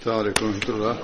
السلام 0.00 0.18
عليكم 0.18 0.46
ورحمة 0.46 0.68
الله 0.68 0.96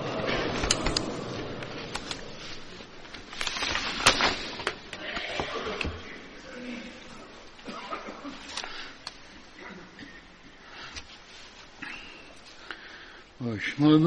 أشهد 13.46 14.06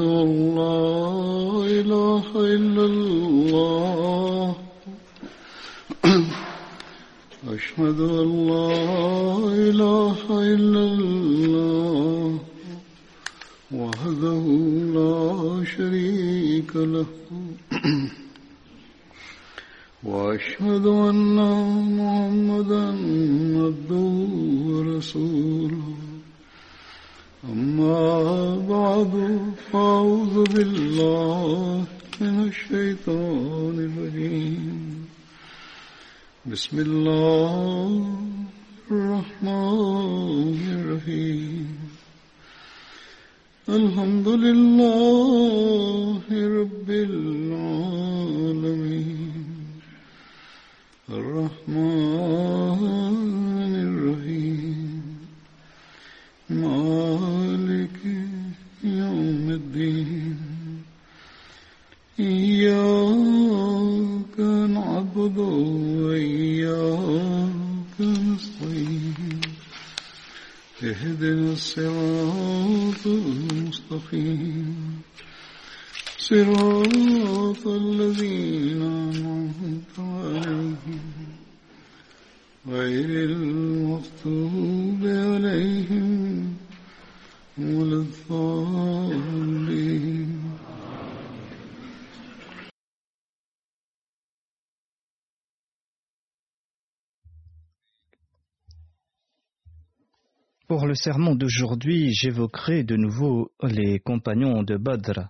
Pour 100.71 100.87
le 100.87 100.95
sermon 100.95 101.35
d'aujourd'hui, 101.35 102.13
j'évoquerai 102.13 102.85
de 102.85 102.95
nouveau 102.95 103.51
les 103.61 103.99
compagnons 103.99 104.63
de 104.63 104.77
Badr. 104.77 105.27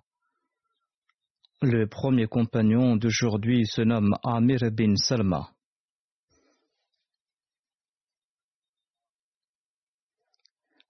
Le 1.63 1.87
premier 1.87 2.27
compagnon 2.27 2.95
d'aujourd'hui 2.95 3.65
se 3.65 3.81
nomme 3.81 4.13
Amir 4.23 4.59
bin 4.71 4.95
Salma. 4.95 5.49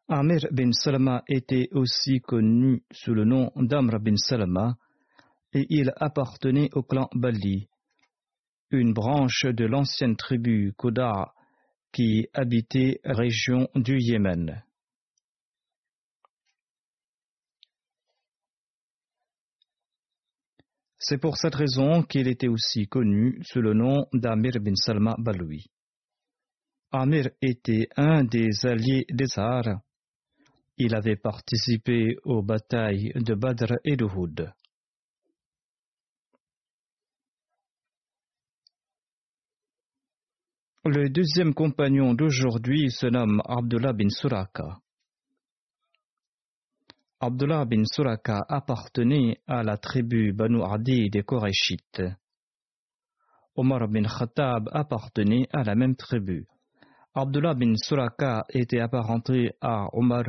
Amir 0.10 0.42
bin 0.52 0.74
Salma 0.74 1.24
était 1.30 1.70
aussi 1.72 2.20
connu 2.20 2.84
sous 2.92 3.14
le 3.14 3.24
nom 3.24 3.54
d'Amr 3.56 4.02
bin 4.02 4.18
Salma 4.18 4.76
et 5.54 5.66
il 5.70 5.94
appartenait 5.96 6.68
au 6.74 6.84
clan 6.84 7.08
Bali, 7.14 7.70
une 8.70 8.92
branche 8.92 9.46
de 9.46 9.64
l'ancienne 9.64 10.18
tribu 10.18 10.74
Koda 10.76 11.32
qui 11.92 12.28
habitait 12.34 13.00
région 13.04 13.68
du 13.76 13.98
Yémen. 14.00 14.64
C'est 21.04 21.18
pour 21.18 21.36
cette 21.36 21.56
raison 21.56 22.04
qu'il 22.04 22.28
était 22.28 22.48
aussi 22.48 22.88
connu 22.88 23.40
sous 23.44 23.60
le 23.60 23.74
nom 23.74 24.06
d'Amir 24.14 24.60
bin 24.62 24.76
Salma 24.76 25.16
Baloui. 25.18 25.66
Amir 26.92 27.30
était 27.42 27.88
un 27.98 28.24
des 28.24 28.50
alliés 28.64 29.06
des 29.10 29.26
Sahara. 29.26 29.82
Il 30.78 30.94
avait 30.96 31.16
participé 31.16 32.18
aux 32.24 32.44
batailles 32.44 33.12
de 33.16 33.34
Badr 33.34 33.74
et 33.84 33.96
de 33.96 34.06
Houd. 34.06 34.54
Le 40.84 41.10
deuxième 41.10 41.54
compagnon 41.54 42.16
d'aujourd'hui 42.16 42.90
se 42.90 43.06
nomme 43.06 43.40
Abdullah 43.46 43.94
bin 43.94 44.10
Suraka. 44.10 44.80
Abdullah 47.20 47.66
bin 47.66 47.84
Suraka 47.86 48.44
appartenait 48.50 49.38
à 49.46 49.62
la 49.62 49.78
tribu 49.78 50.34
Banu 50.34 50.64
Adi 50.64 51.12
des 51.12 51.22
Korachites. 51.22 52.02
Omar 53.56 53.88
bin 53.90 54.06
Khattab 54.06 54.70
appartenait 54.72 55.48
à 55.54 55.62
la 55.62 55.76
même 55.76 55.96
tribu. 55.96 56.48
Abdullah 57.14 57.54
bin 57.54 57.76
Suraka 57.76 58.46
était 58.50 58.80
apparenté 58.80 59.52
à 59.62 59.86
Omar 59.94 60.24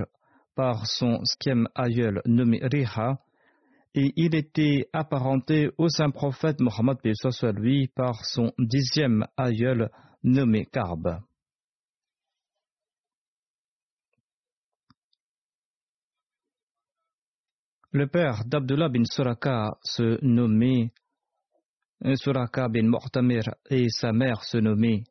par 0.55 0.87
son 0.87 1.25
cinquième 1.25 1.67
aïeul 1.75 2.21
nommé 2.27 2.61
Riha 2.63 3.23
et 3.95 4.13
il 4.17 4.35
était 4.35 4.87
apparenté 4.93 5.71
au 5.79 5.89
saint 5.89 6.11
prophète 6.11 6.61
Mohammed 6.61 6.99
lui 7.55 7.89
par 7.89 8.27
son 8.27 8.53
dixième 8.59 9.27
aïeul 9.39 9.89
nommé 10.23 10.67
Karb. 10.67 11.23
Le 17.95 18.07
père 18.07 18.45
d'Abdullah 18.47 18.89
bin 18.89 19.05
Suraka 19.05 19.77
se 19.85 20.19
nommait 20.25 20.91
Suraka 22.15 22.69
bin 22.69 22.89
Mu'tamir 22.89 23.55
et 23.69 23.89
sa 23.91 24.13
mère 24.13 24.43
se 24.45 24.57
nommait 24.57 25.05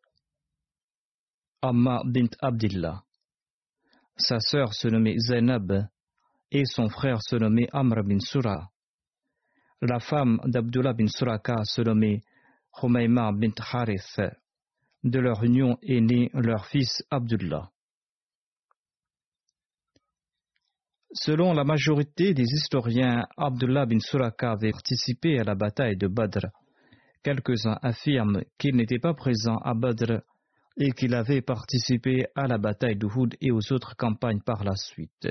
Amma 1.62 2.02
bint 2.04 2.32
Abdillah. 2.42 3.04
Sa 4.18 4.40
sœur 4.40 4.74
se 4.74 4.88
nommait 4.88 5.16
Zainab 5.20 5.88
et 6.52 6.66
son 6.66 6.90
frère 6.90 7.22
se 7.22 7.36
nommait 7.36 7.70
Amr 7.72 8.04
bin 8.04 8.20
Sura. 8.20 8.72
La 9.82 10.00
femme 10.00 10.40
d'Abdullah 10.46 10.94
bin 10.94 11.08
Suraka 11.08 11.64
se 11.66 11.82
nommait 11.82 12.24
Humayma 12.82 13.32
bint 13.32 13.54
Harith. 13.60 14.20
De 15.04 15.20
leur 15.20 15.44
union 15.44 15.78
est 15.82 16.00
né 16.00 16.30
leur 16.34 16.68
fils 16.68 17.04
Abdullah. 17.10 17.72
Selon 21.14 21.54
la 21.54 21.64
majorité 21.64 22.34
des 22.34 22.46
historiens, 22.46 23.26
Abdullah 23.36 23.86
bin 23.86 24.00
Suraka 24.00 24.52
avait 24.52 24.72
participé 24.72 25.40
à 25.40 25.44
la 25.44 25.56
bataille 25.56 25.98
de 25.98 26.08
Badr. 26.08 26.48
Quelques-uns 27.24 27.78
affirment 27.82 28.44
qu'il 28.58 28.76
n'était 28.76 29.00
pas 29.00 29.14
présent 29.14 29.58
à 29.58 29.74
Badr 29.74 30.22
et 30.78 30.92
qu'il 30.92 31.16
avait 31.16 31.42
participé 31.42 32.28
à 32.36 32.48
la 32.48 32.58
bataille 32.58 32.96
d'Uhud 32.96 33.36
et 33.42 33.52
aux 33.52 33.74
autres 33.74 33.96
campagnes 33.98 34.42
par 34.42 34.64
la 34.64 34.76
suite. 34.76 35.28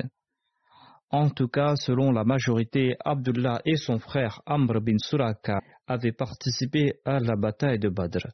En 1.10 1.30
tout 1.30 1.48
cas, 1.48 1.76
selon 1.76 2.12
la 2.12 2.24
majorité, 2.24 2.96
Abdullah 3.04 3.62
et 3.64 3.76
son 3.76 3.98
frère 3.98 4.42
Amr 4.46 4.80
bin 4.80 4.98
Suraka 4.98 5.60
avaient 5.86 6.12
participé 6.12 6.94
à 7.04 7.20
la 7.20 7.36
bataille 7.36 7.78
de 7.78 7.88
Badr. 7.88 8.26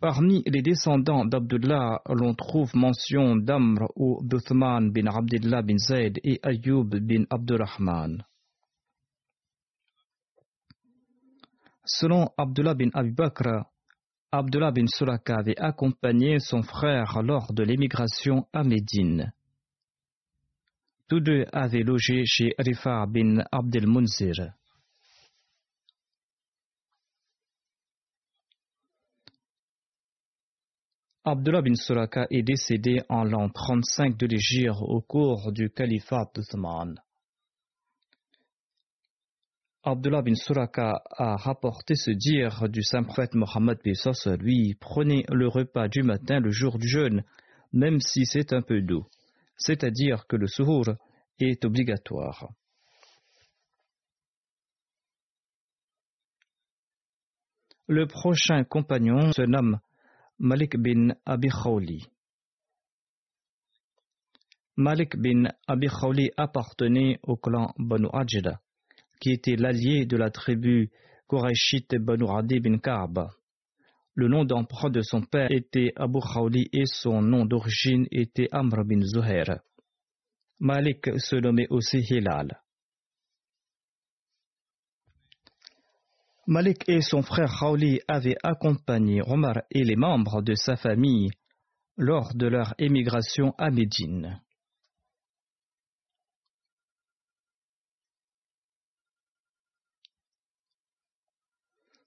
Parmi 0.00 0.42
les 0.46 0.62
descendants 0.62 1.26
d'Abdullah, 1.26 2.00
l'on 2.08 2.32
trouve 2.32 2.74
mention 2.74 3.36
d'Amr 3.36 3.92
ou 3.96 4.18
d'Uthman 4.22 4.90
bin 4.90 5.06
Abdullah 5.06 5.60
bin 5.60 5.76
Zayd 5.76 6.18
et 6.24 6.40
Ayyub 6.42 6.96
bin 6.96 7.24
Abdurrahman. 7.28 8.24
Selon 11.84 12.30
Abdullah 12.38 12.74
bin 12.74 12.88
Abi 12.94 13.10
Bakr, 13.10 13.66
Abdullah 14.32 14.70
bin 14.70 14.86
Suraka 14.86 15.36
avait 15.36 15.60
accompagné 15.60 16.38
son 16.38 16.62
frère 16.62 17.20
lors 17.22 17.52
de 17.52 17.62
l'émigration 17.62 18.46
à 18.54 18.64
Médine. 18.64 19.34
Tous 21.08 21.20
deux 21.20 21.44
avaient 21.52 21.82
logé 21.82 22.24
chez 22.24 22.54
Rifa 22.56 23.04
bin 23.04 23.44
Abdel 23.52 23.86
Munzir. 23.86 24.54
Abdullah 31.22 31.60
bin 31.60 31.74
Suraka 31.74 32.26
est 32.30 32.42
décédé 32.42 33.02
en 33.10 33.24
l'an 33.24 33.50
35 33.50 34.16
de 34.16 34.26
l'Égypte 34.26 34.76
au 34.80 35.02
cours 35.02 35.52
du 35.52 35.68
califat 35.68 36.30
d'Othman. 36.34 36.98
Abdullah 39.82 40.22
bin 40.22 40.34
Suraka 40.34 41.02
a 41.10 41.36
rapporté 41.36 41.94
ce 41.94 42.10
dire 42.10 42.70
du 42.70 42.82
saint 42.82 43.02
prophète 43.02 43.34
Mohammed 43.34 43.78
lui 44.38 44.74
prenez 44.80 45.26
le 45.28 45.46
repas 45.46 45.88
du 45.88 46.02
matin 46.02 46.40
le 46.40 46.50
jour 46.50 46.78
du 46.78 46.88
jeûne, 46.88 47.22
même 47.74 48.00
si 48.00 48.24
c'est 48.24 48.54
un 48.54 48.62
peu 48.62 48.80
d'eau, 48.80 49.06
c'est-à-dire 49.58 50.26
que 50.26 50.36
le 50.36 50.46
suhour 50.46 50.86
est 51.38 51.62
obligatoire. 51.66 52.48
Le 57.88 58.06
prochain 58.06 58.64
compagnon 58.64 59.32
se 59.32 59.42
nomme 59.42 59.80
Malik 60.42 60.78
bin 60.78 61.14
Abi. 61.26 61.50
Malik 64.76 65.16
bin 65.16 65.52
Abi 65.68 65.88
appartenait 66.34 67.20
au 67.24 67.36
clan 67.36 67.74
Banu 67.76 68.08
Ajda 68.10 68.58
qui 69.20 69.32
était 69.32 69.56
l'allié 69.56 70.06
de 70.06 70.16
la 70.16 70.30
tribu 70.30 70.90
Qurayshite 71.28 71.96
Banu 71.96 72.24
Adi 72.30 72.58
bin 72.58 72.78
Ka'b. 72.78 73.28
Le 74.14 74.28
nom 74.28 74.46
d'emprunt 74.46 74.88
de 74.88 75.02
son 75.02 75.20
père 75.20 75.50
était 75.50 75.92
Abu 75.94 76.20
Khawli 76.20 76.70
et 76.72 76.86
son 76.86 77.20
nom 77.20 77.44
d'origine 77.44 78.06
était 78.10 78.48
Amr 78.50 78.86
bin 78.86 79.02
Zuhair. 79.02 79.60
Malik 80.58 81.10
se 81.18 81.36
nommait 81.36 81.68
aussi 81.68 81.98
Hilal. 81.98 82.62
Malik 86.50 86.88
et 86.88 87.00
son 87.00 87.22
frère 87.22 87.60
Khawli 87.60 88.00
avaient 88.08 88.36
accompagné 88.42 89.22
Omar 89.22 89.62
et 89.70 89.84
les 89.84 89.94
membres 89.94 90.42
de 90.42 90.56
sa 90.56 90.74
famille 90.74 91.30
lors 91.96 92.34
de 92.34 92.48
leur 92.48 92.74
émigration 92.76 93.54
à 93.56 93.70
Médine. 93.70 94.42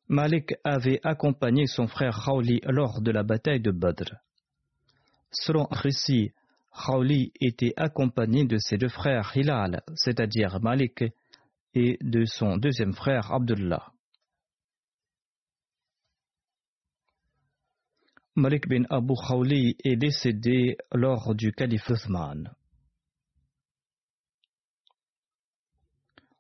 Malik 0.10 0.56
avait 0.66 1.00
accompagné 1.06 1.66
son 1.66 1.88
frère 1.88 2.20
Khawli 2.26 2.60
lors 2.66 3.02
de 3.02 3.12
la 3.12 3.24
bataille 3.24 3.62
de 3.62 3.72
Badr. 3.72 4.12
Selon 5.32 5.68
récit, 5.72 6.34
Khawli 6.86 7.32
était 7.40 7.74
accompagné 7.78 8.44
de 8.44 8.58
ses 8.58 8.78
deux 8.78 8.90
frères 8.90 9.32
Hilal, 9.38 9.84
c'est-à-dire 9.96 10.60
Malik, 10.60 11.06
et 11.74 11.98
de 12.02 12.26
son 12.26 12.58
deuxième 12.58 12.92
frère 12.92 13.32
Abdullah. 13.32 13.94
Malik 18.36 18.68
bin 18.68 18.86
Abu 18.90 19.14
Khawli 19.14 19.76
est 19.84 19.96
décédé 19.96 20.78
lors 20.92 21.36
du 21.36 21.52
calife. 21.52 21.92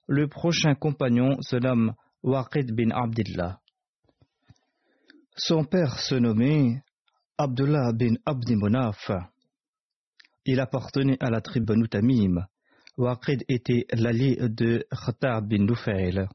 Le 0.07 0.28
prochain 0.28 0.74
compagnon 0.74 1.40
se 1.42 1.56
nomme 1.56 1.94
Waqid 2.24 2.72
bin 2.72 2.90
Abdullah. 2.90 3.60
Son 5.36 5.66
père 5.66 6.00
se 6.00 6.16
nommait 6.16 6.81
Abdullah 7.38 7.92
bin 7.94 8.16
Abdi 8.25 8.56
Monaf. 8.56 9.12
Il 10.45 10.60
appartenait 10.60 11.18
à 11.19 11.30
la 11.30 11.42
tribu 11.42 11.68
Banu 11.68 11.88
Tamim. 11.88 12.48
Waqid 12.98 13.44
était 13.48 13.86
l'allié 13.94 14.38
de 14.40 14.84
Khattab 14.90 15.48
bin 15.48 15.66
Nufail. 15.66 16.28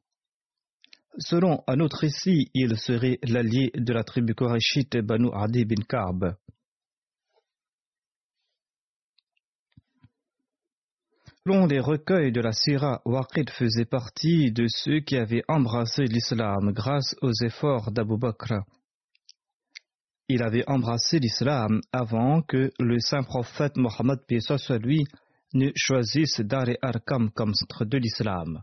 Selon 1.21 1.65
un 1.67 1.81
autre 1.81 1.99
récit, 1.99 2.49
il 2.55 2.79
serait 2.79 3.19
l'allié 3.25 3.73
de 3.75 3.93
la 3.93 4.05
tribu 4.05 4.37
Qurayshite 4.37 4.99
Banu 4.99 5.31
Adi 5.33 5.65
bin 5.65 5.83
Ka'b. 5.83 6.37
Selon 11.45 11.67
les 11.67 11.81
recueils 11.81 12.31
de 12.31 12.41
la 12.41 12.53
Syrah, 12.53 13.01
Waqid 13.05 13.51
faisait 13.51 13.85
partie 13.85 14.53
de 14.53 14.67
ceux 14.69 15.01
qui 15.01 15.17
avaient 15.17 15.43
embrassé 15.49 16.05
l'islam 16.05 16.73
grâce 16.73 17.17
aux 17.21 17.33
efforts 17.43 17.91
d'Abu 17.91 18.17
Bakr. 18.17 18.63
Il 20.29 20.43
avait 20.43 20.69
embrassé 20.69 21.19
l'islam 21.19 21.81
avant 21.91 22.43
que 22.43 22.71
le 22.79 23.01
saint 23.01 23.25
prophète 23.25 23.77
Mohammed 23.77 24.21
lui 24.83 25.05
ne 25.55 25.71
choisisse 25.75 26.43
Dar 26.43 26.69
et 26.69 26.79
Arkam 26.81 27.31
comme 27.31 27.55
centre 27.55 27.85
de 27.85 27.99
l'islam. 27.99 28.63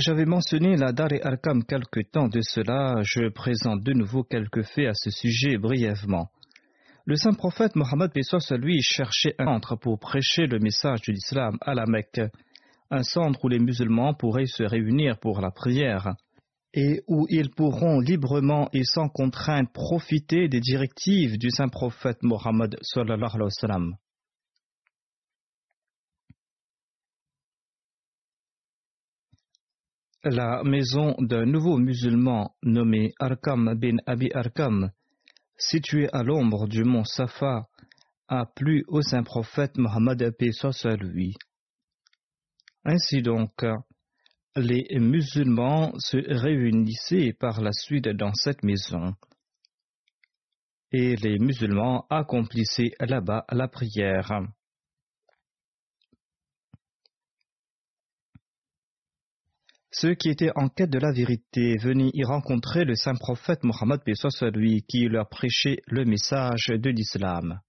J'avais 0.00 0.26
mentionné 0.26 0.76
la 0.76 0.92
Dar 0.92 1.12
et 1.12 1.20
Arkam 1.24 1.64
quelque 1.64 1.98
temps 2.00 2.28
de 2.28 2.40
cela, 2.40 3.02
je 3.02 3.30
présente 3.30 3.82
de 3.82 3.92
nouveau 3.92 4.22
quelques 4.22 4.62
faits 4.62 4.86
à 4.86 4.94
ce 4.94 5.10
sujet 5.10 5.58
brièvement. 5.58 6.28
Le 7.04 7.16
saint 7.16 7.32
prophète 7.32 7.74
Mohammed 7.74 8.12
lui 8.60 8.80
cherchait 8.80 9.34
un 9.40 9.46
centre 9.46 9.74
pour 9.74 9.98
prêcher 9.98 10.46
le 10.46 10.60
message 10.60 11.02
de 11.02 11.12
l'islam 11.12 11.58
à 11.62 11.74
la 11.74 11.84
Mecque. 11.86 12.20
Un 12.92 13.02
centre 13.02 13.44
où 13.44 13.48
les 13.48 13.58
musulmans 13.58 14.14
pourraient 14.14 14.46
se 14.46 14.62
réunir 14.62 15.18
pour 15.18 15.40
la 15.40 15.50
prière 15.50 16.14
et 16.74 17.02
où 17.08 17.26
ils 17.28 17.50
pourront 17.50 17.98
librement 17.98 18.68
et 18.72 18.84
sans 18.84 19.08
contrainte 19.08 19.72
profiter 19.72 20.46
des 20.46 20.60
directives 20.60 21.38
du 21.38 21.50
saint 21.50 21.68
prophète 21.68 22.22
Mohammed 22.22 22.76
La 30.24 30.64
maison 30.64 31.14
d'un 31.20 31.46
nouveau 31.46 31.78
musulman 31.78 32.56
nommé 32.64 33.12
Arkam 33.20 33.74
bin 33.74 33.98
Abi 34.04 34.30
Arkam, 34.34 34.90
située 35.56 36.08
à 36.12 36.24
l'ombre 36.24 36.66
du 36.66 36.82
mont 36.82 37.04
Safa, 37.04 37.68
a 38.26 38.44
plu 38.44 38.84
au 38.88 39.00
saint 39.00 39.22
prophète 39.22 39.78
Mohammed 39.78 40.34
lui. 41.00 41.36
Ainsi 42.84 43.22
donc, 43.22 43.64
les 44.56 44.88
musulmans 44.98 45.92
se 45.98 46.16
réunissaient 46.16 47.32
par 47.38 47.60
la 47.60 47.70
suite 47.72 48.08
dans 48.08 48.34
cette 48.34 48.64
maison 48.64 49.14
et 50.90 51.14
les 51.16 51.38
musulmans 51.38 52.06
accomplissaient 52.10 52.92
là-bas 52.98 53.44
la 53.50 53.68
prière. 53.68 54.32
Ceux 59.90 60.14
qui 60.14 60.28
étaient 60.28 60.52
en 60.54 60.68
quête 60.68 60.90
de 60.90 60.98
la 60.98 61.12
vérité 61.12 61.76
venaient 61.78 62.10
y 62.12 62.22
rencontrer 62.22 62.84
le 62.84 62.94
saint 62.94 63.14
prophète 63.14 63.64
Mohammed 63.64 64.00
lui 64.52 64.82
qui 64.82 65.08
leur 65.08 65.28
prêchait 65.28 65.78
le 65.86 66.04
message 66.04 66.66
de 66.68 66.90
l'islam. 66.90 67.60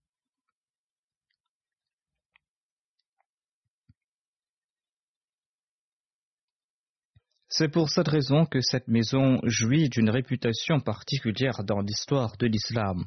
C'est 7.48 7.70
pour 7.70 7.90
cette 7.90 8.10
raison 8.10 8.46
que 8.46 8.62
cette 8.62 8.88
maison 8.88 9.40
jouit 9.44 9.90
d'une 9.90 10.10
réputation 10.10 10.82
particulière 10.82 11.64
dans 11.64 11.80
l'histoire 11.80 12.38
de 12.38 12.46
l'islam. 12.46 13.06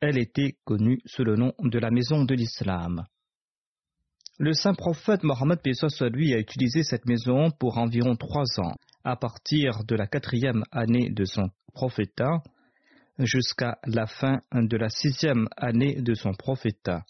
Elle 0.00 0.18
était 0.18 0.56
connue 0.64 1.00
sous 1.06 1.22
le 1.22 1.36
nom 1.36 1.52
de 1.60 1.78
la 1.78 1.90
maison 1.90 2.24
de 2.24 2.34
l'islam. 2.34 3.06
Le 4.42 4.54
saint 4.54 4.74
prophète 4.74 5.22
Mohammed 5.22 5.60
lui 6.10 6.34
a 6.34 6.38
utilisé 6.40 6.82
cette 6.82 7.06
maison 7.06 7.52
pour 7.60 7.78
environ 7.78 8.16
trois 8.16 8.58
ans, 8.58 8.74
à 9.04 9.14
partir 9.14 9.84
de 9.84 9.94
la 9.94 10.08
quatrième 10.08 10.64
année 10.72 11.10
de 11.10 11.24
son 11.24 11.50
prophétat 11.72 12.42
jusqu'à 13.20 13.78
la 13.86 14.08
fin 14.08 14.40
de 14.52 14.76
la 14.76 14.88
sixième 14.88 15.46
année 15.56 15.94
de 15.94 16.14
son 16.14 16.32
prophétat. 16.32 17.04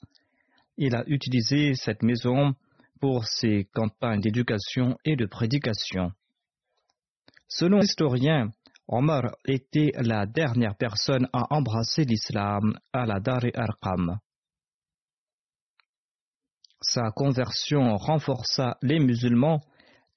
Il 0.77 0.95
a 0.95 1.05
utilisé 1.07 1.75
cette 1.75 2.03
maison 2.03 2.53
pour 3.01 3.25
ses 3.25 3.67
campagnes 3.73 4.21
d'éducation 4.21 4.99
et 5.07 5.17
de 5.17 5.25
prédication. 5.25 6.13
Selon 7.49 7.79
l'historien, 7.79 8.51
Omar 8.89 9.37
était 9.47 9.93
la 9.95 10.27
dernière 10.27 10.77
personne 10.77 11.27
à 11.33 11.47
embrasser 11.49 12.05
l'islam 12.05 12.75
à 12.93 13.07
la 13.07 13.21
Dar 13.21 13.47
e. 13.47 14.19
Sa 16.83 17.13
conversion 17.13 17.97
renforça 17.97 18.77
les 18.83 18.99
musulmans 18.99 19.61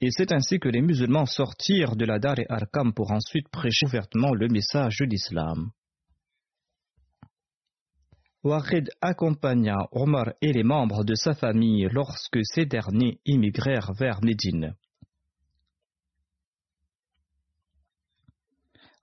et 0.02 0.10
c'est 0.10 0.32
ainsi 0.34 0.60
que 0.60 0.68
les 0.68 0.82
musulmans 0.82 1.28
sortirent 1.28 1.96
de 1.96 2.06
la 2.06 2.20
Dar 2.20 2.40
e 2.40 2.46
Arqam 2.50 2.92
pour 2.94 3.12
ensuite 3.12 3.50
prêcher 3.50 3.86
ouvertement 3.86 4.34
le 4.34 4.48
message 4.48 4.98
de 5.00 5.06
l'islam. 5.06 5.72
Wahid 8.44 8.90
accompagna 9.02 9.88
Omar 9.92 10.34
et 10.42 10.54
les 10.54 10.64
membres 10.64 11.04
de 11.04 11.16
sa 11.16 11.34
famille 11.34 11.88
lorsque 11.92 12.40
ces 12.44 12.66
derniers 12.66 13.20
immigrèrent 13.26 13.94
vers 13.94 14.24
Médine. 14.24 14.76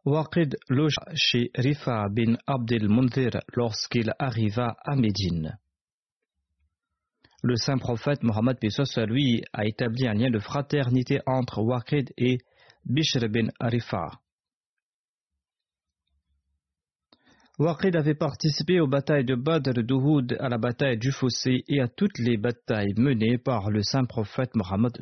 Waqid 0.04 0.56
logea 0.68 1.12
chez 1.14 1.50
Rifa 1.54 2.08
bin 2.08 2.36
Abdel 2.46 2.88
Munzir 2.88 3.40
lorsqu'il 3.54 4.12
arriva 4.18 4.76
à 4.84 4.96
Médine. 4.96 5.58
Le 7.44 7.56
saint 7.56 7.78
prophète 7.78 8.22
Mohammed 8.22 8.56
lui 9.08 9.42
a 9.52 9.66
établi 9.66 10.06
un 10.06 10.14
lien 10.14 10.30
de 10.30 10.38
fraternité 10.38 11.20
entre 11.26 11.60
Waqid 11.60 12.12
et 12.16 12.38
Bishr 12.84 13.28
bin 13.28 13.48
Arifa. 13.58 14.10
Waqid 17.58 17.96
avait 17.96 18.14
participé 18.14 18.78
aux 18.78 18.86
batailles 18.86 19.24
de 19.24 19.34
Badr, 19.34 19.82
d'Uhud, 19.82 20.36
à 20.38 20.48
la 20.48 20.58
bataille 20.58 20.98
du 20.98 21.10
Fossé 21.10 21.64
et 21.66 21.80
à 21.80 21.88
toutes 21.88 22.18
les 22.18 22.36
batailles 22.36 22.94
menées 22.96 23.38
par 23.38 23.70
le 23.70 23.82
saint 23.82 24.04
prophète 24.04 24.54
Mohammed 24.54 24.92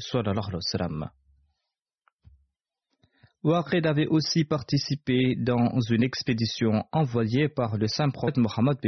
Waqid 3.43 3.87
avait 3.87 4.07
aussi 4.07 4.45
participé 4.45 5.37
dans 5.37 5.79
une 5.91 6.03
expédition 6.03 6.85
envoyée 6.91 7.51
par 7.51 7.77
le 7.77 7.87
saint 7.87 8.09
prophète 8.09 8.39
Mohammed 8.39 8.79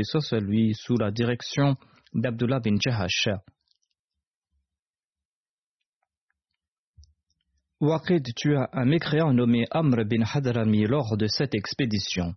lui 0.40 0.74
sous 0.74 0.96
la 0.96 1.10
direction 1.10 1.76
d'Abdullah 2.14 2.60
bin 2.60 2.76
Jahash. 2.78 3.28
Waqid 7.80 8.34
tua 8.36 8.68
un 8.72 8.84
mécréant 8.84 9.32
nommé 9.32 9.66
Amr 9.70 10.04
bin 10.04 10.22
Hadrami 10.22 10.86
lors 10.86 11.16
de 11.16 11.26
cette 11.26 11.54
expédition. 11.54 12.34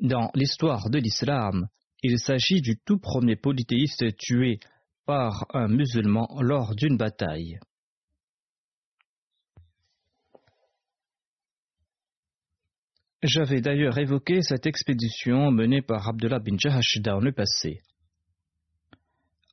Dans 0.00 0.30
l'histoire 0.34 0.90
de 0.90 0.98
l'islam, 0.98 1.68
il 2.02 2.18
s'agit 2.18 2.60
du 2.60 2.78
tout 2.78 2.98
premier 2.98 3.36
polythéiste 3.36 4.16
tué 4.16 4.60
par 5.06 5.46
un 5.54 5.68
musulman 5.68 6.28
lors 6.40 6.74
d'une 6.76 6.96
bataille. 6.96 7.58
J'avais 13.22 13.60
d'ailleurs 13.60 13.98
évoqué 13.98 14.42
cette 14.42 14.66
expédition 14.66 15.50
menée 15.50 15.82
par 15.82 16.06
Abdullah 16.08 16.38
bin 16.38 16.56
Jahash 16.58 16.98
dans 17.00 17.18
le 17.18 17.32
passé. 17.32 17.80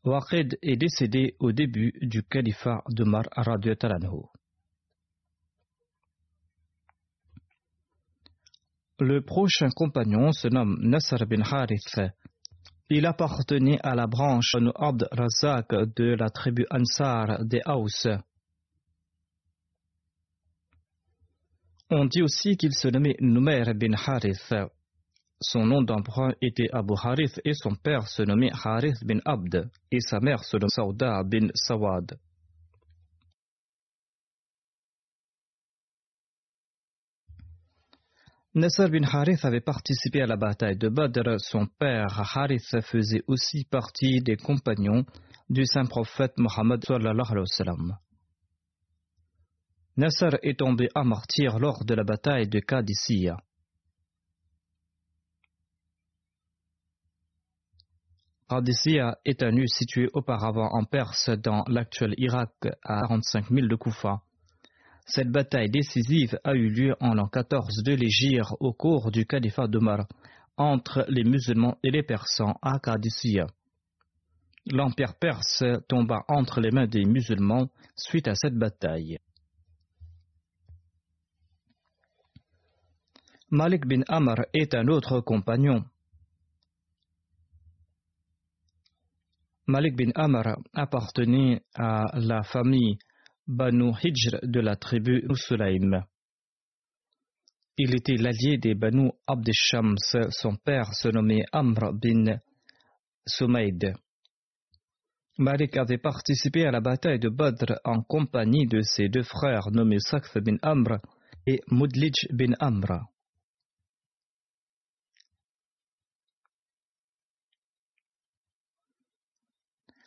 Waqid 0.06 0.58
est 0.62 0.76
décédé 0.76 1.36
au 1.40 1.54
début 1.54 1.94
du 2.02 2.24
califat 2.24 2.84
d'Omar 2.90 3.24
Talanho. 3.80 4.30
Le 9.00 9.22
prochain 9.22 9.70
compagnon 9.70 10.34
se 10.34 10.50
nomme 10.50 10.78
Nasr 10.82 11.26
bin 11.26 11.42
Harith. 11.42 12.00
Il 12.90 13.06
appartenait 13.06 13.80
à 13.82 13.96
la 13.96 14.08
branche 14.08 14.56
Abd 14.76 15.08
Razak 15.12 15.72
de 15.96 16.16
la 16.16 16.30
tribu 16.30 16.66
Ansar 16.70 17.46
des 17.46 17.62
Haus. 17.66 18.08
On 21.90 22.06
dit 22.06 22.22
aussi 22.22 22.58
qu'il 22.58 22.74
se 22.74 22.90
nommait 22.90 23.16
Numer 23.20 23.74
bin 23.74 23.94
Harith. 23.94 24.54
Son 25.44 25.66
nom 25.66 25.82
d'emprunt 25.82 26.34
était 26.42 26.70
Abu 26.72 26.94
Harith 26.96 27.42
et 27.44 27.54
son 27.54 27.76
père 27.76 28.08
se 28.08 28.24
nommait 28.24 28.52
Harith 28.64 29.04
bin 29.04 29.20
Abd 29.26 29.70
et 29.92 30.00
sa 30.00 30.22
mère 30.22 30.42
se 30.44 30.56
nommait 30.56 30.70
Sauda 30.70 31.22
bin 31.24 31.50
Sawad. 31.54 32.18
Nasser 38.56 38.88
bin 38.88 39.04
Harith 39.04 39.44
avait 39.44 39.60
participé 39.60 40.22
à 40.22 40.28
la 40.28 40.38
bataille 40.38 40.78
de 40.78 40.88
Badr. 40.88 41.40
Son 41.40 41.66
père 41.66 42.22
Harith 42.36 42.80
faisait 42.82 43.24
aussi 43.28 43.66
partie 43.66 44.22
des 44.22 44.38
compagnons 44.38 45.04
du 45.50 45.66
saint 45.66 45.86
prophète 45.86 46.38
Mohammed 46.38 46.86
Nasser 49.98 50.38
est 50.42 50.60
tombé 50.60 50.88
à 50.96 51.04
martyr 51.04 51.60
lors 51.60 51.84
de 51.84 51.96
la 51.96 52.06
bataille 52.06 52.48
de 52.48 52.60
Qadisiyah. 52.60 53.38
Qadisiyah 58.54 59.18
est 59.26 59.42
un 59.42 59.50
lieu 59.50 59.66
situé 59.66 60.10
auparavant 60.14 60.70
en 60.74 60.84
Perse 60.84 61.30
dans 61.30 61.64
l'actuel 61.68 62.14
Irak 62.18 62.52
à 62.84 63.02
45 63.08 63.50
000 63.50 63.66
de 63.66 63.76
Koufa. 63.76 64.22
Cette 65.08 65.32
bataille 65.32 65.72
décisive 65.72 66.40
a 66.44 66.54
eu 66.54 66.70
lieu 66.70 66.96
en 67.00 67.16
l'an 67.16 67.28
14 67.28 67.82
de 67.82 67.94
l'Égypte 67.96 68.54
au 68.60 68.72
cours 68.72 69.10
du 69.10 69.26
califat 69.26 69.68
d'Omar 69.68 70.06
entre 70.56 71.04
les 71.10 71.24
musulmans 71.24 71.80
et 71.82 71.90
les 71.90 72.04
persans 72.04 72.54
à 72.62 72.78
Qadisiyah. 72.78 73.48
L'empire 74.68 75.16
perse 75.16 75.64
tomba 75.88 76.24
entre 76.28 76.62
les 76.62 76.70
mains 76.70 76.86
des 76.86 77.06
musulmans 77.06 77.70
suite 77.96 78.28
à 78.28 78.36
cette 78.36 78.56
bataille. 78.56 79.18
Malik 83.50 83.88
bin 83.88 84.04
Amr 84.08 84.46
est 84.54 84.76
un 84.76 84.88
autre 84.90 85.22
compagnon. 85.22 85.84
Malik 89.66 89.96
bin 89.96 90.12
Amr 90.16 90.58
appartenait 90.74 91.62
à 91.74 92.04
la 92.16 92.44
famille 92.44 92.98
Banu 93.48 93.92
Hijr 93.92 94.40
de 94.44 94.60
la 94.60 94.76
tribu 94.76 95.24
Sulaim. 95.36 96.04
Il 97.78 97.96
était 97.96 98.18
l'allié 98.18 98.58
des 98.58 98.76
Banu 98.76 99.12
Abdeshams. 99.26 99.96
Son 100.32 100.56
père 100.58 100.94
se 100.94 101.08
nommait 101.08 101.46
Amr 101.54 101.94
bin 101.94 102.40
Sumaid. 103.26 103.94
Malik 105.38 105.78
avait 105.78 105.98
participé 105.98 106.66
à 106.66 106.72
la 106.72 106.82
bataille 106.82 107.20
de 107.20 107.30
Badr 107.30 107.80
en 107.86 108.02
compagnie 108.04 108.68
de 108.68 108.82
ses 108.82 109.08
deux 109.08 109.24
frères 109.24 109.72
nommés 109.72 110.00
Sakf 110.00 110.38
bin 110.40 110.58
Amr 110.62 110.98
et 111.48 111.62
Mudlij 111.72 112.28
bin 112.32 112.54
Amr. 112.60 113.13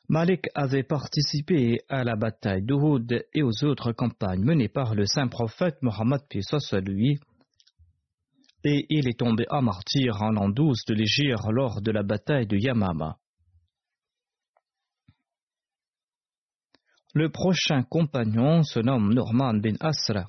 Malik 0.09 0.47
avait 0.55 0.85
participé 0.85 1.81
à 1.89 2.05
la 2.05 2.15
bataille 2.15 2.63
d'Uhud 2.63 3.27
et 3.35 3.43
aux 3.43 3.65
autres 3.65 3.93
campagnes 3.93 4.45
menées 4.45 4.69
par 4.69 4.95
le 4.95 5.05
saint 5.05 5.27
prophète 5.27 5.83
Mohammed 5.83 6.21
lui, 6.85 7.19
et 8.63 8.87
il 8.89 9.09
est 9.09 9.19
tombé 9.19 9.47
à 9.49 9.61
martyr 9.61 10.23
en 10.23 10.31
l'an 10.31 10.49
12 10.49 10.85
de 10.87 10.95
l'Égypte 10.95 11.47
lors 11.51 11.81
de 11.81 11.91
la 11.91 12.05
bataille 12.05 12.47
de 12.47 12.57
Yamama. 12.57 13.17
Le 17.15 17.31
prochain 17.31 17.83
compagnon 17.83 18.63
se 18.63 18.79
nomme 18.79 19.13
Norman 19.13 19.55
bin 19.55 19.75
Asra. 19.81 20.27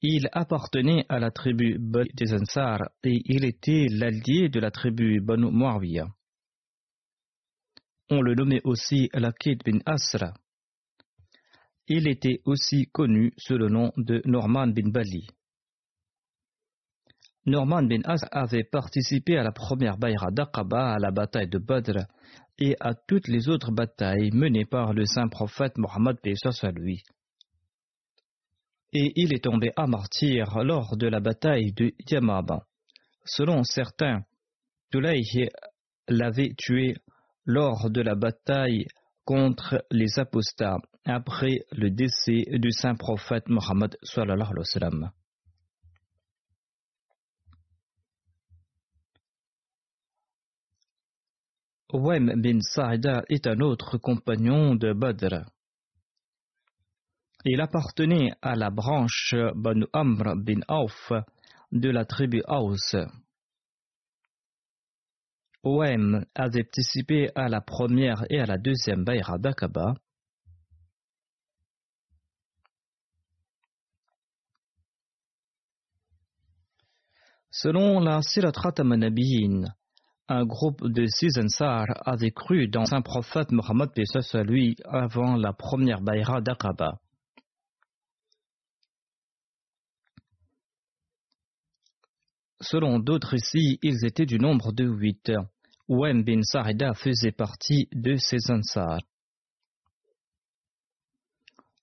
Il 0.00 0.28
appartenait 0.32 1.04
à 1.08 1.18
la 1.18 1.30
tribu 1.30 1.76
des 2.14 2.32
Ansar 2.32 2.88
et 3.02 3.20
il 3.26 3.44
était 3.44 3.86
l'allié 3.90 4.48
de 4.48 4.60
la 4.60 4.70
tribu 4.70 5.20
Banu 5.20 5.50
Muawiyah. 5.50 6.06
On 8.12 8.22
le 8.22 8.34
nommait 8.34 8.60
aussi 8.64 9.08
Lakid 9.14 9.62
bin 9.64 9.78
Asra. 9.86 10.34
Il 11.86 12.08
était 12.08 12.40
aussi 12.44 12.86
connu 12.92 13.32
sous 13.38 13.56
le 13.56 13.68
nom 13.68 13.92
de 13.96 14.20
Norman 14.24 14.66
bin 14.66 14.90
Bali. 14.90 15.28
Norman 17.46 17.84
bin 17.84 18.00
Asra 18.04 18.28
avait 18.32 18.64
participé 18.64 19.36
à 19.38 19.44
la 19.44 19.52
première 19.52 19.96
Bayra 19.96 20.32
d'Aqaba, 20.32 20.94
à 20.94 20.98
la 20.98 21.12
bataille 21.12 21.48
de 21.48 21.58
Badr 21.58 22.00
et 22.58 22.74
à 22.80 22.94
toutes 22.94 23.28
les 23.28 23.48
autres 23.48 23.70
batailles 23.70 24.32
menées 24.32 24.66
par 24.66 24.92
le 24.92 25.06
saint 25.06 25.28
prophète 25.28 25.78
Mohammed 25.78 26.16
à 26.24 26.70
lui. 26.72 27.04
Et 28.92 29.12
il 29.14 29.32
est 29.32 29.44
tombé 29.44 29.70
à 29.76 29.86
martyr 29.86 30.64
lors 30.64 30.96
de 30.96 31.06
la 31.06 31.20
bataille 31.20 31.72
de 31.72 31.92
Yamaba. 32.10 32.66
Selon 33.24 33.62
certains, 33.62 34.24
Tulaï 34.90 35.22
l'avait 36.08 36.54
tué 36.58 36.96
lors 37.50 37.90
de 37.90 38.00
la 38.00 38.14
bataille 38.14 38.86
contre 39.24 39.84
les 39.90 40.18
apostats 40.18 40.78
après 41.04 41.58
le 41.72 41.90
décès 41.90 42.44
du 42.58 42.70
saint 42.70 42.94
prophète 42.94 43.48
Mohammed 43.48 43.96
Wem 51.92 52.40
bin 52.40 52.60
Sa'ida 52.60 53.24
est 53.28 53.48
un 53.48 53.58
autre 53.60 53.98
compagnon 53.98 54.76
de 54.76 54.92
Badr. 54.92 55.50
Il 57.44 57.60
appartenait 57.60 58.32
à 58.42 58.54
la 58.54 58.70
branche 58.70 59.34
Banu 59.56 59.86
Amr 59.92 60.36
bin 60.36 60.60
Auf 60.68 61.12
de 61.72 61.90
la 61.90 62.04
tribu 62.04 62.42
Aus. 62.46 62.94
OM 65.62 66.24
avait 66.34 66.64
participé 66.64 67.30
à 67.34 67.48
la 67.48 67.60
première 67.60 68.24
et 68.30 68.40
à 68.40 68.46
la 68.46 68.56
deuxième 68.56 69.04
Bayra 69.04 69.38
d'Aqaba. 69.38 69.94
Selon 77.50 78.00
la 78.00 78.22
Sirat 78.22 78.52
Manabiyin, 78.82 79.64
un 80.28 80.44
groupe 80.46 80.86
de 80.86 81.04
six 81.06 81.36
Ansar 81.36 81.86
avait 82.06 82.30
cru 82.30 82.68
dans 82.68 82.94
un 82.94 83.02
prophète 83.02 83.50
Mohammed 83.50 83.90
lui 84.44 84.76
avant 84.84 85.36
la 85.36 85.52
première 85.52 86.00
Bayra 86.00 86.40
d'Aqaba. 86.40 87.00
Selon 92.60 92.98
d'autres 92.98 93.34
ici, 93.34 93.78
ils 93.82 94.04
étaient 94.04 94.26
du 94.26 94.38
nombre 94.38 94.72
de 94.72 94.84
huit. 94.84 95.32
Ouem 95.88 96.22
bin 96.22 96.42
Sarida 96.42 96.94
faisait 96.94 97.32
partie 97.32 97.88
de 97.92 98.16
ces 98.16 98.50
Ansar. 98.50 99.00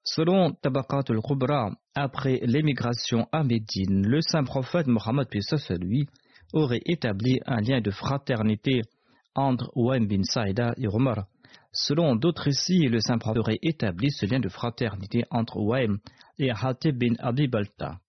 Selon 0.04 0.54
Tabakat 0.54 1.04
al-Kubra, 1.10 1.72
après 1.94 2.40
l'émigration 2.44 3.28
à 3.32 3.44
Médine, 3.44 4.08
le 4.08 4.22
saint 4.22 4.44
prophète 4.44 4.88
Mohammed 4.88 5.28
lui 5.82 6.08
aurait 6.54 6.82
établi 6.86 7.40
un 7.46 7.60
lien 7.60 7.82
de 7.82 7.92
fraternité 7.92 8.84
entre 9.36 9.70
Ouaim 9.76 10.06
bin 10.06 10.24
Saïda 10.24 10.74
et 10.78 10.88
Omar. 10.88 11.26
Selon 11.74 12.16
d'autres 12.16 12.44
récits, 12.44 12.88
le 12.88 13.02
saint 13.02 13.18
prophète 13.18 13.40
aurait 13.40 13.60
établi 13.62 14.10
ce 14.12 14.26
lien 14.26 14.40
de 14.40 14.48
fraternité 14.48 15.26
entre 15.32 15.58
Ouaim 15.58 15.98
et 16.38 16.52
Hatib 16.52 16.98
bin 16.98 17.16
Abi 17.20 17.48
Balta. 17.48 18.00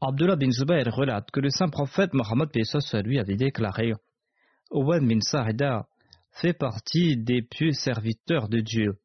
Abdullah 0.00 0.36
bin 0.36 0.50
Zubayr 0.50 0.86
relate 0.94 1.30
que 1.30 1.40
le 1.40 1.50
saint 1.50 1.68
prophète 1.68 2.14
Mohammed 2.14 2.48
lui 3.04 3.18
avait 3.18 3.36
déclaré 3.36 3.92
Ouaim 4.70 5.06
bin 5.06 5.20
Saïda 5.20 5.86
fait 6.32 6.54
partie 6.54 7.16
des 7.16 7.42
pieux 7.42 7.72
serviteurs 7.72 8.48
de 8.48 8.60
Dieu 8.60 8.98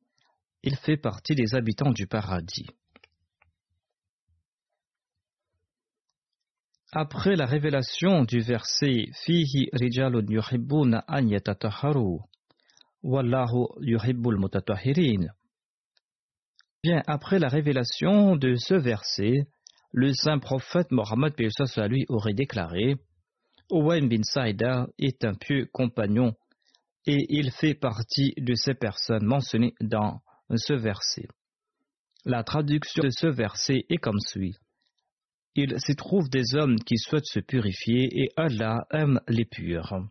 il 0.65 0.75
fait 0.77 0.97
partie 0.97 1.35
des 1.35 1.53
habitants 1.53 1.91
du 1.91 2.07
paradis. 2.07 2.65
Après 6.91 7.35
la 7.35 7.45
révélation 7.45 8.23
du 8.23 8.39
verset 8.39 9.09
Fihi 9.23 9.69
rijalun 9.73 10.25
yuhibbuna 10.27 11.05
an 11.07 11.29
wallahu 13.03 13.67
yuhibbul 13.81 14.39
mutatahirin. 14.39 15.27
Bien 16.81 17.03
après 17.05 17.37
la 17.37 17.47
révélation 17.47 18.35
de 18.37 18.55
ce 18.55 18.73
verset, 18.73 19.47
le 19.97 20.11
saint 20.11 20.39
prophète 20.39 20.91
Mohammed 20.91 21.33
lui 21.89 22.05
aurait 22.09 22.33
déclaré 22.33 22.97
Owen 23.69 24.09
bin 24.09 24.23
Saïda 24.23 24.87
est 24.99 25.23
un 25.23 25.35
pieux 25.35 25.69
compagnon 25.71 26.35
et 27.07 27.25
il 27.29 27.49
fait 27.49 27.75
partie 27.75 28.33
de 28.35 28.55
ces 28.55 28.73
personnes 28.73 29.25
mentionnées 29.25 29.73
dans 29.79 30.21
ce 30.53 30.73
verset. 30.73 31.29
La 32.25 32.43
traduction 32.43 33.03
de 33.03 33.09
ce 33.09 33.27
verset 33.27 33.85
est 33.89 33.97
comme 33.97 34.19
suit. 34.19 34.57
Il 35.55 35.79
s'y 35.79 35.95
trouve 35.95 36.27
des 36.29 36.55
hommes 36.55 36.77
qui 36.79 36.97
souhaitent 36.97 37.25
se 37.27 37.39
purifier 37.39 38.09
et 38.21 38.29
Allah 38.35 38.85
aime 38.91 39.21
les 39.29 39.45
purs. 39.45 40.09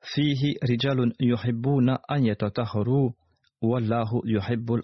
Fihi 0.00 0.58
rijalun 0.62 1.12
yuhibbuna 1.20 2.02
an 2.08 2.24
wallahu 3.62 4.22
yuhibbul 4.24 4.82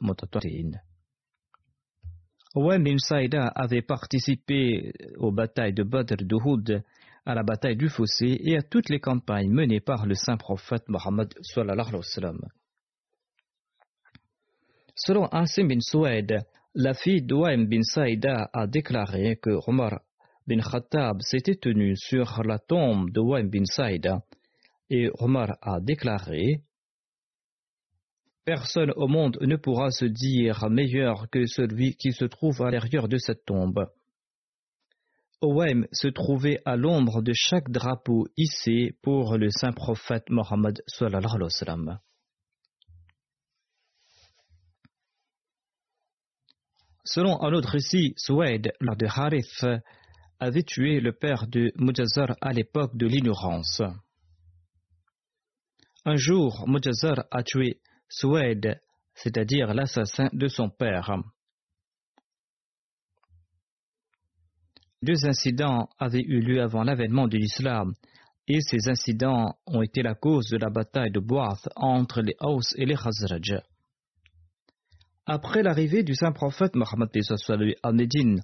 Owen 2.55 2.83
bin 2.83 2.99
Saïda 2.99 3.49
avait 3.49 3.83
participé 3.83 4.93
aux 5.19 5.33
batailles 5.33 5.75
de 5.75 5.83
Badr 5.83 6.25
d'Uhud, 6.25 6.83
à 7.27 7.35
la 7.35 7.43
bataille 7.43 7.77
du 7.77 7.91
Fossé 7.91 8.41
et 8.43 8.57
à 8.57 8.63
toutes 8.63 8.89
les 8.89 9.01
campagnes 9.01 9.51
menées 9.51 9.81
par 9.81 10.07
le 10.07 10.15
saint 10.15 10.39
prophète 10.39 10.89
Mohammed. 10.89 11.35
Selon 14.95 15.27
Asim 15.27 15.69
bin 15.69 15.81
Souaid, 15.81 16.41
la 16.75 16.95
fille 16.95 17.23
d'Ouaim 17.23 17.67
bin 17.67 17.83
Saïda 17.83 18.49
a 18.53 18.67
déclaré 18.67 19.37
que 19.37 19.51
Omar 19.67 20.01
bin 20.47 20.61
Khattab 20.61 21.21
s'était 21.21 21.57
tenu 21.57 21.97
sur 21.97 22.43
la 22.45 22.59
tombe 22.59 23.11
d'Ouaim 23.11 23.49
bin 23.49 23.65
Saïda 23.65 24.23
et 24.89 25.11
Omar 25.19 25.59
a 25.61 25.81
déclaré 25.81 26.63
Personne 28.49 28.93
au 28.97 29.09
monde 29.09 29.37
ne 29.43 29.57
pourra 29.57 29.91
se 29.91 30.07
dire 30.07 30.71
meilleur 30.71 31.29
que 31.29 31.45
celui 31.45 31.97
qui 31.97 32.15
se 32.15 32.25
trouve 32.25 32.63
à 32.63 32.71
l'intérieur 32.71 33.07
de 33.07 33.19
cette 33.19 33.45
tombe. 33.45 33.93
Ouaim 35.43 35.85
se 35.93 36.09
trouvait 36.09 36.63
à 36.65 36.75
l'ombre 36.75 37.21
de 37.21 37.35
chaque 37.35 37.69
drapeau 37.71 38.27
hissé 38.39 38.97
pour 39.03 39.37
le 39.37 39.51
saint 39.51 39.73
prophète 39.73 40.31
Mohammed 40.31 40.81
Selon 47.05 47.43
un 47.43 47.53
autre 47.53 47.69
récit, 47.69 48.15
Souaid, 48.17 48.73
lors 48.81 48.97
de 48.97 49.07
Harith, 49.07 49.67
avait 50.41 50.63
tué 50.63 51.01
le 51.01 51.13
père 51.13 51.49
de 51.49 51.71
Mujazar 51.77 52.35
à 52.41 52.55
l'époque 52.55 52.97
de 52.97 53.07
l'ignorance. 53.07 53.83
Un 56.07 56.17
jour, 56.17 56.67
Mujazar 56.67 57.27
a 57.31 57.43
tué 57.43 57.83
Souaid, 58.09 58.81
c'est-à-dire 59.15 59.75
l'assassin 59.75 60.29
de 60.33 60.49
son 60.49 60.71
père. 60.71 61.11
Deux 65.03 65.27
incidents 65.27 65.89
avaient 65.99 66.25
eu 66.25 66.41
lieu 66.41 66.61
avant 66.61 66.83
l'avènement 66.83 67.29
de 67.29 67.37
l'islam, 67.37 67.95
et 68.49 68.61
ces 68.61 68.89
incidents 68.89 69.55
ont 69.67 69.83
été 69.83 70.03
la 70.03 70.15
cause 70.15 70.49
de 70.49 70.57
la 70.57 70.71
bataille 70.71 71.11
de 71.11 71.21
Boath 71.21 71.69
entre 71.77 72.23
les 72.23 72.35
Haus 72.41 72.75
et 72.77 72.87
les 72.87 72.97
Khazraj. 72.97 73.61
Après 75.27 75.63
l'arrivée 75.63 76.03
du 76.03 76.15
saint 76.15 76.33
prophète 76.33 76.75
Mohammed 76.75 77.11
à 77.83 77.93
Médine, 77.93 78.41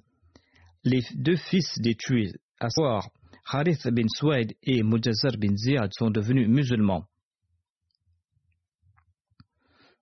les 0.83 1.01
deux 1.15 1.35
fils 1.35 1.79
des 1.79 1.95
tués, 1.95 2.31
à 2.59 2.69
savoir 2.69 3.09
Harith 3.47 3.87
bin 3.87 4.07
Suwaid 4.07 4.53
et 4.61 4.83
Mujazar 4.83 5.37
bin 5.37 5.55
Ziyad, 5.55 5.91
sont 5.93 6.11
devenus 6.11 6.47
musulmans. 6.47 7.05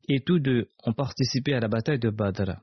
Et 0.08 0.22
tous 0.22 0.40
deux 0.40 0.70
ont 0.86 0.94
participé 0.94 1.54
à 1.54 1.60
la 1.60 1.68
bataille 1.68 2.00
de 2.00 2.10
Badr. 2.10 2.58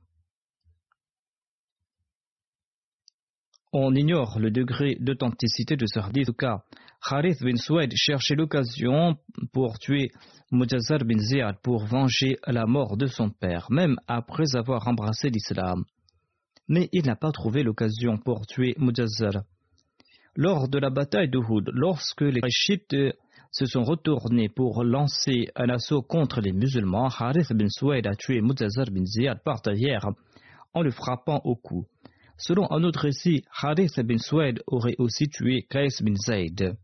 On 3.73 3.95
ignore 3.95 4.41
le 4.41 4.51
degré 4.51 4.97
d'authenticité 4.99 5.77
de 5.77 5.87
ce 5.87 6.01
hadith. 6.01 6.37
Cas, 6.37 6.65
Harith 7.03 7.41
bin 7.43 7.55
Soued 7.55 7.93
cherchait 7.95 8.35
l'occasion 8.35 9.17
pour 9.53 9.79
tuer 9.79 10.11
Mujazar 10.51 11.05
bin 11.05 11.19
Ziyad 11.19 11.57
pour 11.63 11.87
venger 11.87 12.37
la 12.49 12.67
mort 12.67 12.97
de 12.97 13.07
son 13.07 13.31
père, 13.31 13.69
même 13.71 13.97
après 14.09 14.57
avoir 14.57 14.89
embrassé 14.89 15.31
l'islam. 15.31 15.85
Mais 16.67 16.89
il 16.93 17.07
n'a 17.07 17.15
pas 17.15 17.31
trouvé 17.31 17.63
l'occasion 17.63 18.19
pour 18.19 18.45
tuer 18.47 18.75
Mujazar. 18.77 19.45
Lors 20.35 20.69
de 20.69 20.79
la 20.79 20.91
bataille 20.91 21.31
d'Uhud, 21.31 21.71
lorsque 21.73 22.23
les 22.23 22.41
chiites 22.51 22.97
se 23.51 23.67
sont 23.67 23.83
retournés 23.83 24.49
pour 24.49 24.85
lancer 24.85 25.49
un 25.57 25.69
assaut 25.69 26.03
contre 26.03 26.41
les 26.41 26.53
musulmans, 26.53 27.09
Harith 27.09 27.53
bin 27.53 27.69
Soued 27.69 28.07
a 28.07 28.15
tué 28.15 28.41
Mujazar 28.41 28.87
bin 28.91 29.05
Ziyad 29.05 29.43
par 29.45 29.61
terre 29.63 30.07
en 30.73 30.83
le 30.83 30.91
frappant 30.91 31.41
au 31.45 31.57
cou. 31.57 31.87
Selon 32.37 32.71
un 32.71 32.85
autre 32.85 33.01
récit, 33.01 33.45
Harith 33.61 34.01
bin 34.01 34.17
Suwaid 34.17 34.63
aurait 34.67 34.97
aussi 34.99 35.29
tué 35.29 35.67
Qais 35.69 35.89
bin 36.01 36.15
Zayd. 36.15 36.75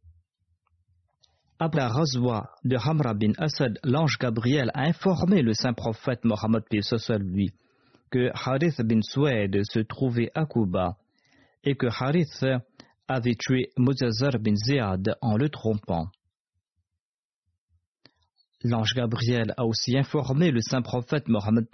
Après 1.59 1.81
la 1.81 1.89
razwa 1.89 2.51
de 2.65 2.77
Hamra 2.77 3.15
bin 3.15 3.33
Asad, 3.39 3.79
l'ange 3.83 4.19
Gabriel 4.21 4.71
a 4.75 4.83
informé 4.83 5.41
le 5.41 5.55
saint 5.55 5.73
prophète 5.73 6.25
Mohammed 6.25 6.65
lui 7.21 7.51
que 8.11 8.31
Harith 8.35 8.83
bin 8.83 9.01
Suwaid 9.01 9.63
se 9.65 9.79
trouvait 9.81 10.31
à 10.35 10.45
Kuba 10.45 10.97
et 11.65 11.75
que 11.75 11.87
Harith 11.87 12.45
avait 13.09 13.37
tué 13.37 13.71
Muzazar 13.79 14.39
bin 14.39 14.57
Ziyad 14.57 15.17
en 15.23 15.39
le 15.39 15.49
trompant. 15.49 16.09
L'ange 18.65 18.95
Gabriel 18.95 19.53
a 19.57 19.65
aussi 19.65 19.97
informé 19.97 20.51
le 20.51 20.61
saint 20.61 20.83
prophète 20.83 21.29
Mohammed 21.29 21.67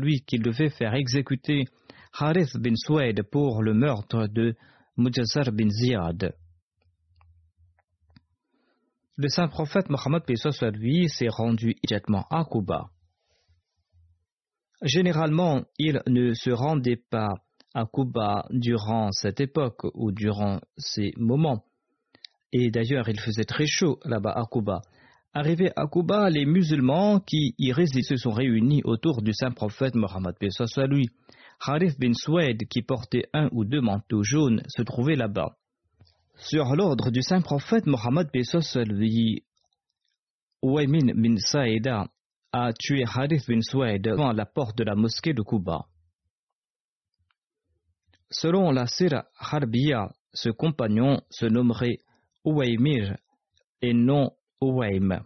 lui 0.00 0.20
qu'il 0.22 0.42
devait 0.42 0.70
faire 0.70 0.94
exécuter 0.94 1.64
Harith 2.12 2.56
bin 2.56 2.74
Suwaid 2.74 3.22
pour 3.22 3.62
le 3.62 3.72
meurtre 3.72 4.26
de 4.26 4.54
Mujazar 4.96 5.52
bin 5.52 5.70
Ziyad. 5.70 6.34
Le 9.16 9.28
saint 9.28 9.48
prophète 9.48 9.90
Mohammed 9.90 10.22
lui 10.72 11.08
s'est 11.08 11.28
rendu 11.28 11.76
immédiatement 11.82 12.26
à 12.30 12.44
Kuba. 12.44 12.90
Généralement, 14.82 15.62
il 15.78 16.02
ne 16.08 16.34
se 16.34 16.50
rendait 16.50 17.00
pas 17.10 17.30
à 17.74 17.86
Kuba 17.86 18.44
durant 18.50 19.12
cette 19.12 19.40
époque 19.40 19.84
ou 19.94 20.10
durant 20.10 20.60
ces 20.76 21.12
moments. 21.16 21.64
Et 22.52 22.70
d'ailleurs, 22.70 23.08
il 23.08 23.20
faisait 23.20 23.44
très 23.44 23.66
chaud 23.66 23.98
là-bas 24.04 24.32
à 24.32 24.44
Kuba. 24.50 24.82
Arrivé 25.36 25.72
à 25.74 25.88
Kuba, 25.88 26.30
les 26.30 26.46
musulmans 26.46 27.18
qui 27.18 27.56
y 27.58 27.72
résident 27.72 28.06
se 28.06 28.14
sont 28.14 28.30
réunis 28.30 28.82
autour 28.84 29.20
du 29.20 29.32
saint 29.32 29.50
prophète 29.50 29.96
Mohammed 29.96 30.36
lui. 30.88 31.08
Harith 31.60 31.98
bin 31.98 32.12
Suwaid, 32.14 32.68
qui 32.68 32.82
portait 32.82 33.24
un 33.32 33.48
ou 33.50 33.64
deux 33.64 33.80
manteaux 33.80 34.22
jaunes, 34.22 34.62
se 34.68 34.82
trouvait 34.82 35.16
là-bas. 35.16 35.56
Sur 36.36 36.76
l'ordre 36.76 37.10
du 37.10 37.20
saint 37.20 37.40
prophète 37.40 37.86
Mohammed 37.86 38.28
lui, 38.32 39.42
Ouaymin 40.62 41.12
bin 41.16 41.36
Saïda 41.38 42.06
a 42.52 42.72
tué 42.72 43.02
Harith 43.04 43.48
bin 43.48 43.60
Suwaid 43.60 44.02
devant 44.02 44.30
la 44.30 44.46
porte 44.46 44.78
de 44.78 44.84
la 44.84 44.94
mosquée 44.94 45.34
de 45.34 45.42
Kuba. 45.42 45.86
Selon 48.30 48.70
la 48.70 48.86
Sira 48.86 49.24
Harbiya, 49.40 50.12
ce 50.32 50.50
compagnon 50.50 51.20
se 51.28 51.46
nommerait 51.46 51.98
Ouaymir 52.44 53.16
et 53.82 53.94
non 53.94 54.30
Ouaym. 54.60 55.20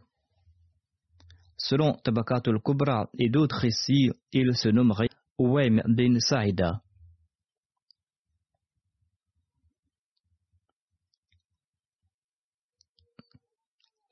Selon 1.56 1.94
Tabakatul 2.04 2.60
Kubra 2.60 3.08
et 3.18 3.28
d'autres 3.28 3.58
récits, 3.58 4.10
il 4.32 4.54
se 4.56 4.68
nommerait 4.68 5.08
Ouaim 5.38 5.82
bin 5.86 6.18
Saïda. 6.20 6.80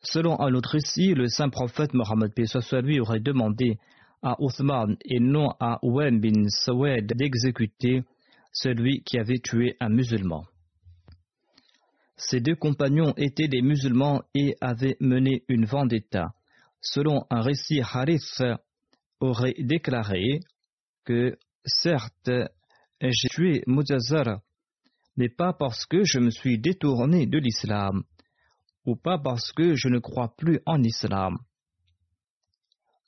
Selon 0.02 0.40
un 0.40 0.54
autre 0.54 0.70
récit, 0.70 1.14
le 1.14 1.26
saint 1.28 1.48
prophète 1.48 1.92
Mohammed 1.92 2.32
aurait 3.00 3.20
demandé 3.20 3.78
à 4.22 4.36
Uthman 4.38 4.96
et 5.04 5.20
non 5.20 5.50
à 5.60 5.78
Ouem 5.82 6.20
bin 6.20 6.48
Sawed 6.48 7.12
d'exécuter 7.14 8.02
celui 8.52 9.02
qui 9.02 9.18
avait 9.18 9.40
tué 9.40 9.76
un 9.80 9.88
musulman. 9.88 10.44
Ces 12.16 12.40
deux 12.40 12.56
compagnons 12.56 13.12
étaient 13.16 13.48
des 13.48 13.60
musulmans 13.60 14.22
et 14.34 14.56
avaient 14.60 14.96
mené 15.00 15.44
une 15.48 15.66
vendetta. 15.66 16.32
Selon 16.80 17.26
un 17.30 17.42
récit, 17.42 17.80
Harith 17.80 18.42
aurait 19.20 19.54
déclaré 19.58 20.40
que 21.04 21.36
certes, 21.64 22.30
j'ai 23.00 23.28
tué 23.28 23.62
Mujazar, 23.66 24.40
mais 25.16 25.28
pas 25.28 25.52
parce 25.52 25.84
que 25.84 26.04
je 26.04 26.18
me 26.18 26.30
suis 26.30 26.58
détourné 26.58 27.26
de 27.26 27.38
l'islam, 27.38 28.02
ou 28.86 28.96
pas 28.96 29.18
parce 29.18 29.52
que 29.52 29.74
je 29.74 29.88
ne 29.88 29.98
crois 29.98 30.34
plus 30.36 30.60
en 30.64 30.82
islam. 30.82 31.36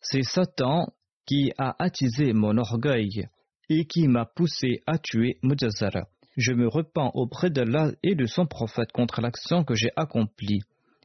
C'est 0.01 0.23
Satan 0.23 0.93
qui 1.27 1.53
a 1.59 1.75
attisé 1.83 2.33
mon 2.33 2.57
orgueil 2.59 3.29
et 3.69 3.87
qui 3.87 4.07
m'a 4.07 4.27
poussé 4.27 4.83
à 4.87 4.99
tuer 4.99 5.39
Mujazar. 5.43 6.07
Je 6.39 6.53
me 6.53 6.69
repens 6.69 7.11
auprès 7.15 7.51
d'Allah 7.51 7.91
et 8.05 8.15
de 8.15 8.25
son 8.27 8.47
prophète 8.47 8.93
contre 8.93 9.21
l'action 9.21 9.65
que 9.65 9.75
j'ai 9.75 9.91
accomplie, 9.97 10.61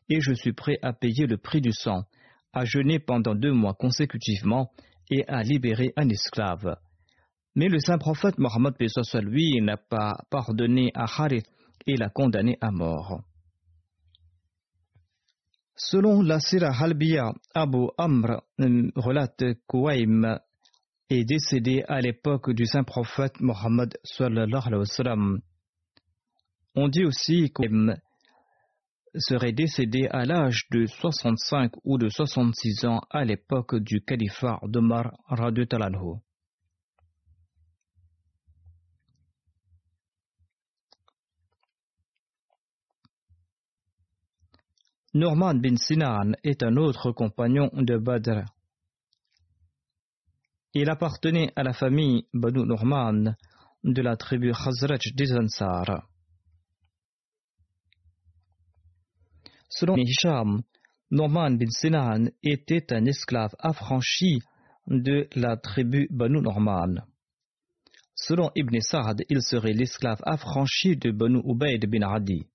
et 0.08 0.22
je 0.22 0.32
suis 0.32 0.54
prêt 0.54 0.78
à 0.84 0.94
payer 0.94 1.26
le 1.26 1.38
prix 1.38 1.60
du 1.60 1.72
sang, 1.72 2.04
à 2.54 2.66
jeûner 2.66 3.00
pendant 3.00 3.34
deux 3.34 3.52
mois 3.52 3.74
consécutivement 3.74 4.70
et 5.10 5.28
à 5.28 5.42
libérer 5.42 5.92
un 5.98 6.08
esclave. 6.08 6.76
Mais 7.56 7.68
le 7.68 7.80
saint 7.80 7.98
prophète 7.98 8.38
Mohammed 8.38 8.76
lui 9.24 9.60
n'a 9.60 9.78
pas 9.78 10.20
pardonné 10.30 10.92
à 10.94 11.06
Harith 11.06 11.50
et 11.88 11.98
l'a 11.98 12.10
condamné 12.10 12.60
à 12.62 12.70
mort. 12.70 13.24
Selon 15.76 16.22
la 16.22 16.40
Sira 16.40 16.70
Halbiya, 16.80 17.34
Abu 17.56 17.88
Amr 17.98 18.44
euh, 18.60 18.92
relate 18.96 19.44
qu'Ouaim 19.66 20.38
est 21.10 21.26
décédé 21.26 21.84
à 21.88 22.02
l'époque 22.02 22.52
du 22.52 22.66
saint 22.66 22.84
prophète 22.84 23.40
Mohammed 23.40 23.98
On 26.76 26.88
dit 26.88 27.06
aussi 27.06 27.52
qu'Ouaim 27.52 27.96
serait 29.16 29.52
décédé 29.52 30.08
à 30.10 30.26
l'âge 30.26 30.66
de 30.72 30.86
65 30.86 31.72
ou 31.84 31.98
de 31.98 32.10
66 32.10 32.86
ans 32.86 33.02
à 33.10 33.26
l'époque 33.26 33.76
du 33.76 34.02
califat 34.02 34.60
d'Omar 34.64 35.12
Talanhu. 35.70 36.20
Norman 45.16 45.54
bin 45.54 45.76
Sinan 45.76 46.32
est 46.44 46.64
un 46.64 46.76
autre 46.76 47.12
compagnon 47.12 47.70
de 47.74 47.98
Badr. 47.98 48.46
Il 50.76 50.90
appartenait 50.90 51.54
à 51.56 51.62
la 51.62 51.74
famille 51.74 52.26
Banu 52.34 52.66
Norman 52.66 53.36
de 53.84 54.02
la 54.02 54.18
tribu 54.18 54.52
Khazraj 54.52 55.14
des 55.14 55.32
Ansar. 55.34 56.08
Selon 59.70 59.96
Hisham, 59.98 60.64
Norman 61.12 61.52
bin 61.52 61.70
Sinan 61.70 62.30
était 62.42 62.92
un 62.92 63.06
esclave 63.06 63.54
affranchi 63.60 64.42
de 64.88 65.28
la 65.36 65.58
tribu 65.58 66.08
Banu 66.10 66.42
Norman. 66.42 67.06
Selon 68.16 68.50
Ibn 68.56 68.80
Sa'd, 68.80 69.24
il 69.30 69.44
serait 69.44 69.74
l'esclave 69.74 70.22
affranchi 70.24 70.98
de 70.98 71.12
Banu 71.12 71.40
Ubaid 71.46 71.86
bin 71.86 72.02
Adi. 72.02 72.48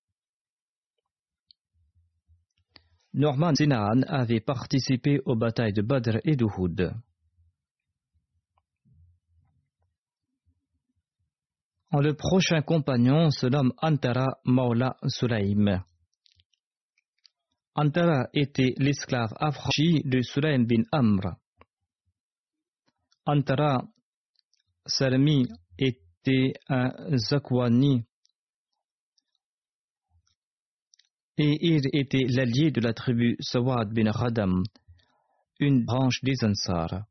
Norman 3.14 3.54
Sinan 3.54 4.02
avait 4.09 4.40
participé 4.40 5.20
aux 5.24 5.37
batailles 5.37 5.72
de 5.72 5.83
Badr 5.83 6.18
et 6.24 6.35
d'Uhud. 6.35 6.94
Le 11.90 12.12
prochain 12.12 12.61
compagnon 12.61 13.31
se 13.31 13.46
nomme 13.46 13.72
Antara 13.79 14.27
Maula 14.44 14.96
Sulaim. 15.07 15.83
Antara 17.74 18.29
était 18.35 18.74
l'esclave 18.77 19.33
affranchi 19.38 20.03
de 20.05 20.20
Sulaim 20.20 20.64
bin 20.66 20.83
Amr. 20.92 21.37
Antara 23.24 23.83
Salmi 24.85 25.48
était 25.79 26.53
un 26.68 26.92
Zakwani 27.16 28.05
et 31.38 31.59
il 31.61 31.83
était 31.94 32.27
l'allié 32.29 32.70
de 32.70 32.81
la 32.81 32.92
tribu 32.92 33.37
Sawad 33.40 33.94
bin 33.94 34.11
Radam, 34.11 34.62
une 35.59 35.87
branche 35.87 36.20
des 36.22 36.44
Ansar. 36.44 37.07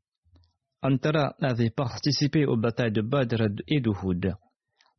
Antara 0.82 1.34
avait 1.40 1.70
participé 1.70 2.46
aux 2.46 2.56
batailles 2.56 2.92
de 2.92 3.02
Badr 3.02 3.42
et 3.66 3.80
d'Uhud, 3.80 4.36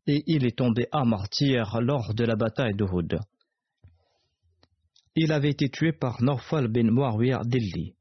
et 0.07 0.23
il 0.27 0.45
est 0.45 0.57
tombé 0.57 0.87
à 0.91 1.03
martyr 1.05 1.81
lors 1.81 2.13
de 2.13 2.23
la 2.23 2.35
bataille 2.35 2.75
d'Uhud. 2.75 3.19
Il 5.15 5.31
avait 5.31 5.49
été 5.49 5.69
tué 5.69 5.91
par 5.91 6.21
Norfal 6.21 6.67
bin 6.67 6.91
Muawiyah 6.91 7.41
Delhi. 7.45 7.95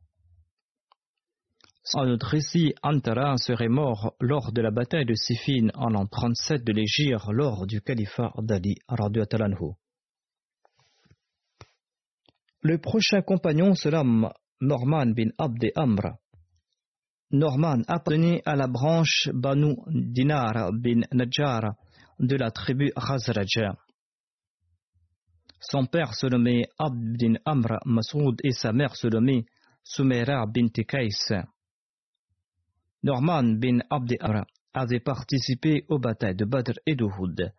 En 1.95 2.05
notre 2.05 2.27
récit, 2.29 2.75
Antara 2.83 3.37
serait 3.39 3.69
mort 3.69 4.15
lors 4.21 4.53
de 4.53 4.61
la 4.61 4.71
bataille 4.71 5.07
de 5.07 5.15
Sifin 5.15 5.69
en 5.75 5.89
l'an 5.89 6.07
37 6.07 6.63
de 6.63 6.73
l'Égypte 6.73 7.25
lors 7.31 7.67
du 7.67 7.81
califat 7.81 8.33
d'Ali. 8.39 8.77
Le 12.63 12.79
prochain 12.79 13.23
compagnon 13.23 13.75
se 13.75 13.89
Norman 14.61 15.07
bin 15.15 15.31
Abd 15.39 15.73
Amr. 15.77 16.17
Norman 17.31 17.83
appartenait 17.87 18.43
à 18.45 18.57
la 18.57 18.67
branche 18.67 19.31
Banu 19.33 19.77
Dinar 19.89 20.73
bin 20.73 21.01
Najjar 21.13 21.75
de 22.19 22.37
la 22.37 22.51
tribu 22.51 22.91
Khazraj. 22.95 23.77
Son 25.61 25.87
père 25.87 26.15
se 26.15 26.27
nommait 26.27 26.69
Abd 26.79 27.19
bin 27.19 27.35
Amr 27.45 27.79
Masoud 27.85 28.41
et 28.45 28.53
sa 28.53 28.73
mère 28.73 28.95
se 28.97 29.09
nommait 29.09 29.45
Sumaira 29.83 30.47
bin 30.47 30.69
Kais. 30.69 31.35
Norman 33.03 33.59
bin 33.59 33.79
Abd 33.91 34.17
Amr 34.21 34.45
avait 34.73 35.01
participé 35.01 35.85
aux 35.89 35.99
batailles 35.99 36.37
de 36.37 36.45
Badr 36.45 36.79
et 36.87 36.95
d'Uhud. 36.95 37.53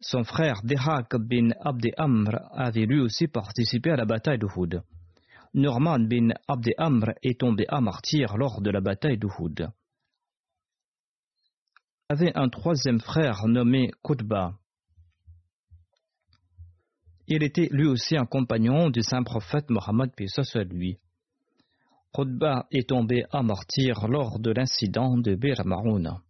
Son 0.00 0.24
frère 0.24 0.60
Dehak 0.64 1.16
bin 1.16 1.50
Abd 1.60 1.92
Amr 1.96 2.36
avait 2.52 2.86
lui 2.86 3.00
aussi 3.00 3.28
participé 3.28 3.90
à 3.90 3.96
la 3.96 4.04
bataille 4.04 4.38
d'Uhud. 4.38 4.82
Norman 5.54 6.00
bin 6.00 6.30
Abd 6.48 6.74
Amr 6.76 7.12
est 7.22 7.40
tombé 7.40 7.64
à 7.68 7.80
martyr 7.80 8.36
lors 8.36 8.60
de 8.60 8.70
la 8.70 8.80
bataille 8.80 9.18
d'Uhud. 9.18 9.70
Avait 12.10 12.36
un 12.36 12.50
troisième 12.50 13.00
frère 13.00 13.46
nommé 13.46 13.90
Qutba. 14.02 14.52
Il 17.26 17.42
était 17.42 17.68
lui 17.70 17.86
aussi 17.86 18.14
un 18.14 18.26
compagnon 18.26 18.90
du 18.90 19.00
saint 19.00 19.22
prophète 19.22 19.70
Mohammed 19.70 20.10
soit 20.28 20.64
lui. 20.64 20.98
Qutba 22.12 22.66
est 22.70 22.90
tombé 22.90 23.24
à 23.32 23.42
martyr 23.42 24.06
lors 24.06 24.38
de 24.38 24.50
l'incident 24.50 25.16
de 25.16 25.34
Bir 25.34 25.64
Marouna. 25.64 26.20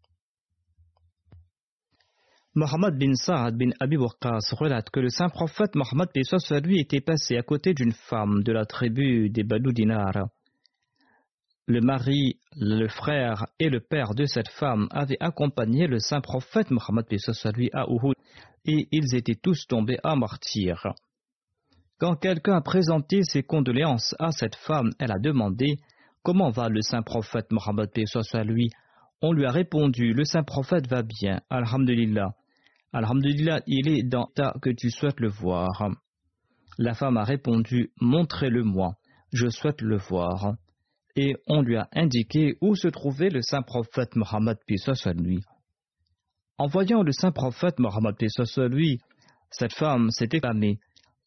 Mohammed 2.54 2.96
bin 2.96 3.14
Saad 3.14 3.56
bin 3.56 3.70
Abi 3.80 3.96
Waqqas 3.96 4.54
relate 4.56 4.90
que 4.90 5.00
le 5.00 5.08
saint 5.08 5.28
prophète 5.28 5.74
Mohammed 5.74 6.08
lui 6.62 6.78
était 6.78 7.00
passé 7.00 7.36
à 7.36 7.42
côté 7.42 7.74
d'une 7.74 7.90
femme 7.90 8.44
de 8.44 8.52
la 8.52 8.64
tribu 8.64 9.28
des 9.28 9.42
Banu 9.42 9.72
Dinar. 9.72 10.28
Le 11.66 11.80
mari, 11.80 12.38
le 12.56 12.88
frère 12.88 13.46
et 13.58 13.70
le 13.70 13.80
père 13.80 14.14
de 14.14 14.26
cette 14.26 14.50
femme 14.50 14.86
avaient 14.90 15.16
accompagné 15.20 15.86
le 15.86 15.98
saint 15.98 16.20
prophète 16.20 16.70
Mohammed 16.70 17.06
lui 17.56 17.70
à 17.72 17.86
Uhud 17.88 18.14
et 18.66 18.86
ils 18.92 19.14
étaient 19.14 19.34
tous 19.34 19.66
tombés 19.66 19.98
à 20.02 20.14
martyr. 20.14 20.92
Quand 21.98 22.16
quelqu'un 22.16 22.56
a 22.56 22.60
présenté 22.60 23.22
ses 23.22 23.42
condoléances 23.42 24.14
à 24.18 24.30
cette 24.30 24.56
femme, 24.56 24.90
elle 24.98 25.10
a 25.10 25.18
demandé 25.18 25.78
Comment 26.22 26.50
va 26.50 26.68
le 26.68 26.82
saint 26.82 27.02
prophète 27.02 27.50
Mohammed 27.50 27.88
lui? 28.44 28.68
On 29.22 29.32
lui 29.32 29.46
a 29.46 29.50
répondu 29.50 30.12
Le 30.12 30.24
saint 30.24 30.42
prophète 30.42 30.86
va 30.86 31.02
bien, 31.02 31.40
Alhamdulillah. 31.48 32.34
Alhamdulillah, 32.92 33.62
il 33.66 33.88
est 33.88 34.02
dans 34.02 34.26
ta 34.34 34.52
que 34.60 34.68
tu 34.68 34.90
souhaites 34.90 35.18
le 35.18 35.28
voir. 35.28 35.88
La 36.76 36.92
femme 36.92 37.16
a 37.16 37.24
répondu 37.24 37.90
Montrez-le-moi, 38.02 38.96
je 39.32 39.48
souhaite 39.48 39.80
le 39.80 39.96
voir. 39.96 40.56
Et 41.16 41.36
on 41.46 41.62
lui 41.62 41.76
a 41.76 41.88
indiqué 41.92 42.56
où 42.60 42.74
se 42.74 42.88
trouvait 42.88 43.30
le 43.30 43.40
saint 43.42 43.62
prophète 43.62 44.16
Mohammed 44.16 44.58
soit 44.78 45.14
lui. 45.14 45.40
En 46.58 46.66
voyant 46.66 47.02
le 47.02 47.12
saint 47.12 47.32
prophète 47.32 47.78
Mohammed 47.78 48.16
soit 48.28 48.68
lui, 48.68 49.00
cette 49.50 49.74
femme 49.74 50.10
s'est 50.10 50.28
exclamée 50.32 50.78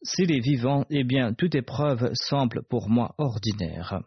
S'il 0.03 0.31
est 0.31 0.41
vivant, 0.41 0.85
eh 0.89 1.03
bien, 1.03 1.33
toute 1.33 1.55
épreuve 1.55 2.11
semble 2.13 2.63
pour 2.69 2.89
moi 2.89 3.15
ordinaire. 3.17 4.01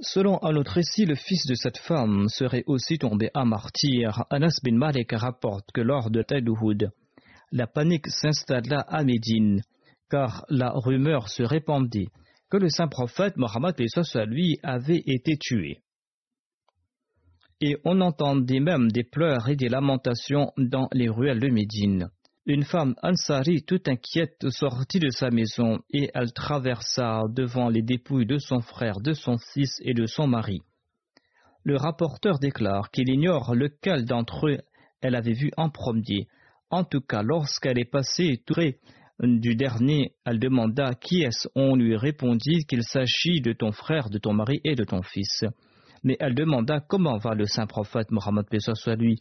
Selon 0.00 0.42
un 0.44 0.54
autre 0.56 0.72
récit, 0.72 1.06
le 1.06 1.14
fils 1.14 1.46
de 1.46 1.54
cette 1.54 1.78
femme 1.78 2.28
serait 2.28 2.64
aussi 2.66 2.98
tombé 2.98 3.30
à 3.32 3.46
martyr. 3.46 4.24
Anas 4.28 4.58
bin 4.62 4.76
Malik 4.76 5.12
rapporte 5.12 5.72
que 5.72 5.80
lors 5.80 6.10
de 6.10 6.20
Taïdouhoud, 6.20 6.90
la 7.50 7.66
panique 7.66 8.08
s'installa 8.08 8.80
à 8.80 9.02
Médine, 9.04 9.62
car 10.10 10.44
la 10.48 10.70
rumeur 10.70 11.28
se 11.28 11.42
répandait 11.42 12.08
que 12.50 12.56
le 12.56 12.68
saint 12.68 12.88
prophète 12.88 13.36
Mohammed 13.36 13.74
lui 14.26 14.58
avait 14.62 15.02
été 15.06 15.36
tué. 15.36 15.78
Et 17.60 17.76
on 17.84 18.00
entendait 18.00 18.60
même 18.60 18.90
des 18.92 19.04
pleurs 19.04 19.48
et 19.48 19.56
des 19.56 19.68
lamentations 19.68 20.52
dans 20.58 20.88
les 20.92 21.08
ruelles 21.08 21.40
de 21.40 21.48
Médine. 21.48 22.10
Une 22.44 22.64
femme 22.64 22.94
Ansari, 23.02 23.64
tout 23.64 23.80
inquiète, 23.86 24.48
sortit 24.50 25.00
de 25.00 25.10
sa 25.10 25.30
maison 25.30 25.80
et 25.90 26.10
elle 26.14 26.32
traversa 26.32 27.22
devant 27.30 27.68
les 27.68 27.82
dépouilles 27.82 28.26
de 28.26 28.38
son 28.38 28.60
frère, 28.60 29.00
de 29.00 29.14
son 29.14 29.36
fils 29.52 29.80
et 29.82 29.94
de 29.94 30.06
son 30.06 30.28
mari. 30.28 30.60
Le 31.64 31.76
rapporteur 31.76 32.38
déclare 32.38 32.90
qu'il 32.92 33.08
ignore 33.08 33.54
lequel 33.54 34.04
d'entre 34.04 34.48
eux 34.48 34.58
elle 35.00 35.16
avait 35.16 35.32
vu 35.32 35.50
en 35.56 35.70
premier. 35.70 36.28
En 36.70 36.84
tout 36.84 37.00
cas, 37.00 37.22
lorsqu'elle 37.22 37.78
est 37.78 37.90
passée 37.90 38.42
du 39.20 39.54
dernier, 39.54 40.12
elle 40.24 40.38
demanda 40.38 40.94
qui 40.94 41.22
est-ce? 41.22 41.48
On 41.54 41.74
lui 41.74 41.96
répondit 41.96 42.64
qu'il 42.66 42.82
s'agit 42.82 43.40
de 43.40 43.52
ton 43.52 43.72
frère, 43.72 44.10
de 44.10 44.18
ton 44.18 44.34
mari 44.34 44.60
et 44.64 44.74
de 44.74 44.84
ton 44.84 45.02
fils. 45.02 45.44
Mais 46.04 46.16
elle 46.20 46.34
demanda 46.34 46.80
comment 46.80 47.16
va 47.16 47.34
le 47.34 47.46
saint 47.46 47.66
prophète 47.66 48.10
Mohammed 48.10 48.46
soit 48.74 48.96
lui? 48.96 49.18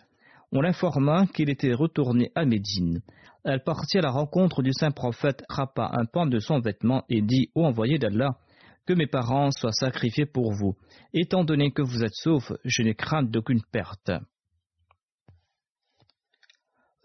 On 0.51 0.61
l'informa 0.61 1.25
qu'il 1.27 1.49
était 1.49 1.73
retourné 1.73 2.31
à 2.35 2.45
Médine. 2.45 3.01
Elle 3.43 3.63
partit 3.63 3.97
à 3.97 4.01
la 4.01 4.11
rencontre 4.11 4.61
du 4.61 4.71
saint 4.73 4.91
prophète, 4.91 5.43
rapa 5.49 5.91
un 5.93 6.05
pan 6.05 6.25
de 6.25 6.39
son 6.39 6.59
vêtement 6.59 7.03
et 7.09 7.21
dit 7.21 7.49
Ô 7.55 7.65
envoyé 7.65 7.97
d'Allah, 7.97 8.37
que 8.85 8.93
mes 8.93 9.07
parents 9.07 9.51
soient 9.51 9.71
sacrifiés 9.71 10.25
pour 10.25 10.51
vous. 10.51 10.75
Étant 11.13 11.43
donné 11.43 11.71
que 11.71 11.81
vous 11.81 12.03
êtes 12.03 12.13
sauf, 12.13 12.51
je 12.63 12.83
n'ai 12.83 12.95
crainte 12.95 13.31
d'aucune 13.31 13.61
perte. 13.71 14.11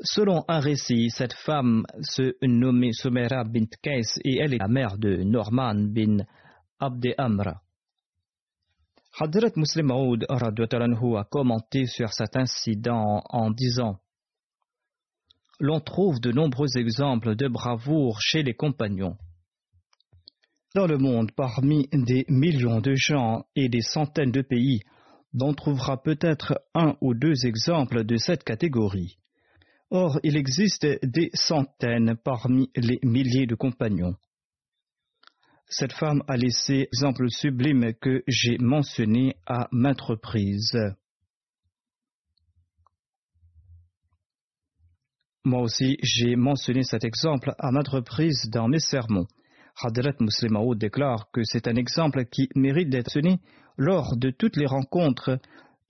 Selon 0.03 0.45
un 0.49 0.61
récit, 0.61 1.11
cette 1.11 1.35
femme 1.35 1.85
se 2.01 2.35
nommait 2.43 2.93
Sumera 2.93 3.45
bint 3.45 3.67
Kais 3.83 4.19
et 4.25 4.39
elle 4.39 4.55
est 4.55 4.59
la 4.59 4.69
mère 4.69 4.97
de 4.97 5.23
Norman 5.23 5.75
bin 5.75 6.25
Abd 6.79 7.15
Amra. 7.19 7.61
Hadrat 9.19 9.53
Muslim 9.57 9.87
Maud 9.87 10.25
a 10.29 11.25
commenté 11.25 11.85
sur 11.85 12.09
cet 12.15 12.37
incident 12.37 13.23
en 13.29 13.51
disant 13.51 13.99
L'on 15.59 15.81
trouve 15.81 16.19
de 16.21 16.33
nombreux 16.33 16.79
exemples 16.79 17.37
de 17.37 17.49
bravoure 17.49 18.23
chez 18.23 18.43
les 18.43 18.55
compagnons. 18.55 19.19
Dans 20.75 20.87
le 20.87 20.97
monde, 20.97 21.33
parmi 21.33 21.89
des 21.93 22.25
millions 22.29 22.81
de 22.81 22.95
gens 22.95 23.45
et 23.55 23.69
des 23.69 23.83
centaines 23.83 24.33
de 24.33 24.41
pays, 24.41 24.81
on 25.39 25.53
trouvera 25.53 26.03
peut-être 26.03 26.63
un 26.75 26.97
ou 27.03 27.13
deux 27.13 27.45
exemples 27.45 28.05
de 28.05 28.17
cette 28.17 28.45
catégorie. 28.45 29.19
Or, 29.91 30.21
il 30.23 30.37
existe 30.37 30.87
des 31.03 31.31
centaines 31.35 32.17
parmi 32.17 32.71
les 32.77 33.01
milliers 33.03 33.47
de 33.47 33.57
compagnons. 33.57 34.15
Cette 35.69 35.93
femme 35.93 36.23
a 36.29 36.37
laissé 36.37 36.89
l'exemple 36.93 37.29
sublime 37.29 37.93
que 38.01 38.23
j'ai 38.29 38.57
mentionné 38.59 39.37
à 39.47 39.69
maintes 39.73 40.01
reprises. 40.01 40.79
Moi 45.45 45.63
aussi, 45.63 45.97
j'ai 46.03 46.37
mentionné 46.37 46.85
cet 46.85 47.05
exemple 47.05 47.53
à 47.59 47.73
maintes 47.73 47.89
reprises 47.89 48.49
dans 48.51 48.69
mes 48.69 48.79
sermons. 48.79 49.27
Hadrat 49.83 50.15
Muslimaoud 50.21 50.79
déclare 50.79 51.31
que 51.33 51.43
c'est 51.45 51.67
un 51.67 51.75
exemple 51.75 52.27
qui 52.27 52.49
mérite 52.55 52.91
d'être 52.91 53.17
mentionné 53.17 53.41
lors 53.77 54.17
de 54.17 54.31
toutes 54.31 54.57
les 54.57 54.67
rencontres. 54.67 55.39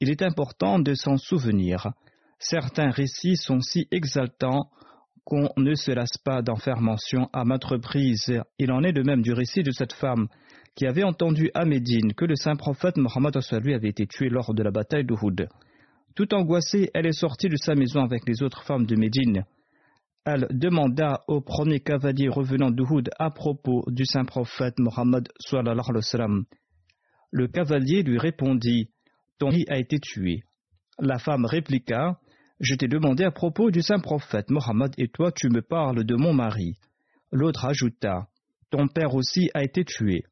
Il 0.01 0.09
est 0.11 0.23
important 0.23 0.79
de 0.79 0.95
s'en 0.95 1.19
souvenir. 1.19 1.93
Certains 2.43 2.91
récits 2.91 3.37
sont 3.37 3.61
si 3.61 3.87
exaltants 3.91 4.71
qu'on 5.25 5.51
ne 5.59 5.75
se 5.75 5.93
lasse 5.93 6.17
pas 6.25 6.41
d'en 6.41 6.57
faire 6.57 6.81
mention 6.81 7.29
à 7.35 7.45
maintes 7.45 7.65
reprises. 7.65 8.43
Il 8.59 8.73
en 8.73 8.83
est 8.83 8.95
de 8.95 9.03
même 9.03 9.21
du 9.21 9.35
récit 9.35 9.63
de 9.63 9.71
cette 9.71 9.93
femme 9.93 10.27
qui 10.75 10.87
avait 10.87 11.05
entendu 11.05 11.51
à 11.53 11.67
Médine 11.67 12.15
que 12.15 12.25
le 12.25 12.37
saint 12.37 12.57
prophète 12.57 12.97
Mohammed 12.97 13.37
lui 13.63 13.75
avait 13.75 13.91
été 13.91 14.07
tué 14.07 14.31
lors 14.31 14.55
de 14.55 14.63
la 14.63 14.71
bataille 14.71 15.05
d'Uhud. 15.05 15.49
Tout 16.17 16.35
angoissée, 16.35 16.91
elle 16.95 17.07
est 17.07 17.13
sortie 17.13 17.49
de 17.49 17.57
sa 17.57 17.75
maison 17.75 18.03
avec 18.03 18.27
les 18.27 18.43
autres 18.43 18.63
femmes 18.63 18.87
de 18.87 18.97
Médine. 18.97 19.45
Elle 20.25 20.47
demanda 20.51 21.21
au 21.29 21.43
premier 21.43 21.81
cavalier 21.81 22.29
revenant 22.29 22.71
d'Uhud 22.71 23.11
à 23.19 23.31
propos 23.31 23.85
du 23.89 24.07
saint 24.07 24.25
prophète 24.25 24.79
Mohammed 24.79 25.29
Le 27.33 27.47
cavalier 27.49 28.03
lui 28.03 28.19
répondit 28.19 28.89
Ton 29.39 29.49
mari 29.49 29.67
a 29.69 29.79
été 29.79 29.99
tué. 29.99 30.43
La 30.99 31.19
femme 31.19 31.45
répliqua 31.45 32.19
je 32.61 32.75
t'ai 32.75 32.89
demandé 32.89 33.25
à 33.25 33.31
propos 33.31 33.71
du 33.71 33.81
saint 33.81 34.01
prophète 34.01 34.51
Mohammed 34.51 34.93
et 34.99 35.09
toi 35.09 35.33
tu 35.33 35.49
me 35.49 35.63
parles 35.63 36.05
de 36.05 36.15
mon 36.15 36.35
mari. 36.35 36.75
L'autre 37.33 37.65
ajouta 37.65 38.29
Ton 38.71 38.87
père 38.87 39.15
aussi 39.15 39.51
a 39.55 39.65
été 39.65 39.83
tué. 39.83 40.25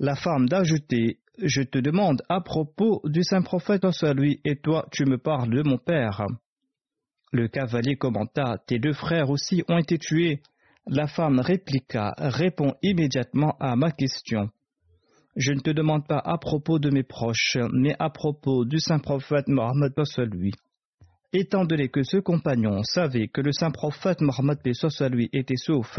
La 0.00 0.16
femme 0.16 0.48
d'ajouter 0.48 1.20
Je 1.40 1.62
te 1.62 1.78
demande 1.78 2.22
à 2.28 2.40
propos 2.40 3.00
du 3.04 3.22
saint 3.22 3.42
prophète 3.42 3.84
lui 4.16 4.40
et 4.44 4.56
toi 4.56 4.88
tu 4.90 5.04
me 5.04 5.16
parles 5.16 5.54
de 5.54 5.62
mon 5.62 5.78
père. 5.78 6.26
Le 7.32 7.46
cavalier 7.46 7.94
commenta 7.94 8.56
Tes 8.66 8.80
deux 8.80 8.94
frères 8.94 9.30
aussi 9.30 9.62
ont 9.68 9.78
été 9.78 9.96
tués. 9.98 10.42
La 10.88 11.06
femme 11.06 11.38
répliqua 11.38 12.14
Réponds 12.18 12.74
immédiatement 12.82 13.56
à 13.60 13.76
ma 13.76 13.92
question. 13.92 14.50
Je 15.36 15.52
ne 15.52 15.60
te 15.60 15.70
demande 15.70 16.06
pas 16.06 16.18
à 16.24 16.36
propos 16.38 16.80
de 16.80 16.90
mes 16.90 17.04
proches, 17.04 17.58
mais 17.72 17.94
à 18.00 18.10
propos 18.10 18.64
du 18.64 18.80
saint 18.80 18.98
prophète 18.98 19.46
Mohammed 19.46 19.92
lui. 20.32 20.52
Étant 21.36 21.64
donné 21.64 21.88
que 21.88 22.04
ce 22.04 22.18
compagnon 22.18 22.84
savait 22.84 23.26
que 23.26 23.40
le 23.40 23.50
saint 23.50 23.72
prophète 23.72 24.20
Mohammed 24.20 24.60
soit 24.72 25.08
lui 25.08 25.28
était 25.32 25.56
sauf, 25.56 25.98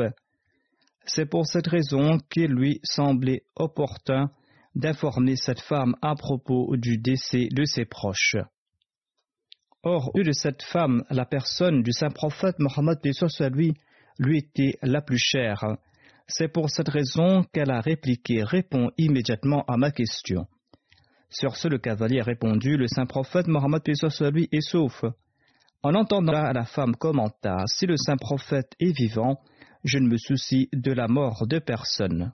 c'est 1.06 1.26
pour 1.26 1.46
cette 1.46 1.68
raison 1.68 2.20
qu'il 2.30 2.52
lui 2.52 2.80
semblait 2.84 3.44
opportun 3.58 4.32
d'informer 4.76 5.36
cette 5.36 5.60
femme 5.60 5.94
à 6.02 6.16
propos 6.16 6.78
du 6.78 6.98
décès 6.98 7.50
de 7.52 7.66
ses 7.66 7.84
proches. 7.84 8.38
Or, 9.84 10.10
au 10.16 10.24
de 10.24 10.32
cette 10.32 10.64
femme, 10.64 11.04
la 11.10 11.26
personne 11.26 11.84
du 11.84 11.92
saint 11.92 12.12
prophète 12.12 12.56
Mohammed 12.60 13.00
soit 13.12 13.50
lui 13.50 13.74
lui 14.18 14.38
était 14.38 14.78
la 14.82 15.02
plus 15.02 15.20
chère, 15.20 15.66
c'est 16.28 16.48
pour 16.48 16.70
cette 16.70 16.88
raison 16.88 17.44
qu'elle 17.52 17.72
a 17.72 17.82
répliqué 17.82 18.42
Réponds 18.42 18.90
immédiatement 18.98 19.66
à 19.68 19.76
ma 19.76 19.92
question. 19.92 20.48
Sur 21.30 21.58
ce, 21.58 21.68
le 21.68 21.78
cavalier 21.78 22.22
a 22.22 22.24
répondu 22.24 22.78
Le 22.78 22.88
saint 22.88 23.06
prophète 23.06 23.48
Mohammed 23.48 23.82
lui 24.32 24.48
est 24.54 24.62
sauf. 24.62 25.04
En 25.86 25.94
entendant 25.94 26.32
la 26.32 26.66
femme 26.66 26.96
commenta 26.96 27.58
Si 27.68 27.86
le 27.86 27.96
saint 27.96 28.18
prophète 28.18 28.72
est 28.80 28.98
vivant, 28.98 29.40
je 29.84 30.00
ne 30.00 30.10
me 30.10 30.18
soucie 30.18 30.68
de 30.74 30.92
la 30.92 31.08
mort 31.08 31.46
de 31.46 31.60
personne. 31.60 32.34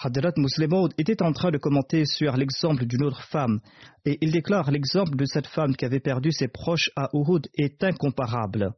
Hadrat 0.00 0.34
Muslimaud 0.36 0.88
était 0.98 1.20
en 1.20 1.32
train 1.32 1.50
de 1.50 1.58
commenter 1.58 2.06
sur 2.06 2.36
l'exemple 2.36 2.86
d'une 2.86 3.02
autre 3.02 3.24
femme, 3.24 3.58
et 4.04 4.18
il 4.20 4.30
déclare 4.30 4.70
l'exemple 4.70 5.16
de 5.16 5.24
cette 5.24 5.48
femme 5.48 5.74
qui 5.74 5.84
avait 5.84 5.98
perdu 5.98 6.30
ses 6.30 6.46
proches 6.46 6.90
à 6.94 7.08
Uhud 7.12 7.48
est 7.58 7.82
incomparable. 7.82 8.72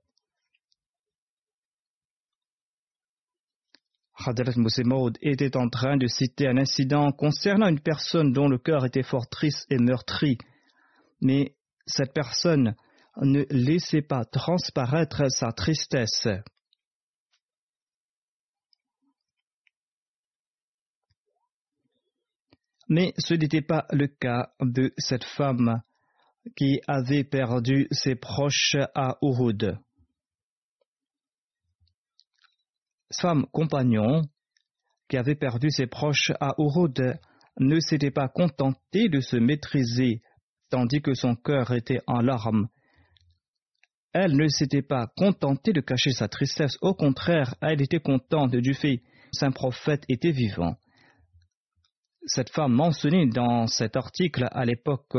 Hadrat 4.16 4.54
Maud 4.86 5.18
était 5.20 5.54
en 5.54 5.68
train 5.68 5.98
de 5.98 6.06
citer 6.06 6.48
un 6.48 6.56
incident 6.56 7.12
concernant 7.12 7.68
une 7.68 7.80
personne 7.80 8.32
dont 8.32 8.48
le 8.48 8.56
cœur 8.56 8.86
était 8.86 9.02
fort 9.02 9.28
triste 9.28 9.66
et 9.68 9.76
meurtri. 9.76 10.38
Mais 11.20 11.56
cette 11.86 12.14
personne 12.14 12.74
ne 13.22 13.44
laissait 13.50 14.02
pas 14.02 14.24
transparaître 14.24 15.30
sa 15.30 15.52
tristesse. 15.52 16.28
Mais 22.88 23.14
ce 23.18 23.34
n'était 23.34 23.62
pas 23.62 23.86
le 23.90 24.08
cas 24.08 24.52
de 24.60 24.92
cette 24.98 25.24
femme 25.24 25.80
qui 26.56 26.80
avait 26.86 27.24
perdu 27.24 27.88
ses 27.90 28.14
proches 28.14 28.76
à 28.94 29.16
Uhud. 29.22 29.78
femme 33.20 33.46
compagnon 33.52 34.22
qui 35.08 35.16
avait 35.16 35.34
perdu 35.34 35.70
ses 35.70 35.86
proches 35.86 36.32
à 36.40 36.54
Uhud 36.58 37.18
ne 37.60 37.80
s'était 37.80 38.10
pas 38.10 38.28
contentée 38.28 39.08
de 39.08 39.20
se 39.20 39.36
maîtriser 39.36 40.20
tandis 40.70 41.02
que 41.02 41.14
son 41.14 41.36
cœur 41.36 41.72
était 41.72 42.00
en 42.06 42.20
larmes. 42.20 42.68
Elle 44.14 44.36
ne 44.36 44.46
s'était 44.48 44.82
pas 44.82 45.08
contentée 45.16 45.72
de 45.72 45.80
cacher 45.80 46.12
sa 46.12 46.28
tristesse, 46.28 46.78
au 46.80 46.94
contraire, 46.94 47.56
elle 47.60 47.82
était 47.82 47.98
contente 47.98 48.54
du 48.54 48.72
fait 48.72 48.98
que 48.98 49.02
Saint 49.32 49.50
prophète 49.50 50.04
était 50.08 50.30
vivant. 50.30 50.76
Cette 52.24 52.50
femme 52.50 52.72
mentionnée 52.72 53.26
dans 53.26 53.66
cet 53.66 53.96
article 53.96 54.46
à 54.50 54.64
l'époque 54.64 55.16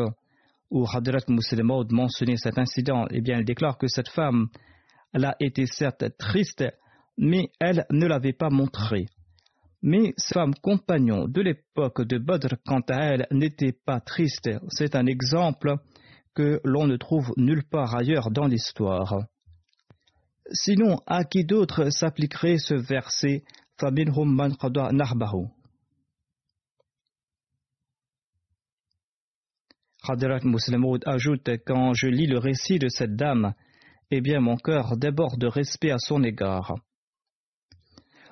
où 0.71 0.85
Hadrat 0.87 1.25
Muslim 1.27 1.71
mentionnait 1.91 2.37
cet 2.37 2.57
incident, 2.57 3.05
eh 3.11 3.21
bien, 3.21 3.37
elle 3.37 3.45
déclare 3.45 3.77
que 3.77 3.87
cette 3.87 4.09
femme 4.09 4.47
elle 5.15 5.25
a 5.25 5.35
été 5.39 5.65
certes 5.65 6.03
triste, 6.17 6.65
mais 7.17 7.49
elle 7.61 7.85
ne 7.89 8.05
l'avait 8.05 8.33
pas 8.33 8.49
montré. 8.49 9.05
Mais 9.81 10.13
sa 10.17 10.41
femme 10.41 10.55
compagnon 10.55 11.27
de 11.27 11.41
l'époque 11.41 12.01
de 12.01 12.17
Badr, 12.17 12.55
quant 12.65 12.81
à 12.89 13.05
elle, 13.05 13.27
n'était 13.31 13.71
pas 13.71 14.01
triste. 14.01 14.49
C'est 14.69 14.93
un 14.93 15.05
exemple 15.05 15.75
que 16.35 16.59
l'on 16.63 16.85
ne 16.85 16.97
trouve 16.97 17.33
nulle 17.37 17.63
part 17.63 17.95
ailleurs 17.95 18.29
dans 18.29 18.45
l'histoire. 18.45 19.25
Sinon, 20.51 20.99
à 21.07 21.23
qui 21.23 21.43
d'autre 21.43 21.89
s'appliquerait 21.89 22.57
ce 22.59 22.75
verset? 22.75 23.43
Man 23.81 24.55
narbahu 24.91 25.47
Hadrat 30.07 30.41
Muslimaud 30.43 30.99
ajoute 31.05 31.49
Quand 31.65 31.93
je 31.93 32.07
lis 32.07 32.27
le 32.27 32.37
récit 32.37 32.79
de 32.79 32.87
cette 32.87 33.15
dame, 33.15 33.53
eh 34.11 34.21
bien 34.21 34.39
mon 34.39 34.55
cœur 34.55 34.97
déborde 34.97 35.39
de 35.39 35.47
respect 35.47 35.91
à 35.91 35.97
son 35.97 36.23
égard. 36.23 36.75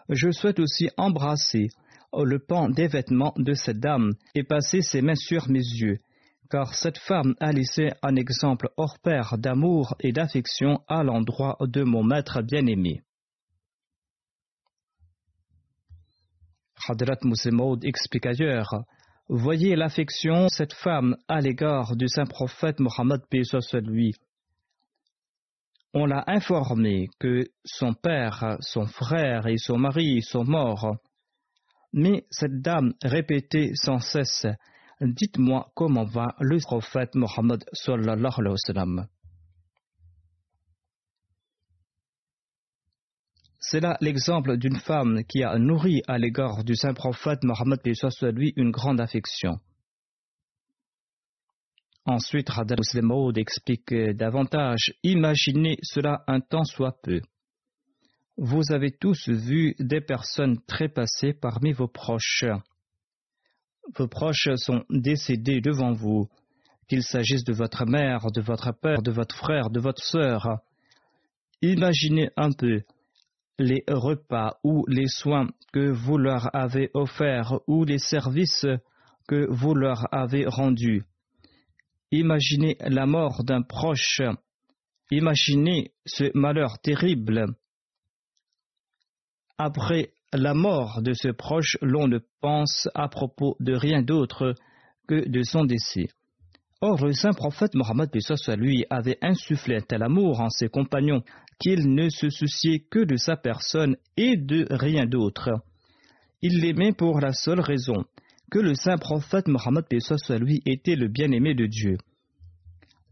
Je 0.08 0.32
souhaite 0.32 0.60
aussi 0.60 0.90
embrasser 0.98 1.70
le 2.14 2.40
pan 2.40 2.70
des 2.70 2.88
vêtements 2.88 3.34
de 3.38 3.54
cette 3.54 3.80
dame 3.80 4.12
et 4.36 4.44
passer 4.44 4.82
ses 4.82 5.02
mains 5.02 5.16
sur 5.16 5.50
mes 5.50 5.60
yeux, 5.60 5.98
car 6.54 6.76
cette 6.76 7.00
femme 7.00 7.34
a 7.40 7.52
laissé 7.52 7.94
un 8.04 8.16
exemple 8.16 8.70
hors 8.78 9.00
pair 9.00 9.40
d'amour 9.40 9.96
et 10.00 10.12
d'affection 10.12 10.84
à 10.88 11.02
l'endroit 11.02 11.58
de 11.62 11.82
mon 11.82 12.04
maître 12.04 12.44
bien-aimé. 12.44 13.02
Hadrat 16.88 17.18
Muslimaud 17.24 17.80
explique 17.82 18.28
ailleurs 18.28 18.84
Voyez 19.30 19.76
l'affection 19.76 20.48
cette 20.48 20.74
femme 20.74 21.18
à 21.28 21.42
l'égard 21.42 21.96
du 21.96 22.08
saint 22.08 22.28
prophète 22.28 22.80
Mohammed 22.80 23.22
lui. 23.82 24.14
On 25.96 26.06
l'a 26.06 26.24
informé 26.28 27.10
que 27.20 27.46
son 27.66 27.96
père, 27.96 28.58
son 28.60 28.86
frère 28.86 29.48
et 29.48 29.58
son 29.58 29.80
mari 29.80 30.22
sont 30.22 30.44
morts. 30.44 30.98
Mais 31.94 32.28
cette 32.30 32.62
dame 32.62 32.94
répétait 33.04 33.72
sans 33.74 33.98
cesse 33.98 34.46
Dites-moi 35.04 35.70
comment 35.76 36.06
va 36.06 36.34
le 36.40 36.58
prophète 36.60 37.14
Mohammed 37.16 37.66
sallallahu 37.74 38.32
alayhi. 38.38 39.08
C'est 43.60 43.82
là 43.82 43.98
l'exemple 44.00 44.58
d'une 44.58 44.78
femme 44.78 45.24
qui 45.26 45.44
a 45.44 45.58
nourri 45.58 46.02
à 46.08 46.18
l'égard 46.18 46.64
du 46.64 46.76
saint 46.76 46.94
prophète 46.94 47.44
Mohammed 47.44 47.80
lui 48.34 48.54
une 48.56 48.72
grande 48.72 49.02
affection. 49.02 49.60
Ensuite, 52.06 52.50
Radha 52.50 52.76
Muslimaud 52.78 53.34
explique 53.34 53.94
davantage 53.94 54.94
Imaginez 55.04 55.78
cela 55.82 56.24
un 56.28 56.40
temps 56.40 56.66
soit 56.66 57.02
peu. 57.02 57.22
Vous 58.38 58.72
avez 58.72 58.92
tous 58.92 59.30
vu 59.30 59.76
des 59.80 60.02
personnes 60.02 60.60
trépassées 60.66 61.34
parmi 61.34 61.72
vos 61.72 61.88
proches. 61.88 62.46
Vos 63.96 64.08
proches 64.08 64.50
sont 64.56 64.84
décédés 64.90 65.62
devant 65.62 65.92
vous, 65.92 66.30
qu'il 66.88 67.04
s'agisse 67.04 67.44
de 67.44 67.54
votre 67.54 67.86
mère, 67.86 68.32
de 68.32 68.42
votre 68.42 68.72
père, 68.72 69.02
de 69.02 69.12
votre 69.12 69.36
frère, 69.36 69.70
de 69.70 69.80
votre 69.80 70.04
sœur. 70.04 70.60
Imaginez 71.62 72.30
un 72.38 72.52
peu 72.52 72.82
les 73.60 73.84
repas 73.88 74.58
ou 74.64 74.86
les 74.88 75.08
soins 75.08 75.48
que 75.72 75.92
vous 75.92 76.18
leur 76.18 76.54
avez 76.56 76.90
offerts 76.94 77.60
ou 77.68 77.86
les 77.86 78.00
services 78.00 78.66
que 79.28 79.48
vous 79.50 79.74
leur 79.74 80.14
avez 80.14 80.46
rendus. 80.46 81.04
Imaginez 82.12 82.78
la 82.80 83.06
mort 83.06 83.44
d'un 83.44 83.62
proche. 83.62 84.22
Imaginez 85.12 85.92
ce 86.06 86.26
malheur 86.38 86.80
terrible. 86.80 87.46
Après 89.58 90.14
la 90.34 90.54
mort 90.54 91.02
de 91.02 91.14
ce 91.14 91.30
proche, 91.30 91.78
l'on 91.82 92.08
ne 92.08 92.20
pense 92.42 92.90
à 92.96 93.08
propos 93.08 93.56
de 93.60 93.74
rien 93.74 94.02
d'autre 94.02 94.56
que 95.08 95.28
de 95.28 95.44
son 95.44 95.66
décès. 95.66 96.08
Or, 96.82 97.06
le 97.06 97.14
saint 97.14 97.32
prophète 97.32 97.76
Mohammed 97.76 98.10
lui 98.58 98.86
avait 98.90 99.18
insufflé 99.22 99.78
un 99.78 99.82
tel 99.82 100.04
amour 100.04 100.42
en 100.42 100.50
ses 100.50 100.68
compagnons 100.68 101.24
qu'il 101.60 101.94
ne 101.94 102.10
se 102.10 102.30
souciait 102.30 102.80
que 102.90 103.06
de 103.06 103.16
sa 103.16 103.38
personne 103.38 103.96
et 104.18 104.36
de 104.36 104.68
rien 104.70 105.06
d'autre. 105.06 105.50
Il 106.42 106.60
l'aimait 106.60 106.92
pour 106.92 107.22
la 107.22 107.32
seule 107.32 107.62
raison 107.62 108.04
que 108.52 108.60
le 108.60 108.76
saint 108.76 108.98
prophète 108.98 109.48
Mohammed 109.48 109.86
lui 110.42 110.62
était 110.66 110.96
le 110.96 111.08
bien-aimé 111.08 111.56
de 111.56 111.66
Dieu. 111.68 111.98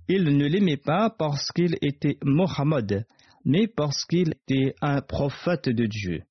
Il 0.10 0.26
ne 0.38 0.46
l'aimait 0.46 0.76
pas 0.76 1.10
parce 1.10 1.50
qu'il 1.52 1.78
était 1.82 2.18
Mohammed, 2.24 3.06
mais 3.46 3.68
parce 3.68 4.04
qu'il 4.06 4.34
était 4.50 4.76
un 4.82 5.02
prophète 5.02 5.70
de 5.70 5.86
Dieu. 5.86 6.24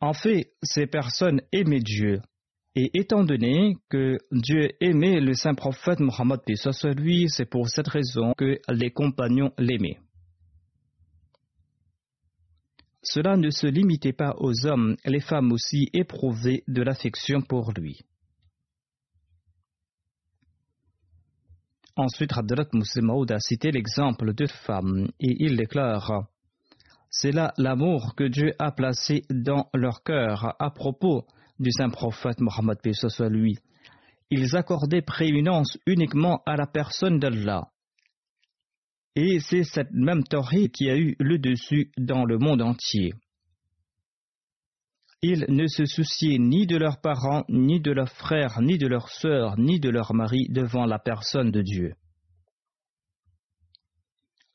En 0.00 0.12
fait, 0.12 0.52
ces 0.62 0.86
personnes 0.86 1.40
aimaient 1.52 1.80
Dieu, 1.80 2.20
et 2.74 2.90
étant 2.92 3.24
donné 3.24 3.76
que 3.88 4.18
Dieu 4.30 4.70
aimait 4.80 5.20
le 5.20 5.32
saint 5.32 5.54
prophète 5.54 5.98
Mohammed 6.00 6.40
c'est 7.28 7.46
pour 7.46 7.68
cette 7.68 7.88
raison 7.88 8.34
que 8.36 8.60
les 8.68 8.90
compagnons 8.90 9.52
l'aimaient. 9.58 9.98
Cela 13.02 13.36
ne 13.36 13.50
se 13.50 13.66
limitait 13.66 14.12
pas 14.12 14.34
aux 14.38 14.66
hommes, 14.66 14.96
les 15.06 15.20
femmes 15.20 15.52
aussi 15.52 15.88
éprouvaient 15.94 16.64
de 16.68 16.82
l'affection 16.82 17.40
pour 17.40 17.72
lui. 17.72 18.00
Ensuite, 21.94 22.36
Hadrat 22.36 22.68
Muslimaud 22.74 23.24
a 23.30 23.38
cité 23.38 23.70
l'exemple 23.70 24.34
de 24.34 24.46
femmes 24.46 25.08
et 25.18 25.34
il 25.44 25.56
déclare 25.56 26.28
C'est 27.10 27.32
là 27.32 27.52
l'amour 27.56 28.14
que 28.16 28.24
Dieu 28.24 28.52
a 28.58 28.72
placé 28.72 29.22
dans 29.30 29.68
leur 29.74 30.02
cœur 30.02 30.54
à 30.58 30.70
propos 30.70 31.24
du 31.58 31.70
saint 31.70 31.90
prophète 31.90 32.40
Mohammed 32.40 32.78
soit 32.92 33.28
lui. 33.28 33.58
Ils 34.30 34.56
accordaient 34.56 35.02
prééminence 35.02 35.78
uniquement 35.86 36.42
à 36.46 36.56
la 36.56 36.66
personne 36.66 37.18
d'Allah. 37.18 37.68
Et 39.14 39.40
c'est 39.40 39.62
cette 39.62 39.92
même 39.92 40.24
Torah 40.24 40.68
qui 40.72 40.90
a 40.90 40.96
eu 40.96 41.16
le 41.18 41.38
dessus 41.38 41.90
dans 41.96 42.24
le 42.24 42.38
monde 42.38 42.60
entier. 42.60 43.14
Ils 45.22 45.46
ne 45.48 45.66
se 45.66 45.86
souciaient 45.86 46.38
ni 46.38 46.66
de 46.66 46.76
leurs 46.76 47.00
parents, 47.00 47.44
ni 47.48 47.80
de 47.80 47.90
leurs 47.92 48.12
frères, 48.12 48.60
ni 48.60 48.76
de 48.76 48.86
leurs 48.86 49.08
sœurs, 49.08 49.58
ni 49.58 49.80
de 49.80 49.88
leurs 49.88 50.12
maris 50.12 50.48
devant 50.50 50.84
la 50.84 50.98
personne 50.98 51.50
de 51.50 51.62
Dieu. 51.62 51.94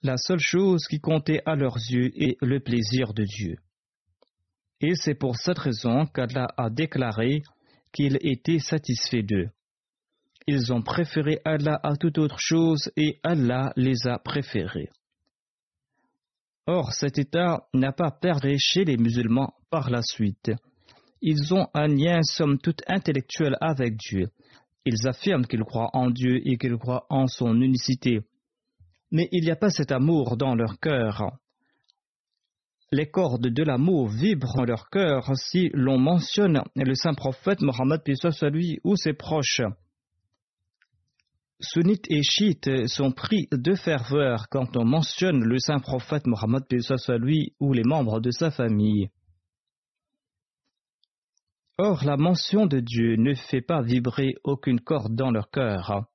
La 0.03 0.17
seule 0.17 0.39
chose 0.39 0.87
qui 0.87 0.99
comptait 0.99 1.41
à 1.45 1.55
leurs 1.55 1.77
yeux 1.77 2.11
est 2.15 2.35
le 2.41 2.59
plaisir 2.59 3.13
de 3.13 3.23
Dieu. 3.23 3.57
Et 4.79 4.95
c'est 4.95 5.13
pour 5.13 5.37
cette 5.37 5.59
raison 5.59 6.07
qu'Allah 6.07 6.47
a 6.57 6.71
déclaré 6.71 7.43
qu'il 7.93 8.17
était 8.21 8.59
satisfait 8.59 9.21
d'eux. 9.21 9.49
Ils 10.47 10.73
ont 10.73 10.81
préféré 10.81 11.39
Allah 11.45 11.79
à 11.83 11.95
toute 11.97 12.17
autre 12.17 12.39
chose 12.39 12.91
et 12.97 13.19
Allah 13.23 13.73
les 13.75 14.07
a 14.07 14.17
préférés. 14.17 14.89
Or, 16.65 16.93
cet 16.93 17.19
état 17.19 17.67
n'a 17.73 17.91
pas 17.91 18.09
perdu 18.09 18.55
chez 18.57 18.85
les 18.85 18.97
musulmans 18.97 19.53
par 19.69 19.91
la 19.91 20.01
suite. 20.01 20.51
Ils 21.21 21.53
ont 21.53 21.67
un 21.75 21.87
lien 21.87 22.21
somme 22.23 22.57
toute 22.57 22.81
intellectuel 22.87 23.55
avec 23.61 23.97
Dieu. 23.97 24.29
Ils 24.85 25.07
affirment 25.07 25.45
qu'ils 25.45 25.63
croient 25.63 25.91
en 25.93 26.09
Dieu 26.09 26.41
et 26.43 26.57
qu'ils 26.57 26.77
croient 26.77 27.05
en 27.09 27.27
son 27.27 27.61
unicité. 27.61 28.21
Mais 29.11 29.27
il 29.31 29.43
n'y 29.43 29.51
a 29.51 29.55
pas 29.55 29.69
cet 29.69 29.91
amour 29.91 30.37
dans 30.37 30.55
leur 30.55 30.79
cœur 30.79 31.37
les 32.93 33.09
cordes 33.09 33.47
de 33.47 33.63
l'amour 33.63 34.09
vibrent 34.09 34.57
dans 34.57 34.65
leur 34.65 34.89
cœur 34.89 35.31
si 35.37 35.69
l'on 35.73 35.97
mentionne 35.97 36.61
le 36.75 36.93
saint 36.93 37.13
prophète 37.13 37.61
Mohammed 37.61 38.01
soit 38.15 38.49
lui 38.49 38.79
ou 38.83 38.97
ses 38.97 39.13
proches. 39.13 39.61
Sunnites 41.61 42.09
et 42.09 42.23
chiites 42.23 42.87
sont 42.87 43.11
pris 43.11 43.47
de 43.51 43.75
ferveur 43.75 44.49
quand 44.49 44.75
on 44.75 44.83
mentionne 44.83 45.43
le 45.43 45.57
saint 45.59 45.79
prophète 45.79 46.27
Mohammed 46.27 46.63
soit 46.81 47.17
lui 47.17 47.53
ou 47.59 47.71
les 47.71 47.83
membres 47.83 48.19
de 48.19 48.31
sa 48.31 48.51
famille. 48.51 49.09
Or, 51.77 52.03
la 52.03 52.17
mention 52.17 52.65
de 52.65 52.79
Dieu 52.79 53.15
ne 53.15 53.33
fait 53.33 53.61
pas 53.61 53.81
vibrer 53.81 54.33
aucune 54.43 54.81
corde 54.81 55.15
dans 55.15 55.31
leur 55.31 55.49
cœur 55.49 56.10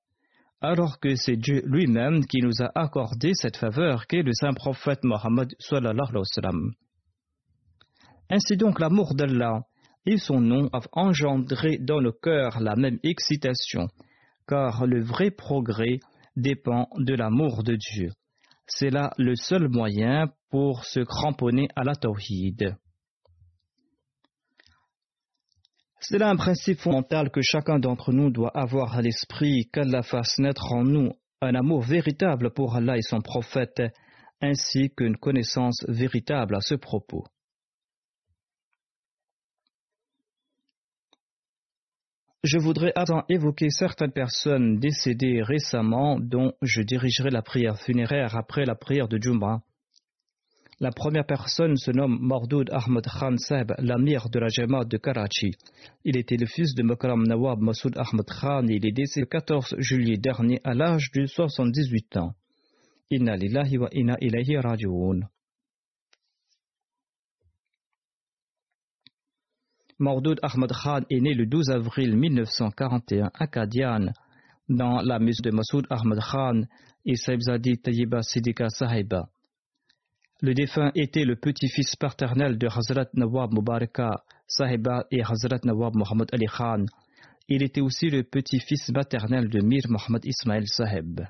alors 0.61 0.99
que 1.01 1.15
c'est 1.17 1.37
Dieu 1.37 1.63
lui-même 1.67 2.25
qui 2.25 2.39
nous 2.43 2.63
a 2.63 2.71
accordé 2.75 3.33
cette 3.35 3.57
faveur 3.57 4.07
qu'est 4.07 4.23
le 4.23 4.33
saint 4.33 4.55
prophète 4.55 5.05
Mohammed 5.05 5.55
Ainsi 8.31 8.57
donc 8.57 8.81
l'amour 8.81 9.15
d'Allah 9.15 9.63
et 10.07 10.19
son 10.19 10.41
nom 10.41 10.69
ont 10.73 10.81
engendré 10.93 11.79
dans 11.79 12.01
nos 12.01 12.13
cœurs 12.13 12.61
la 12.61 12.77
même 12.77 12.99
excitation, 13.03 13.89
car 14.47 14.87
le 14.87 15.03
vrai 15.03 15.31
progrès 15.31 15.99
dépend 16.37 16.89
de 16.97 17.15
l'amour 17.15 17.63
de 17.65 17.77
Dieu. 17.77 18.11
C'est 18.67 18.91
là 18.91 19.13
le 19.19 19.35
seul 19.37 19.69
moyen 19.69 20.31
pour 20.51 20.85
se 20.85 21.01
cramponner 21.01 21.69
à 21.77 21.85
la 21.85 21.95
tawhid. 21.95 22.77
C'est 26.01 26.19
là 26.19 26.29
un 26.29 26.37
principe 26.37 26.81
fondamental 26.81 27.31
que 27.31 27.41
chacun 27.43 27.79
d'entre 27.79 28.13
nous 28.13 28.31
doit 28.31 28.57
avoir 28.57 28.97
à 28.97 29.03
l'esprit, 29.03 29.69
qu'Allah 29.73 30.03
fasse 30.03 30.39
naître 30.39 30.73
en 30.73 30.85
nous 30.85 31.13
un 31.41 31.55
amour 31.55 31.83
véritable 31.83 32.53
pour 32.53 32.77
Allah 32.77 32.97
et 32.97 33.03
son 33.03 33.21
prophète, 33.21 33.83
ainsi 34.41 34.91
qu'une 34.95 35.17
connaissance 35.17 35.85
véritable 35.89 36.55
à 36.55 36.61
ce 36.61 36.75
propos. 36.75 37.25
Je 42.43 42.59
voudrais 42.59 42.93
avant 42.95 43.25
évoquer 43.29 43.71
certaines 43.71 44.13
personnes 44.13 44.79
décédées 44.79 45.43
récemment 45.43 46.21
dont 46.21 46.53
je 46.63 46.81
dirigerai 46.81 47.31
la 47.31 47.43
prière 47.43 47.77
funéraire 47.81 48.37
après 48.37 48.65
la 48.65 48.77
prière 48.77 49.09
de 49.09 49.19
Jum'ah. 49.21 49.63
La 50.79 50.91
première 50.91 51.25
personne 51.25 51.77
se 51.79 51.91
nomme 51.91 52.19
Mardoud 52.21 52.69
Ahmad 52.71 53.07
Khan 53.07 53.39
Seb, 53.39 53.73
l'amir 53.79 54.29
de 54.29 54.39
la 54.39 54.49
Jamaat 54.49 54.85
de 54.85 54.99
Karachi. 54.99 55.53
Il 56.05 56.19
était 56.19 56.37
le 56.37 56.45
fils 56.45 56.75
de 56.75 56.83
Mokram 56.83 57.27
Nawab 57.27 57.61
Masoud 57.61 57.97
Ahmad 57.97 58.27
Khan 58.27 58.67
et 58.69 58.75
il 58.75 58.87
est 58.87 58.93
décédé 58.93 59.23
le 59.23 59.27
14 59.27 59.77
juillet 59.79 60.19
dernier 60.19 60.61
à 60.65 60.75
l'âge 60.75 61.11
de 61.15 61.25
78 61.25 62.19
ans. 62.19 62.35
Inna 63.11 63.37
lillahi 63.37 63.79
wa 63.79 63.89
inna 63.91 64.17
ilayhi 64.21 64.59
raji'un. 64.59 65.21
Mordoud 69.99 70.39
Ahmad 70.43 70.73
Khan 70.73 71.01
est 71.09 71.21
né 71.21 71.33
le 71.33 71.47
12 71.47 71.71
avril 71.71 72.15
1941 72.19 73.31
à 73.33 73.47
Kadian, 73.47 74.13
dans 74.69 75.01
la 75.01 75.19
maison 75.19 75.41
de 75.43 75.53
Masoud 75.53 75.87
Ahmad 75.89 76.19
Khan 76.21 76.65
et 77.07 77.17
Saibzadi 77.17 77.79
Tayyiba 77.79 78.21
Sidika 78.21 78.69
Sahiba. 78.69 79.31
Le 80.43 80.53
défunt 80.53 80.93
était 80.95 81.25
le 81.25 81.37
petit-fils 81.37 81.97
paternel 81.97 82.59
de 82.59 82.67
Hazrat 82.67 83.09
Nawab 83.15 83.55
Mubaraka 83.55 84.23
Sahiba 84.47 85.07
et 85.11 85.23
Hazrat 85.23 85.61
Nawab 85.65 85.95
Muhammad 85.95 86.29
Ali 86.33 86.47
Khan. 86.47 86.85
Il 87.49 87.63
était 87.63 87.81
aussi 87.81 88.11
le 88.11 88.23
petit-fils 88.23 88.91
maternel 88.91 89.49
de 89.49 89.63
Mir 89.63 89.83
Muhammad 89.89 90.23
Ismail 90.27 90.67
Sahib. 90.69 91.23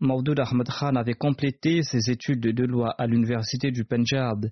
Maudoud 0.00 0.40
Ahmad 0.40 0.66
Khan 0.68 0.96
avait 0.96 1.12
complété 1.12 1.82
ses 1.82 2.10
études 2.10 2.40
de 2.40 2.64
loi 2.64 2.90
à 2.96 3.06
l'université 3.06 3.70
du 3.70 3.84
Punjab 3.84 4.46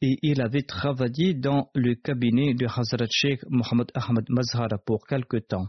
et 0.00 0.18
il 0.22 0.40
avait 0.42 0.62
travaillé 0.62 1.34
dans 1.34 1.68
le 1.74 1.96
cabinet 1.96 2.54
de 2.54 2.66
Hazrat 2.66 3.08
Sheikh 3.10 3.40
Mohammed 3.48 3.90
Ahmad 3.94 4.26
Mazhar 4.28 4.68
pour 4.86 5.04
quelque 5.06 5.38
temps. 5.38 5.68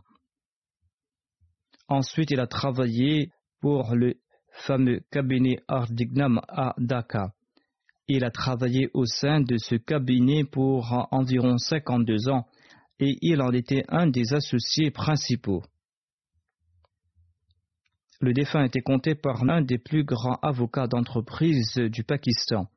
Ensuite, 1.88 2.30
il 2.32 2.40
a 2.40 2.48
travaillé 2.48 3.32
pour 3.62 3.96
le 3.96 4.16
fameux 4.58 5.02
cabinet 5.12 5.60
Ardignam 5.68 6.42
à 6.48 6.74
Dhaka. 6.78 7.34
Il 8.08 8.24
a 8.24 8.32
travaillé 8.32 8.90
au 8.94 9.06
sein 9.06 9.42
de 9.42 9.58
ce 9.58 9.76
cabinet 9.76 10.44
pour 10.44 11.08
environ 11.12 11.58
52 11.58 12.30
ans 12.30 12.48
et 13.00 13.18
il 13.22 13.42
en 13.42 13.52
était 13.52 13.84
un 13.90 14.08
des 14.08 14.34
associés 14.34 14.92
principaux. 14.92 15.64
Le 18.20 18.34
défunt 18.34 18.64
était 18.64 18.82
compté 18.82 19.14
par 19.14 19.46
l'un 19.46 19.62
des 19.62 19.78
plus 19.78 20.04
grands 20.04 20.40
avocats 20.42 20.88
d'entreprise 20.88 21.76
du 21.76 22.04
Pakistan. 22.04 22.68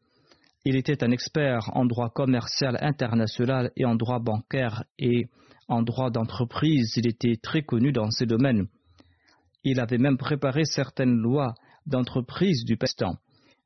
Il 0.66 0.76
était 0.76 1.02
un 1.02 1.10
expert 1.10 1.70
en 1.74 1.86
droit 1.86 2.10
commercial 2.10 2.76
international 2.82 3.70
et 3.76 3.86
en 3.86 3.94
droit 3.94 4.18
bancaire 4.18 4.84
et 4.98 5.28
en 5.68 5.82
droit 5.82 6.10
d'entreprise. 6.10 6.92
Il 6.96 7.08
était 7.08 7.36
très 7.42 7.62
connu 7.62 7.92
dans 7.92 8.10
ces 8.10 8.26
domaines. 8.26 8.66
Il 9.64 9.80
avait 9.80 9.98
même 9.98 10.18
préparé 10.18 10.64
certaines 10.64 11.16
lois 11.16 11.54
d'entreprise 11.86 12.64
du 12.64 12.76
Pakistan. 12.76 13.16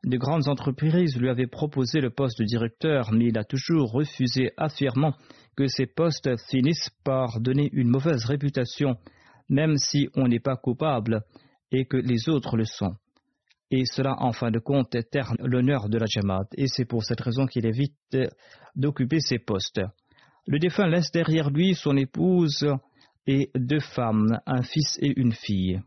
De 0.04 0.16
grandes 0.18 0.48
entreprises 0.48 1.16
lui 1.16 1.30
avaient 1.30 1.46
proposé 1.46 2.00
le 2.00 2.10
poste 2.10 2.38
de 2.38 2.44
directeur, 2.44 3.12
mais 3.12 3.26
il 3.26 3.38
a 3.38 3.44
toujours 3.44 3.90
refusé, 3.90 4.52
affirmant 4.56 5.14
que 5.56 5.66
ces 5.66 5.86
postes 5.86 6.30
finissent 6.50 6.90
par 7.04 7.40
donner 7.40 7.70
une 7.72 7.88
mauvaise 7.88 8.24
réputation, 8.24 8.96
même 9.48 9.76
si 9.76 10.08
on 10.14 10.28
n'est 10.28 10.40
pas 10.40 10.56
coupable 10.56 11.22
et 11.72 11.86
que 11.86 11.96
les 11.96 12.28
autres 12.28 12.56
le 12.56 12.64
sont 12.64 12.96
et 13.74 13.84
cela 13.86 14.14
en 14.18 14.32
fin 14.32 14.50
de 14.50 14.58
compte 14.58 14.96
terne 15.10 15.36
l'honneur 15.40 15.88
de 15.88 15.98
la 15.98 16.06
Jamaat 16.06 16.46
et 16.56 16.68
c'est 16.68 16.84
pour 16.84 17.02
cette 17.02 17.20
raison 17.20 17.46
qu'il 17.46 17.66
évite 17.66 17.94
d'occuper 18.76 19.20
ces 19.20 19.38
postes. 19.38 19.80
Le 20.46 20.58
défunt 20.58 20.86
laisse 20.86 21.10
derrière 21.10 21.50
lui 21.50 21.74
son 21.74 21.96
épouse 21.96 22.66
et 23.26 23.50
deux 23.54 23.80
femmes, 23.80 24.38
un 24.46 24.62
fils 24.62 24.98
et 25.00 25.12
une 25.18 25.32
fille. 25.32 25.80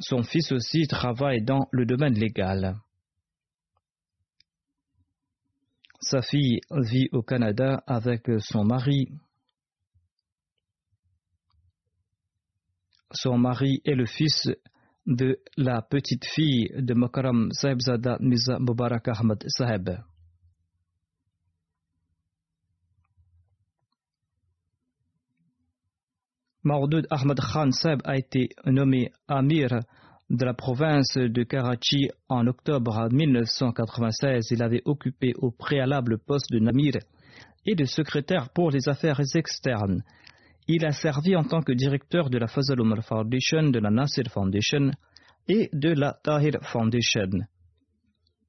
Son 0.00 0.22
fils 0.22 0.52
aussi 0.52 0.86
travaille 0.86 1.42
dans 1.42 1.68
le 1.72 1.84
domaine 1.84 2.14
légal. 2.14 2.76
Sa 6.00 6.22
fille 6.22 6.60
vit 6.70 7.08
au 7.12 7.22
Canada 7.22 7.82
avec 7.86 8.30
son 8.38 8.64
mari. 8.64 9.08
Son 13.12 13.36
mari 13.38 13.80
est 13.84 13.94
le 13.94 14.06
fils 14.06 14.48
de 15.06 15.40
la 15.56 15.82
petite 15.82 16.26
fille 16.26 16.70
de 16.76 16.94
Makaram 16.94 17.50
Sahibzada 17.50 18.18
Miza 18.20 18.58
Mubarak 18.60 19.08
Ahmad 19.08 19.42
Sahib. 19.48 19.90
Maudud 26.64 27.06
Ahmad 27.10 27.38
Khan 27.40 27.70
Sahib 27.70 28.00
a 28.04 28.16
été 28.16 28.50
nommé 28.66 29.10
Amir 29.28 29.80
de 30.30 30.44
la 30.44 30.54
province 30.54 31.14
de 31.16 31.42
Karachi 31.44 32.10
en 32.28 32.46
octobre 32.46 33.08
1996. 33.10 34.50
Il 34.50 34.62
avait 34.62 34.82
occupé 34.84 35.32
au 35.36 35.50
préalable 35.50 36.12
le 36.12 36.18
poste 36.18 36.50
de 36.52 36.58
Namir 36.58 36.94
et 37.66 37.74
de 37.74 37.84
secrétaire 37.84 38.50
pour 38.50 38.70
les 38.70 38.88
affaires 38.88 39.20
externes 39.34 40.02
il 40.68 40.84
a 40.84 40.92
servi 40.92 41.34
en 41.34 41.44
tant 41.44 41.62
que 41.62 41.72
directeur 41.72 42.28
de 42.28 42.36
la 42.36 42.46
Fazal 42.46 42.78
Foundation, 43.02 43.70
de 43.70 43.78
la 43.78 43.90
Nasir 43.90 44.26
Foundation 44.30 44.90
et 45.48 45.70
de 45.72 45.88
la 45.94 46.12
Tahir 46.12 46.58
Foundation. 46.62 47.30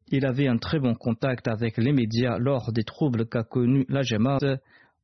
Il 0.10 0.26
avait 0.26 0.50
un 0.50 0.58
très 0.58 0.80
bon 0.80 0.96
contact 0.96 1.48
avec 1.48 1.78
les 1.78 1.94
médias 1.94 2.38
lors 2.38 2.74
des 2.74 2.84
troubles 2.84 3.26
qu'a 3.26 3.44
connus 3.44 3.86
la 3.88 4.02
Jamaat 4.02 4.60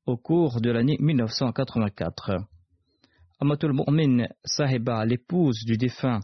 au 0.06 0.18
cours 0.18 0.60
de 0.60 0.72
l'année 0.72 0.98
1984. 1.00 2.32
Amatul 3.40 3.74
Mu'min 3.74 4.28
Sahiba, 4.44 5.06
l'épouse 5.06 5.64
du 5.66 5.78
défunt, 5.78 6.20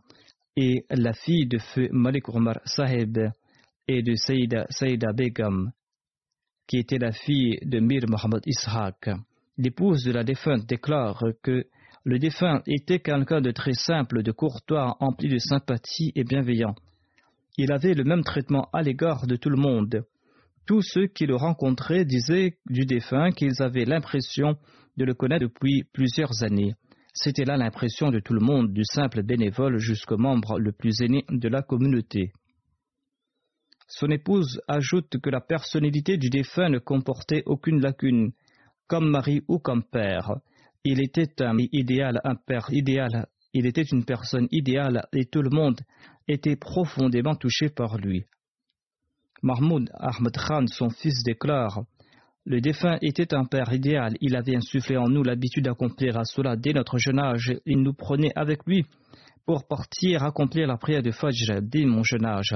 et 0.55 0.85
la 0.89 1.13
fille 1.13 1.47
de 1.47 1.57
feu 1.57 1.89
Malik 1.91 2.27
Umar 2.27 2.59
Sahib 2.65 3.17
et 3.87 4.01
de 4.01 4.15
Saïda 4.15 4.65
Saïda 4.69 5.13
Begum, 5.13 5.71
qui 6.67 6.77
était 6.77 6.97
la 6.97 7.11
fille 7.11 7.57
de 7.63 7.79
Mir 7.79 8.03
Mohamed 8.07 8.41
Ishaq 8.45 9.09
l'épouse 9.61 10.03
de 10.03 10.11
la 10.11 10.23
défunte 10.23 10.65
déclare 10.65 11.23
que 11.43 11.65
le 12.03 12.19
défunt 12.19 12.61
était 12.65 12.99
quelqu'un 12.99 13.41
de 13.41 13.51
très 13.51 13.73
simple, 13.73 14.23
de 14.23 14.31
courtois, 14.31 14.97
empli 14.99 15.29
de 15.29 15.37
sympathie 15.37 16.11
et 16.15 16.23
bienveillant. 16.23 16.75
Il 17.57 17.71
avait 17.71 17.93
le 17.93 18.03
même 18.03 18.23
traitement 18.23 18.69
à 18.73 18.81
l'égard 18.81 19.27
de 19.27 19.35
tout 19.35 19.49
le 19.49 19.61
monde. 19.61 20.03
Tous 20.65 20.81
ceux 20.81 21.07
qui 21.07 21.27
le 21.27 21.35
rencontraient 21.35 22.05
disaient 22.05 22.57
du 22.65 22.85
défunt 22.85 23.31
qu'ils 23.31 23.61
avaient 23.61 23.85
l'impression 23.85 24.57
de 24.97 25.05
le 25.05 25.13
connaître 25.13 25.43
depuis 25.43 25.83
plusieurs 25.93 26.43
années. 26.43 26.73
C'était 27.13 27.43
là 27.43 27.57
l'impression 27.57 28.09
de 28.09 28.19
tout 28.19 28.33
le 28.33 28.39
monde, 28.39 28.73
du 28.73 28.83
simple 28.85 29.23
bénévole 29.23 29.77
jusqu'au 29.77 30.17
membre 30.17 30.59
le 30.59 30.71
plus 30.71 31.01
aîné 31.01 31.25
de 31.29 31.49
la 31.49 31.61
communauté. 31.61 32.31
Son 33.87 34.09
épouse 34.09 34.61
ajoute 34.69 35.19
que 35.21 35.29
la 35.29 35.41
personnalité 35.41 36.17
du 36.17 36.29
défunt 36.29 36.69
ne 36.69 36.79
comportait 36.79 37.43
aucune 37.45 37.81
lacune 37.81 38.31
comme 38.87 39.09
mari 39.09 39.43
ou 39.49 39.59
comme 39.59 39.83
père. 39.83 40.35
Il 40.85 41.01
était 41.01 41.43
un 41.43 41.57
idéal, 41.57 42.21
un 42.23 42.35
père 42.35 42.67
idéal. 42.71 43.27
Il 43.53 43.65
était 43.65 43.83
une 43.83 44.05
personne 44.05 44.47
idéale 44.51 45.05
et 45.11 45.25
tout 45.25 45.41
le 45.41 45.49
monde 45.49 45.81
était 46.29 46.55
profondément 46.55 47.35
touché 47.35 47.69
par 47.69 47.97
lui. 47.97 48.25
Mahmoud 49.43 49.89
Ahmed 49.93 50.37
Khan, 50.37 50.65
son 50.67 50.89
fils, 50.89 51.23
déclare 51.23 51.83
Le 52.51 52.59
défunt 52.59 52.97
était 53.01 53.33
un 53.33 53.45
père 53.45 53.71
idéal. 53.71 54.17
Il 54.19 54.35
avait 54.35 54.57
insufflé 54.57 54.97
en 54.97 55.07
nous 55.07 55.23
l'habitude 55.23 55.63
d'accomplir 55.63 56.17
à 56.17 56.25
cela 56.25 56.57
dès 56.57 56.73
notre 56.73 56.97
jeune 56.97 57.17
âge. 57.17 57.53
Il 57.65 57.81
nous 57.81 57.93
prenait 57.93 58.33
avec 58.35 58.65
lui 58.65 58.83
pour 59.45 59.65
partir 59.65 60.23
accomplir 60.23 60.67
la 60.67 60.75
prière 60.75 61.01
de 61.01 61.11
Fajr 61.11 61.61
dès 61.61 61.85
mon 61.85 62.03
jeune 62.03 62.25
âge. 62.25 62.53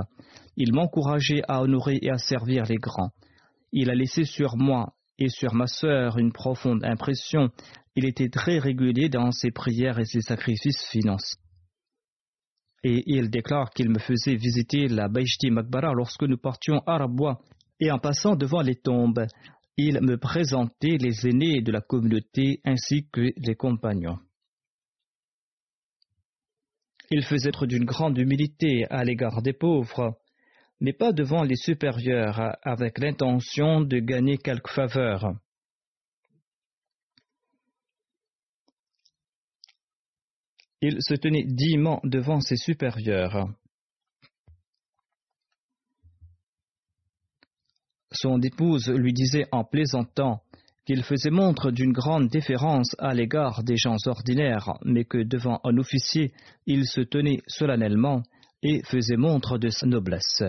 Il 0.57 0.73
m'encourageait 0.73 1.43
à 1.47 1.61
honorer 1.61 1.97
et 2.01 2.09
à 2.09 2.17
servir 2.17 2.65
les 2.65 2.75
grands. 2.75 3.11
Il 3.71 3.89
a 3.89 3.95
laissé 3.95 4.25
sur 4.25 4.57
moi 4.57 4.95
et 5.17 5.29
sur 5.29 5.53
ma 5.53 5.65
sœur 5.65 6.17
une 6.17 6.33
profonde 6.33 6.83
impression. 6.83 7.47
Il 7.95 8.03
était 8.03 8.27
très 8.27 8.59
régulier 8.59 9.07
dans 9.07 9.31
ses 9.31 9.51
prières 9.51 9.97
et 9.97 10.05
ses 10.05 10.19
sacrifices 10.19 10.89
financiers. 10.91 11.39
Et 12.83 13.01
il 13.05 13.29
déclare 13.29 13.69
qu'il 13.69 13.89
me 13.89 13.99
faisait 13.99 14.35
visiter 14.35 14.89
la 14.89 15.07
Baishti 15.07 15.51
Makbara 15.51 15.93
lorsque 15.93 16.23
nous 16.23 16.37
partions 16.37 16.81
à 16.85 16.97
Rabwa. 16.97 17.39
Et 17.81 17.91
en 17.91 17.99
passant 17.99 18.37
devant 18.37 18.61
les 18.61 18.75
tombes, 18.75 19.25
il 19.77 19.99
me 20.01 20.17
présentait 20.17 20.97
les 20.99 21.27
aînés 21.27 21.61
de 21.61 21.71
la 21.71 21.81
communauté 21.81 22.61
ainsi 22.63 23.07
que 23.11 23.31
les 23.37 23.55
compagnons. 23.55 24.19
Il 27.11 27.23
faisait 27.23 27.49
être 27.49 27.65
d'une 27.65 27.85
grande 27.85 28.17
humilité 28.17 28.85
à 28.89 29.03
l'égard 29.03 29.41
des 29.41 29.53
pauvres 29.53 30.17
mais 30.79 30.93
pas 30.93 31.13
devant 31.13 31.43
les 31.43 31.55
supérieurs 31.55 32.57
avec 32.63 32.99
l'intention 32.99 33.81
de 33.81 33.99
gagner 33.99 34.37
quelque 34.37 34.71
faveur. 34.71 35.35
Il 40.81 40.97
se 40.99 41.15
tenait 41.15 41.45
dignement 41.45 42.01
devant 42.03 42.41
ses 42.41 42.57
supérieurs. 42.57 43.47
Son 48.15 48.41
épouse 48.41 48.89
lui 48.89 49.13
disait 49.13 49.47
en 49.51 49.63
plaisantant 49.63 50.41
qu'il 50.85 51.03
faisait 51.03 51.31
montre 51.31 51.71
d'une 51.71 51.91
grande 51.91 52.29
déférence 52.29 52.95
à 52.99 53.13
l'égard 53.13 53.63
des 53.63 53.75
gens 53.75 53.97
ordinaires, 54.05 54.77
mais 54.85 55.03
que 55.03 55.17
devant 55.17 55.59
un 55.63 55.77
officier, 55.77 56.31
il 56.65 56.85
se 56.85 57.01
tenait 57.01 57.41
solennellement 57.47 58.23
et 58.61 58.83
faisait 58.83 59.17
montre 59.17 59.57
de 59.57 59.69
sa 59.69 59.85
noblesse. 59.87 60.43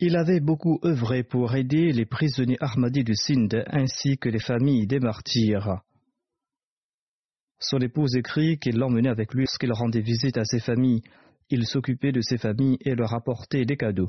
Il 0.00 0.16
avait 0.16 0.40
beaucoup 0.40 0.80
œuvré 0.84 1.22
pour 1.22 1.54
aider 1.54 1.92
les 1.92 2.06
prisonniers 2.06 2.56
Ahmadis 2.60 3.04
du 3.04 3.14
Sindh 3.14 3.62
ainsi 3.68 4.18
que 4.18 4.28
les 4.28 4.40
familles 4.40 4.88
des 4.88 4.98
martyrs. 4.98 5.80
Son 7.60 7.78
épouse 7.78 8.16
écrit 8.16 8.58
qu'il 8.58 8.78
l'emmenait 8.78 9.10
avec 9.10 9.32
lui 9.32 9.44
lorsqu'il 9.44 9.72
rendait 9.72 10.00
visite 10.00 10.36
à 10.36 10.44
ses 10.44 10.58
familles. 10.58 11.02
Il 11.50 11.66
s'occupait 11.66 12.12
de 12.12 12.20
ses 12.20 12.38
familles 12.38 12.78
et 12.84 12.94
leur 12.94 13.14
apportait 13.14 13.64
des 13.64 13.76
cadeaux. 13.76 14.08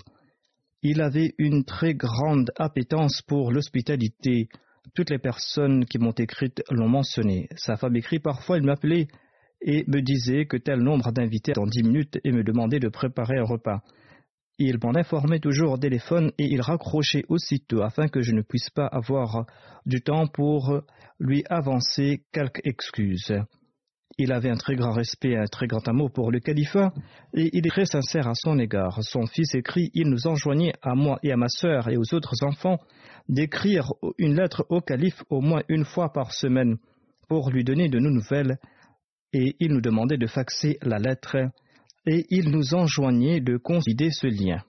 Il 0.81 1.01
avait 1.01 1.33
une 1.37 1.63
très 1.63 1.93
grande 1.93 2.51
appétence 2.57 3.21
pour 3.21 3.51
l'hospitalité. 3.51 4.49
Toutes 4.93 5.09
les 5.09 5.19
personnes 5.19 5.85
qui 5.85 5.97
m'ont 5.97 6.11
écrit 6.11 6.51
l'ont 6.71 6.89
mentionné. 6.89 7.47
Sa 7.55 7.77
femme 7.77 7.95
écrit 7.95 8.19
parfois, 8.19 8.57
il 8.57 8.63
m'appelait 8.63 9.07
et 9.61 9.85
me 9.87 10.01
disait 10.01 10.45
que 10.45 10.57
tel 10.57 10.79
nombre 10.79 11.11
d'invités 11.11 11.53
dans 11.53 11.65
dix 11.65 11.83
minutes 11.83 12.19
et 12.23 12.31
me 12.31 12.43
demandait 12.43 12.79
de 12.79 12.89
préparer 12.89 13.37
un 13.37 13.45
repas. 13.45 13.81
Il 14.59 14.77
m'en 14.83 14.93
informait 14.95 15.39
toujours 15.39 15.71
au 15.71 15.77
téléphone 15.77 16.31
et 16.37 16.45
il 16.45 16.61
raccrochait 16.61 17.23
aussitôt 17.27 17.81
afin 17.81 18.07
que 18.07 18.21
je 18.21 18.33
ne 18.33 18.41
puisse 18.41 18.69
pas 18.69 18.85
avoir 18.85 19.45
du 19.85 20.01
temps 20.01 20.27
pour 20.27 20.81
lui 21.19 21.43
avancer 21.49 22.23
quelque 22.31 22.61
excuse. 22.65 23.33
Il 24.17 24.31
avait 24.31 24.49
un 24.49 24.55
très 24.55 24.75
grand 24.75 24.91
respect 24.91 25.31
et 25.31 25.37
un 25.37 25.45
très 25.45 25.67
grand 25.67 25.87
amour 25.87 26.11
pour 26.11 26.31
le 26.31 26.39
califat 26.39 26.93
et 27.33 27.49
il 27.53 27.65
est 27.65 27.69
très 27.69 27.85
sincère 27.85 28.27
à 28.27 28.35
son 28.35 28.59
égard. 28.59 28.99
Son 29.01 29.25
fils 29.25 29.55
écrit 29.55 29.89
Il 29.93 30.09
nous 30.09 30.27
enjoignait 30.27 30.73
à 30.81 30.93
moi 30.93 31.19
et 31.23 31.31
à 31.31 31.37
ma 31.37 31.47
sœur 31.49 31.89
et 31.89 31.97
aux 31.97 32.13
autres 32.13 32.43
enfants 32.43 32.77
d'écrire 33.27 33.91
une 34.17 34.35
lettre 34.35 34.65
au 34.69 34.81
calife 34.81 35.23
au 35.29 35.41
moins 35.41 35.63
une 35.67 35.85
fois 35.85 36.11
par 36.13 36.31
semaine 36.31 36.77
pour 37.27 37.49
lui 37.49 37.63
donner 37.63 37.89
de 37.89 37.99
nos 37.99 38.11
nouvelles 38.11 38.57
et 39.33 39.55
il 39.59 39.73
nous 39.73 39.81
demandait 39.81 40.17
de 40.17 40.27
faxer 40.27 40.77
la 40.83 40.99
lettre 40.99 41.37
et 42.05 42.25
il 42.29 42.51
nous 42.51 42.75
enjoignait 42.75 43.41
de 43.41 43.57
consolider 43.57 44.11
ce 44.11 44.27
lien. 44.27 44.61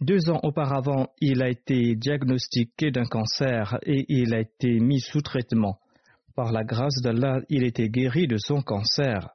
Deux 0.00 0.30
ans 0.30 0.40
auparavant, 0.42 1.08
il 1.20 1.42
a 1.42 1.48
été 1.48 1.94
diagnostiqué 1.94 2.90
d'un 2.90 3.04
cancer 3.04 3.78
et 3.84 4.06
il 4.08 4.34
a 4.34 4.40
été 4.40 4.80
mis 4.80 5.00
sous 5.00 5.20
traitement. 5.20 5.78
Par 6.34 6.52
la 6.52 6.64
grâce 6.64 7.02
d'Allah, 7.02 7.40
il 7.48 7.64
était 7.64 7.88
guéri 7.88 8.26
de 8.26 8.38
son 8.38 8.62
cancer. 8.62 9.28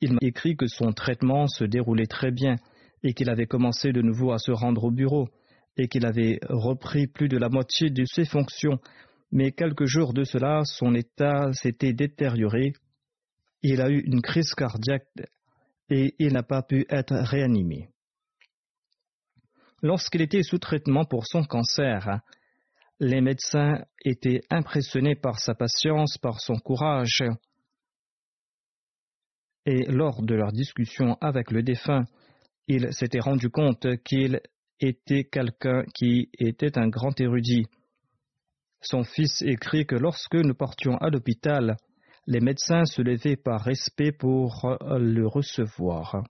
Il 0.00 0.12
m'a 0.12 0.18
écrit 0.22 0.56
que 0.56 0.66
son 0.66 0.92
traitement 0.92 1.46
se 1.46 1.64
déroulait 1.64 2.06
très 2.06 2.30
bien 2.30 2.56
et 3.02 3.12
qu'il 3.12 3.28
avait 3.28 3.46
commencé 3.46 3.92
de 3.92 4.00
nouveau 4.00 4.32
à 4.32 4.38
se 4.38 4.50
rendre 4.50 4.84
au 4.84 4.90
bureau 4.90 5.28
et 5.76 5.88
qu'il 5.88 6.06
avait 6.06 6.38
repris 6.48 7.06
plus 7.06 7.28
de 7.28 7.36
la 7.36 7.48
moitié 7.48 7.90
de 7.90 8.04
ses 8.04 8.24
fonctions 8.24 8.78
mais 9.30 9.52
quelques 9.52 9.84
jours 9.84 10.14
de 10.14 10.24
cela, 10.24 10.62
son 10.64 10.94
état 10.94 11.52
s'était 11.52 11.92
détérioré. 11.92 12.72
Il 13.62 13.80
a 13.80 13.90
eu 13.90 14.00
une 14.00 14.22
crise 14.22 14.54
cardiaque 14.54 15.06
et 15.90 16.14
il 16.18 16.32
n'a 16.32 16.42
pas 16.42 16.62
pu 16.62 16.86
être 16.88 17.14
réanimé. 17.14 17.90
Lorsqu'il 19.82 20.22
était 20.22 20.42
sous 20.42 20.58
traitement 20.58 21.04
pour 21.04 21.26
son 21.26 21.44
cancer, 21.44 22.20
les 23.00 23.20
médecins 23.20 23.84
étaient 24.04 24.40
impressionnés 24.50 25.14
par 25.14 25.38
sa 25.38 25.54
patience, 25.54 26.18
par 26.18 26.40
son 26.40 26.56
courage. 26.56 27.22
Et 29.66 29.84
lors 29.86 30.22
de 30.22 30.34
leur 30.34 30.50
discussion 30.50 31.16
avec 31.20 31.52
le 31.52 31.62
défunt, 31.62 32.06
il 32.66 32.92
s'était 32.92 33.20
rendu 33.20 33.50
compte 33.50 33.86
qu'il 34.02 34.40
était 34.80 35.24
quelqu'un 35.24 35.84
qui 35.94 36.28
était 36.38 36.76
un 36.78 36.88
grand 36.88 37.18
érudit. 37.20 37.66
Son 38.80 39.04
fils 39.04 39.42
écrit 39.42 39.86
que 39.86 39.96
lorsque 39.96 40.34
nous 40.34 40.54
partions 40.54 40.96
à 40.98 41.10
l'hôpital, 41.10 41.76
les 42.26 42.40
médecins 42.40 42.84
se 42.84 43.02
levaient 43.02 43.36
par 43.36 43.62
respect 43.62 44.12
pour 44.12 44.76
le 44.80 45.26
recevoir. 45.26 46.24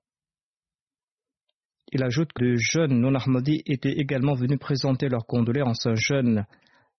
Il 1.91 2.03
ajoute 2.03 2.33
que 2.35 2.45
le 2.45 2.57
jeune 2.57 3.01
non-Ahmadi 3.01 3.63
était 3.67 3.93
également 3.93 4.35
venu 4.35 4.59
présenter 4.59 5.09
leurs 5.09 5.27
condoléances. 5.27 5.87
Un 5.87 5.95
jeune 5.95 6.45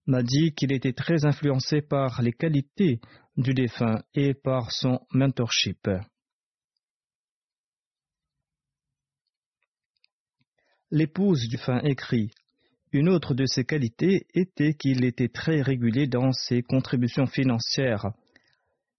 m'a 0.06 0.22
dit 0.22 0.52
qu'il 0.52 0.72
était 0.72 0.92
très 0.92 1.24
influencé 1.24 1.80
par 1.80 2.20
les 2.22 2.32
qualités 2.32 3.00
du 3.36 3.54
défunt 3.54 4.02
et 4.14 4.34
par 4.34 4.72
son 4.72 5.00
mentorship. 5.12 5.88
L'épouse 10.90 11.42
du 11.42 11.56
défunt 11.56 11.80
écrit 11.84 12.32
une 12.92 13.08
autre 13.08 13.34
de 13.34 13.46
ses 13.46 13.64
qualités 13.64 14.26
était 14.34 14.74
qu'il 14.74 15.04
était 15.04 15.28
très 15.28 15.62
régulier 15.62 16.08
dans 16.08 16.32
ses 16.32 16.62
contributions 16.62 17.26
financières. 17.26 18.10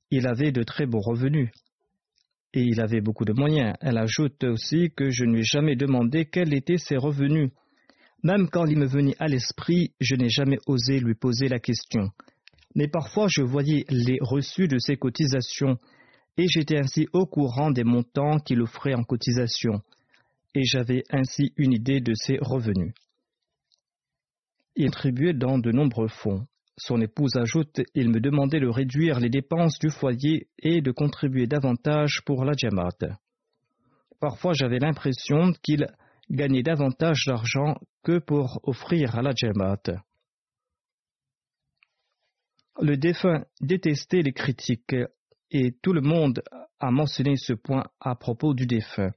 Il 0.10 0.28
avait 0.28 0.54
de 0.54 0.64
très 0.64 0.86
beaux 0.86 1.02
revenus 1.02 1.50
et 2.54 2.62
il 2.62 2.82
avait 2.82 3.02
beaucoup 3.02 3.26
de 3.26 3.34
moyens. 3.34 3.76
Elle 3.82 3.97
ajoute 3.97 4.43
aussi 4.43 4.91
que 4.95 5.10
je 5.10 5.24
ne 5.24 5.34
lui 5.34 5.39
ai 5.39 5.43
jamais 5.43 5.76
demandé 5.76 6.26
quels 6.26 6.54
étaient 6.54 6.78
ses 6.78 6.97
revenus. 6.97 7.52
Même 8.24 8.49
quand 8.49 8.66
il 8.66 8.78
me 8.78 8.86
venait 8.86 9.16
à 9.20 9.28
l'esprit, 9.28 9.93
je 9.99 10.16
n'ai 10.16 10.30
jamais 10.30 10.60
osé 10.68 10.99
lui 10.99 11.16
poser 11.16 11.47
la 11.47 11.60
question. 11.60 12.10
Mais 12.76 12.88
parfois 12.88 13.28
je 13.30 13.41
voyais 13.41 13.86
les 13.89 14.18
reçus 14.22 14.68
de 14.68 14.78
ses 14.80 14.97
cotisations 14.97 15.78
et 16.38 16.47
j'étais 16.47 16.78
ainsi 16.78 17.08
au 17.14 17.26
courant 17.26 17.72
des 17.72 17.84
montants 17.84 18.38
qu'il 18.39 18.62
offrait 18.62 18.93
en 18.93 19.04
cotisation 19.04 19.82
et 20.54 20.64
j'avais 20.64 21.04
ainsi 21.10 21.54
une 21.58 21.74
idée 21.74 22.02
de 22.02 22.14
ses 22.14 22.38
revenus. 22.41 22.93
Il 24.76 24.86
contribuait 24.86 25.34
dans 25.34 25.58
de 25.58 25.72
nombreux 25.72 26.08
fonds. 26.08 26.45
Son 26.84 26.99
épouse 26.99 27.36
ajoute 27.36 27.82
Il 27.93 28.09
me 28.09 28.19
demandait 28.19 28.59
de 28.59 28.67
réduire 28.67 29.19
les 29.19 29.29
dépenses 29.29 29.77
du 29.77 29.91
foyer 29.91 30.47
et 30.57 30.82
de 30.82 30.91
contribuer 30.91 31.45
davantage 31.45 32.23
pour 32.25 32.43
la 32.43 32.53
Jamaat. 32.53 33.19
Parfois 34.19 34.53
j'avais 34.53 34.79
l'impression 34.79 35.53
qu'il 35.61 35.86
gagnait 36.32 36.63
davantage 36.63 37.25
d'argent 37.27 37.75
que 38.03 38.17
pour 38.17 38.61
offrir 38.63 39.15
à 39.15 39.21
la 39.21 39.32
Jamaat. 39.36 40.01
Le 42.82 42.97
défunt 42.97 43.45
détestait 43.59 44.23
les 44.23 44.34
critiques 44.34 44.95
et 45.51 45.73
tout 45.84 45.93
le 45.93 46.01
monde 46.01 46.41
a 46.79 46.89
mentionné 46.89 47.36
ce 47.36 47.53
point 47.53 47.84
à 47.99 48.15
propos 48.15 48.55
du 48.55 48.65
défunt. 48.65 49.11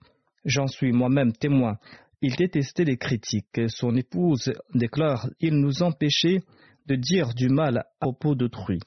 J'en 0.45 0.67
suis 0.67 0.93
moi-même 0.93 1.33
témoin. 1.33 1.79
Il 2.21 2.37
détestait 2.37 2.85
les 2.85 2.99
critiques. 2.99 3.59
Son 3.69 3.97
épouse 3.97 4.53
déclare 4.75 5.31
Il 5.41 5.55
nous 5.55 5.83
empêchait 5.83 6.43
de 6.87 6.97
dire 6.97 7.35
du 7.35 7.49
mal 7.49 7.79
à 7.79 7.87
propos 8.01 8.35
d'autrui. 8.35 8.79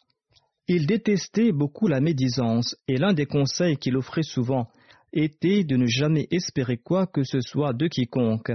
Il 0.68 0.86
détestait 0.86 1.52
beaucoup 1.52 1.88
la 1.88 2.02
médisance, 2.02 2.76
et 2.88 2.98
l'un 2.98 3.14
des 3.14 3.26
conseils 3.26 3.78
qu'il 3.78 3.96
offrait 3.96 4.24
souvent 4.24 4.68
était 5.14 5.64
de 5.64 5.78
ne 5.78 5.86
jamais 5.86 6.28
espérer 6.32 6.78
quoi 6.78 7.08
que 7.08 7.24
ce 7.24 7.40
soit 7.40 7.74
de 7.74 7.88
quiconque, 7.88 8.52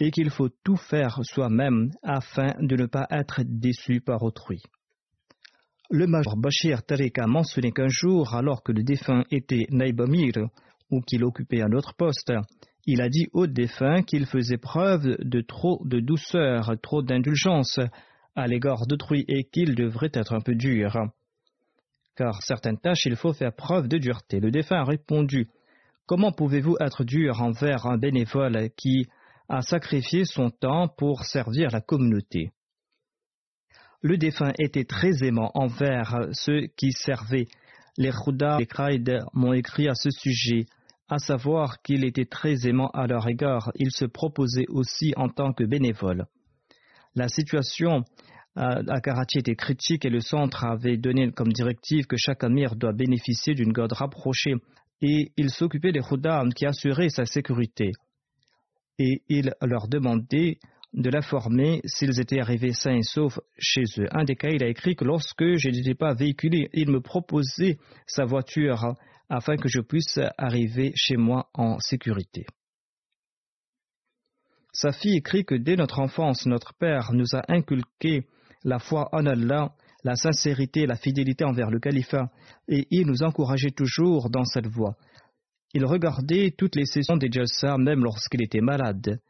et 0.00 0.10
qu'il 0.10 0.30
faut 0.30 0.48
tout 0.62 0.76
faire 0.76 1.18
soi-même 1.22 1.90
afin 2.02 2.54
de 2.60 2.76
ne 2.76 2.86
pas 2.86 3.06
être 3.10 3.42
déçu 3.44 4.00
par 4.00 4.22
autrui. 4.22 4.62
Le 5.90 6.06
major 6.06 6.36
Bachir 6.36 6.84
Tariq 6.84 7.18
a 7.18 7.26
mentionné 7.26 7.72
qu'un 7.72 7.88
jour, 7.88 8.34
alors 8.34 8.62
que 8.62 8.72
le 8.72 8.84
défunt 8.84 9.24
était 9.30 9.66
Naibamir, 9.70 10.34
ou 10.90 11.00
qu'il 11.00 11.24
occupait 11.24 11.62
un 11.62 11.72
autre 11.72 11.94
poste, 11.96 12.32
il 12.86 13.02
a 13.02 13.08
dit 13.08 13.26
au 13.32 13.46
défunt 13.46 14.02
qu'il 14.02 14.26
faisait 14.26 14.58
preuve 14.58 15.16
de 15.18 15.40
trop 15.40 15.82
de 15.84 16.00
douceur, 16.00 16.72
trop 16.82 17.02
d'indulgence 17.02 17.80
à 18.38 18.46
l'égard 18.46 18.86
d'autrui 18.86 19.24
et 19.26 19.44
qu'il 19.44 19.74
devrait 19.74 20.12
être 20.14 20.32
un 20.32 20.40
peu 20.40 20.54
dur. 20.54 20.96
Car 22.16 22.40
certaines 22.42 22.78
tâches, 22.78 23.06
il 23.06 23.16
faut 23.16 23.32
faire 23.32 23.52
preuve 23.52 23.88
de 23.88 23.98
dureté. 23.98 24.38
Le 24.40 24.50
défunt 24.50 24.80
a 24.80 24.84
répondu 24.84 25.48
Comment 26.06 26.32
pouvez-vous 26.32 26.76
être 26.80 27.04
dur 27.04 27.42
envers 27.42 27.86
un 27.86 27.98
bénévole 27.98 28.70
qui 28.76 29.08
a 29.48 29.60
sacrifié 29.60 30.24
son 30.24 30.50
temps 30.50 30.88
pour 30.88 31.24
servir 31.24 31.70
la 31.70 31.80
communauté? 31.80 32.50
Le 34.00 34.16
défunt 34.16 34.52
était 34.58 34.84
très 34.84 35.24
aimant 35.24 35.50
envers 35.54 36.28
ceux 36.32 36.68
qui 36.76 36.92
servaient. 36.92 37.48
Les 37.96 38.12
Khouda 38.12 38.58
et 38.60 38.98
les 38.98 39.18
m'ont 39.34 39.52
écrit 39.52 39.88
à 39.88 39.94
ce 39.94 40.10
sujet 40.10 40.66
à 41.08 41.18
savoir 41.18 41.82
qu'il 41.82 42.04
était 42.04 42.26
très 42.26 42.68
aimant 42.68 42.90
à 42.90 43.06
leur 43.08 43.28
égard. 43.28 43.72
Il 43.74 43.90
se 43.90 44.04
proposait 44.04 44.66
aussi 44.68 45.12
en 45.16 45.28
tant 45.28 45.52
que 45.52 45.64
bénévole. 45.64 46.26
La 47.14 47.28
situation 47.28 48.04
à 48.58 49.00
Karachi 49.00 49.38
était 49.38 49.54
critique 49.54 50.04
et 50.04 50.10
le 50.10 50.20
centre 50.20 50.64
avait 50.64 50.96
donné 50.96 51.30
comme 51.30 51.52
directive 51.52 52.06
que 52.06 52.16
chaque 52.18 52.42
amir 52.42 52.74
doit 52.74 52.92
bénéficier 52.92 53.54
d'une 53.54 53.72
garde 53.72 53.92
rapprochée 53.92 54.54
et 55.00 55.30
il 55.36 55.50
s'occupait 55.50 55.92
des 55.92 56.00
Khuddam 56.00 56.52
qui 56.52 56.66
assuraient 56.66 57.08
sa 57.08 57.24
sécurité. 57.24 57.92
Et 58.98 59.22
il 59.28 59.54
leur 59.62 59.86
demandait 59.86 60.58
de 60.92 61.08
l'informer 61.08 61.80
s'ils 61.84 62.18
étaient 62.18 62.40
arrivés 62.40 62.72
sains 62.72 62.96
et 62.96 63.02
saufs 63.02 63.38
chez 63.58 63.84
eux. 63.98 64.08
Un 64.10 64.24
des 64.24 64.34
cas, 64.34 64.48
il 64.48 64.64
a 64.64 64.68
écrit 64.68 64.96
que 64.96 65.04
lorsque 65.04 65.54
je 65.56 65.68
n'étais 65.68 65.94
pas 65.94 66.14
véhiculé, 66.14 66.68
il 66.72 66.90
me 66.90 67.00
proposait 67.00 67.78
sa 68.06 68.24
voiture 68.24 68.94
afin 69.28 69.56
que 69.56 69.68
je 69.68 69.80
puisse 69.80 70.18
arriver 70.36 70.92
chez 70.96 71.16
moi 71.16 71.48
en 71.54 71.78
sécurité. 71.78 72.46
Sa 74.72 74.92
fille 74.92 75.16
écrit 75.16 75.44
que 75.44 75.54
dès 75.54 75.76
notre 75.76 76.00
enfance, 76.00 76.46
notre 76.46 76.74
Père 76.74 77.12
nous 77.12 77.34
a 77.34 77.42
inculqué 77.52 78.24
la 78.64 78.78
foi 78.78 79.08
en 79.12 79.26
Allah, 79.26 79.72
la 80.04 80.14
sincérité, 80.14 80.86
la 80.86 80.96
fidélité 80.96 81.44
envers 81.44 81.70
le 81.70 81.80
califat, 81.80 82.30
et 82.68 82.86
il 82.90 83.06
nous 83.06 83.22
encourageait 83.22 83.70
toujours 83.70 84.30
dans 84.30 84.44
cette 84.44 84.68
voie. 84.68 84.96
Il 85.74 85.84
regardait 85.84 86.54
toutes 86.56 86.76
les 86.76 86.86
sessions 86.86 87.16
des 87.16 87.30
Jalsa, 87.30 87.76
même 87.78 88.02
lorsqu'il 88.02 88.42
était 88.42 88.60
malade. 88.60 89.20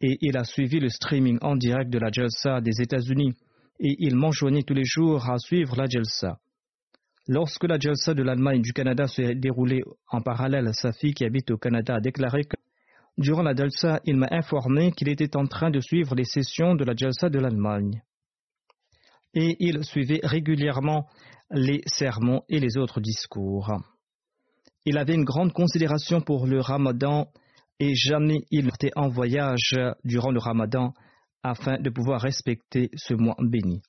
Et 0.00 0.18
il 0.20 0.36
a 0.36 0.44
suivi 0.44 0.80
le 0.80 0.88
streaming 0.88 1.38
en 1.40 1.56
direct 1.56 1.90
de 1.90 1.98
la 1.98 2.10
Jalsa 2.10 2.60
des 2.60 2.80
États-Unis, 2.80 3.34
et 3.80 3.96
il 3.98 4.16
m'enjoignait 4.16 4.62
tous 4.62 4.74
les 4.74 4.84
jours 4.84 5.28
à 5.30 5.38
suivre 5.38 5.76
la 5.76 5.86
Jalsa. 5.86 6.38
Lorsque 7.28 7.64
la 7.64 7.78
Jalsa 7.78 8.14
de 8.14 8.22
l'Allemagne 8.22 8.58
et 8.58 8.62
du 8.62 8.72
Canada 8.72 9.06
s'est 9.06 9.34
déroulée 9.34 9.82
en 10.10 10.20
parallèle, 10.20 10.70
sa 10.72 10.92
fille 10.92 11.14
qui 11.14 11.24
habite 11.24 11.50
au 11.50 11.58
Canada 11.58 11.96
a 11.96 12.00
déclaré 12.00 12.44
que 12.44 12.56
durant 13.18 13.42
la 13.42 13.54
Jalsa, 13.54 14.00
il 14.04 14.16
m'a 14.16 14.28
informé 14.30 14.92
qu'il 14.92 15.08
était 15.08 15.36
en 15.36 15.46
train 15.46 15.70
de 15.70 15.80
suivre 15.80 16.14
les 16.14 16.24
sessions 16.24 16.76
de 16.76 16.84
la 16.84 16.94
Jalsa 16.96 17.28
de 17.28 17.38
l'Allemagne. 17.38 18.02
Et 19.34 19.56
il 19.58 19.84
suivait 19.84 20.20
régulièrement 20.22 21.06
les 21.50 21.82
sermons 21.86 22.42
et 22.48 22.60
les 22.60 22.78
autres 22.78 23.00
discours. 23.00 23.72
Il 24.86 24.96
avait 24.96 25.14
une 25.14 25.24
grande 25.24 25.52
considération 25.52 26.20
pour 26.20 26.46
le 26.46 26.60
ramadan 26.60 27.26
et 27.80 27.94
jamais 27.94 28.38
il 28.50 28.68
était 28.68 28.92
en 28.96 29.08
voyage 29.08 29.74
durant 30.04 30.30
le 30.30 30.38
ramadan 30.38 30.94
afin 31.42 31.78
de 31.78 31.90
pouvoir 31.90 32.20
respecter 32.20 32.90
ce 32.94 33.14
mois 33.14 33.36
béni. 33.38 33.82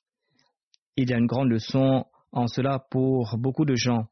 Il 0.96 1.08
y 1.08 1.14
a 1.14 1.18
une 1.18 1.26
grande 1.26 1.48
leçon 1.48 2.04
en 2.32 2.46
cela 2.46 2.84
pour 2.90 3.36
beaucoup 3.38 3.64
de 3.64 3.74
gens, 3.74 4.06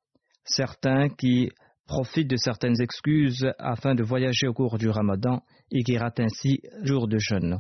certains 0.45 1.09
qui 1.09 1.51
profitent 1.89 2.31
de 2.31 2.37
certaines 2.37 2.81
excuses 2.81 3.51
afin 3.59 3.97
de 3.97 4.05
voyager 4.05 4.47
au 4.47 4.53
cours 4.53 4.79
du 4.79 4.89
ramadan 4.89 5.43
et 5.73 5.83
qui 5.83 5.97
ratent 5.99 6.21
ainsi 6.21 6.61
jour 6.85 7.09
de 7.09 7.19
jeûne. 7.19 7.59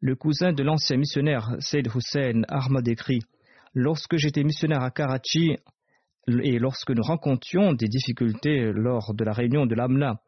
Le 0.00 0.14
cousin 0.14 0.52
de 0.52 0.62
l'ancien 0.62 0.96
missionnaire 0.96 1.56
Said 1.58 1.88
Hussein 1.94 2.42
Ahmad 2.48 2.86
écrit 2.88 3.20
Lorsque 3.74 4.16
j'étais 4.16 4.44
missionnaire 4.44 4.82
à 4.82 4.90
Karachi, 4.90 5.56
et 6.28 6.58
lorsque 6.58 6.90
nous 6.90 7.02
rencontrions 7.02 7.72
des 7.72 7.88
difficultés 7.88 8.72
lors 8.72 9.12
de 9.12 9.24
la 9.24 9.32
réunion 9.32 9.66
de 9.66 9.74
l'Amna, 9.74 10.20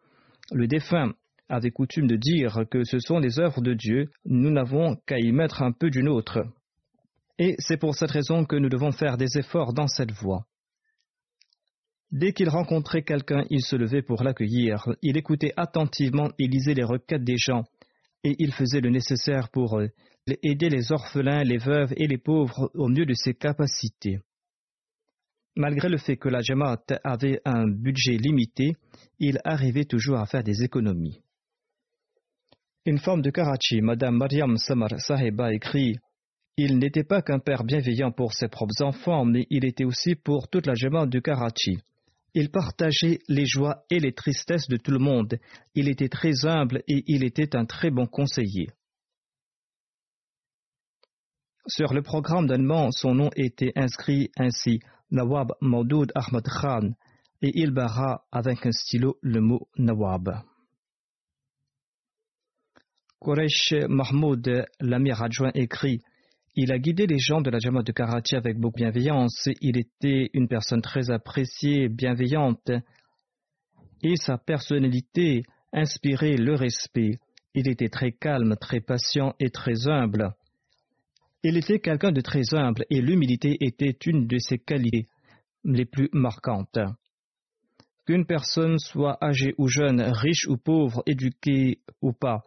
le 0.52 0.66
défunt 0.66 1.12
avait 1.48 1.70
coutume 1.70 2.08
de 2.08 2.16
dire 2.16 2.64
que 2.70 2.84
ce 2.84 2.98
sont 2.98 3.18
les 3.18 3.38
œuvres 3.38 3.62
de 3.62 3.74
Dieu, 3.74 4.10
nous 4.26 4.50
n'avons 4.50 4.96
qu'à 5.06 5.18
y 5.18 5.32
mettre 5.32 5.62
un 5.62 5.72
peu 5.72 5.88
d'une 5.88 6.08
autre. 6.08 6.40
Et 7.38 7.54
c'est 7.58 7.78
pour 7.78 7.94
cette 7.94 8.10
raison 8.10 8.44
que 8.44 8.56
nous 8.56 8.68
devons 8.68 8.92
faire 8.92 9.16
des 9.16 9.38
efforts 9.38 9.72
dans 9.72 9.86
cette 9.86 10.12
voie. 10.12 10.47
Dès 12.10 12.32
qu'il 12.32 12.48
rencontrait 12.48 13.02
quelqu'un, 13.02 13.44
il 13.50 13.62
se 13.62 13.76
levait 13.76 14.02
pour 14.02 14.22
l'accueillir, 14.22 14.88
il 15.02 15.18
écoutait 15.18 15.52
attentivement 15.56 16.30
et 16.38 16.46
lisait 16.46 16.74
les 16.74 16.84
requêtes 16.84 17.24
des 17.24 17.36
gens, 17.36 17.64
et 18.24 18.34
il 18.38 18.52
faisait 18.52 18.80
le 18.80 18.88
nécessaire 18.88 19.50
pour 19.50 19.80
aider 20.42 20.68
les 20.70 20.90
orphelins, 20.90 21.42
les 21.42 21.58
veuves 21.58 21.92
et 21.96 22.06
les 22.06 22.16
pauvres 22.16 22.70
au 22.74 22.88
mieux 22.88 23.04
de 23.04 23.12
ses 23.12 23.34
capacités. 23.34 24.20
Malgré 25.54 25.88
le 25.88 25.98
fait 25.98 26.16
que 26.16 26.28
la 26.28 26.40
Jamaat 26.40 26.84
avait 27.04 27.40
un 27.44 27.66
budget 27.68 28.16
limité, 28.16 28.72
il 29.18 29.38
arrivait 29.44 29.84
toujours 29.84 30.18
à 30.18 30.26
faire 30.26 30.44
des 30.44 30.62
économies. 30.62 31.20
Une 32.86 32.98
femme 32.98 33.20
de 33.20 33.30
Karachi, 33.30 33.82
Madame 33.82 34.16
Mariam 34.16 34.56
Samar 34.56 34.98
Sahiba, 34.98 35.52
écrit 35.52 35.96
Il 36.56 36.78
n'était 36.78 37.04
pas 37.04 37.20
qu'un 37.20 37.38
père 37.38 37.64
bienveillant 37.64 38.12
pour 38.12 38.32
ses 38.32 38.48
propres 38.48 38.82
enfants, 38.82 39.26
mais 39.26 39.46
il 39.50 39.66
était 39.66 39.84
aussi 39.84 40.14
pour 40.14 40.48
toute 40.48 40.66
la 40.66 40.74
Jamaat 40.74 41.06
de 41.06 41.18
Karachi. 41.18 41.78
Il 42.40 42.52
partageait 42.52 43.18
les 43.26 43.46
joies 43.46 43.84
et 43.90 43.98
les 43.98 44.12
tristesses 44.12 44.68
de 44.68 44.76
tout 44.76 44.92
le 44.92 45.00
monde. 45.00 45.40
Il 45.74 45.88
était 45.88 46.08
très 46.08 46.46
humble 46.46 46.84
et 46.86 47.02
il 47.08 47.24
était 47.24 47.56
un 47.56 47.64
très 47.64 47.90
bon 47.90 48.06
conseiller. 48.06 48.68
Sur 51.66 51.92
le 51.92 52.00
programme 52.00 52.46
d'allemand, 52.46 52.92
son 52.92 53.16
nom 53.16 53.30
était 53.34 53.72
inscrit 53.74 54.30
ainsi 54.36 54.78
Nawab 55.10 55.50
Maudoud 55.60 56.12
Ahmad 56.14 56.44
Khan, 56.44 56.92
et 57.42 57.50
il 57.56 57.72
barra 57.72 58.24
avec 58.30 58.64
un 58.66 58.70
stylo 58.70 59.18
le 59.20 59.40
mot 59.40 59.66
Nawab. 59.76 60.40
Quraish 63.20 63.74
Mahmoud, 63.88 64.64
l'amir 64.78 65.20
adjoint, 65.24 65.50
écrit 65.56 66.02
Il 66.54 66.72
a 66.72 66.78
guidé 66.78 67.06
les 67.06 67.18
gens 67.18 67.40
de 67.40 67.50
la 67.50 67.58
Jamaat 67.58 67.82
de 67.82 67.92
Karachi 67.92 68.34
avec 68.34 68.58
beaucoup 68.58 68.78
de 68.78 68.84
bienveillance. 68.84 69.48
Il 69.60 69.78
était 69.78 70.30
une 70.32 70.48
personne 70.48 70.82
très 70.82 71.10
appréciée, 71.10 71.88
bienveillante, 71.88 72.70
et 74.02 74.16
sa 74.16 74.38
personnalité 74.38 75.42
inspirait 75.72 76.36
le 76.36 76.54
respect. 76.54 77.18
Il 77.54 77.68
était 77.68 77.88
très 77.88 78.12
calme, 78.12 78.56
très 78.60 78.80
patient 78.80 79.34
et 79.40 79.50
très 79.50 79.88
humble. 79.88 80.32
Il 81.42 81.56
était 81.56 81.78
quelqu'un 81.78 82.12
de 82.12 82.20
très 82.20 82.54
humble 82.54 82.84
et 82.90 83.00
l'humilité 83.00 83.56
était 83.60 83.96
une 84.06 84.26
de 84.26 84.38
ses 84.38 84.58
qualités 84.58 85.06
les 85.64 85.84
plus 85.84 86.08
marquantes. 86.12 86.78
Qu'une 88.06 88.26
personne 88.26 88.78
soit 88.78 89.18
âgée 89.22 89.54
ou 89.58 89.68
jeune, 89.68 90.00
riche 90.00 90.46
ou 90.48 90.56
pauvre, 90.56 91.02
éduquée 91.06 91.80
ou 92.00 92.12
pas, 92.12 92.42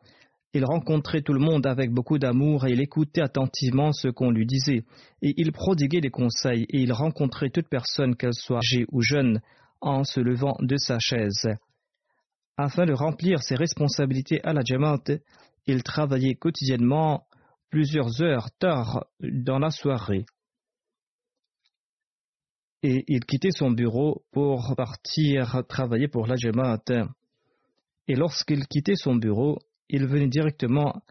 il 0.53 0.65
rencontrait 0.65 1.21
tout 1.21 1.33
le 1.33 1.39
monde 1.39 1.65
avec 1.65 1.91
beaucoup 1.91 2.19
d'amour 2.19 2.65
et 2.65 2.71
il 2.71 2.81
écoutait 2.81 3.21
attentivement 3.21 3.93
ce 3.93 4.09
qu'on 4.09 4.31
lui 4.31 4.45
disait, 4.45 4.83
et 5.21 5.33
il 5.37 5.51
prodiguait 5.51 6.01
des 6.01 6.09
conseils 6.09 6.65
et 6.69 6.81
il 6.81 6.91
rencontrait 6.91 7.49
toute 7.49 7.69
personne, 7.69 8.15
qu'elle 8.15 8.33
soit 8.33 8.57
âgée 8.57 8.85
ou 8.91 9.01
jeune, 9.01 9.41
en 9.79 10.03
se 10.03 10.19
levant 10.19 10.55
de 10.59 10.75
sa 10.77 10.99
chaise. 10.99 11.47
Afin 12.57 12.85
de 12.85 12.93
remplir 12.93 13.41
ses 13.41 13.55
responsabilités 13.55 14.41
à 14.43 14.53
la 14.53 14.61
Jamaat, 14.63 15.19
il 15.67 15.83
travaillait 15.83 16.35
quotidiennement 16.35 17.25
plusieurs 17.69 18.21
heures 18.21 18.51
tard 18.59 19.05
dans 19.21 19.57
la 19.57 19.71
soirée. 19.71 20.25
Et 22.83 23.05
il 23.07 23.25
quittait 23.25 23.51
son 23.51 23.71
bureau 23.71 24.25
pour 24.31 24.75
partir 24.75 25.63
travailler 25.69 26.07
pour 26.07 26.27
la 26.27 26.35
Jamaat. 26.35 26.83
Et 28.07 28.15
lorsqu'il 28.15 28.67
quittait 28.67 28.95
son 28.95 29.15
bureau, 29.15 29.59
il 29.91 30.07
venait 30.07 30.29
directement 30.29 31.01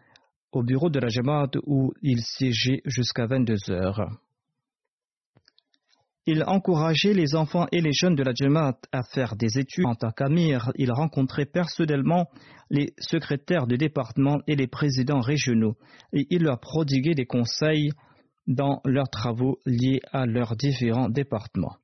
au 0.51 0.63
bureau 0.63 0.89
de 0.89 0.99
la 0.99 1.07
Jamaat 1.07 1.51
où 1.65 1.93
il 2.01 2.21
siégeait 2.21 2.81
jusqu'à 2.85 3.27
22 3.27 3.71
heures. 3.71 4.09
Il 6.25 6.43
encourageait 6.43 7.13
les 7.13 7.35
enfants 7.35 7.67
et 7.71 7.81
les 7.81 7.93
jeunes 7.93 8.15
de 8.15 8.23
la 8.23 8.33
Jamaat 8.33 8.77
à 8.91 9.01
faire 9.03 9.35
des 9.35 9.57
études. 9.57 9.85
En 9.85 9.95
tant 9.95 10.11
qu'amir, 10.11 10.71
il 10.75 10.91
rencontrait 10.91 11.45
personnellement 11.45 12.27
les 12.69 12.93
secrétaires 12.99 13.65
de 13.65 13.75
département 13.75 14.39
et 14.47 14.55
les 14.55 14.67
présidents 14.67 15.21
régionaux 15.21 15.77
et 16.13 16.27
il 16.29 16.43
leur 16.43 16.59
prodiguait 16.59 17.15
des 17.15 17.25
conseils 17.25 17.91
dans 18.47 18.81
leurs 18.85 19.09
travaux 19.09 19.59
liés 19.65 20.01
à 20.11 20.25
leurs 20.25 20.55
différents 20.55 21.09
départements. 21.09 21.77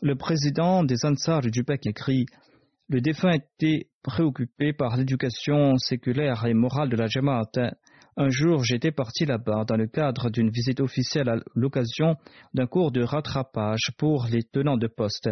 Le 0.00 0.14
président 0.14 0.84
des 0.84 1.04
Ansar 1.04 1.40
du 1.40 1.64
PEC 1.64 1.86
écrit 1.86 2.26
Le 2.88 3.00
défunt 3.00 3.32
était 3.32 3.88
préoccupé 4.02 4.72
par 4.72 4.96
l'éducation 4.96 5.76
séculaire 5.76 6.44
et 6.46 6.54
morale 6.54 6.88
de 6.88 6.96
la 6.96 7.06
Jamaat 7.06 7.50
un 8.20 8.30
jour, 8.30 8.64
j'étais 8.64 8.90
parti 8.90 9.26
là-bas 9.26 9.64
dans 9.64 9.76
le 9.76 9.86
cadre 9.86 10.28
d'une 10.28 10.50
visite 10.50 10.80
officielle 10.80 11.28
à 11.28 11.36
l'occasion 11.54 12.16
d'un 12.52 12.66
cours 12.66 12.90
de 12.90 13.00
rattrapage 13.00 13.92
pour 13.96 14.26
les 14.28 14.42
tenants 14.42 14.76
de 14.76 14.88
poste. 14.88 15.30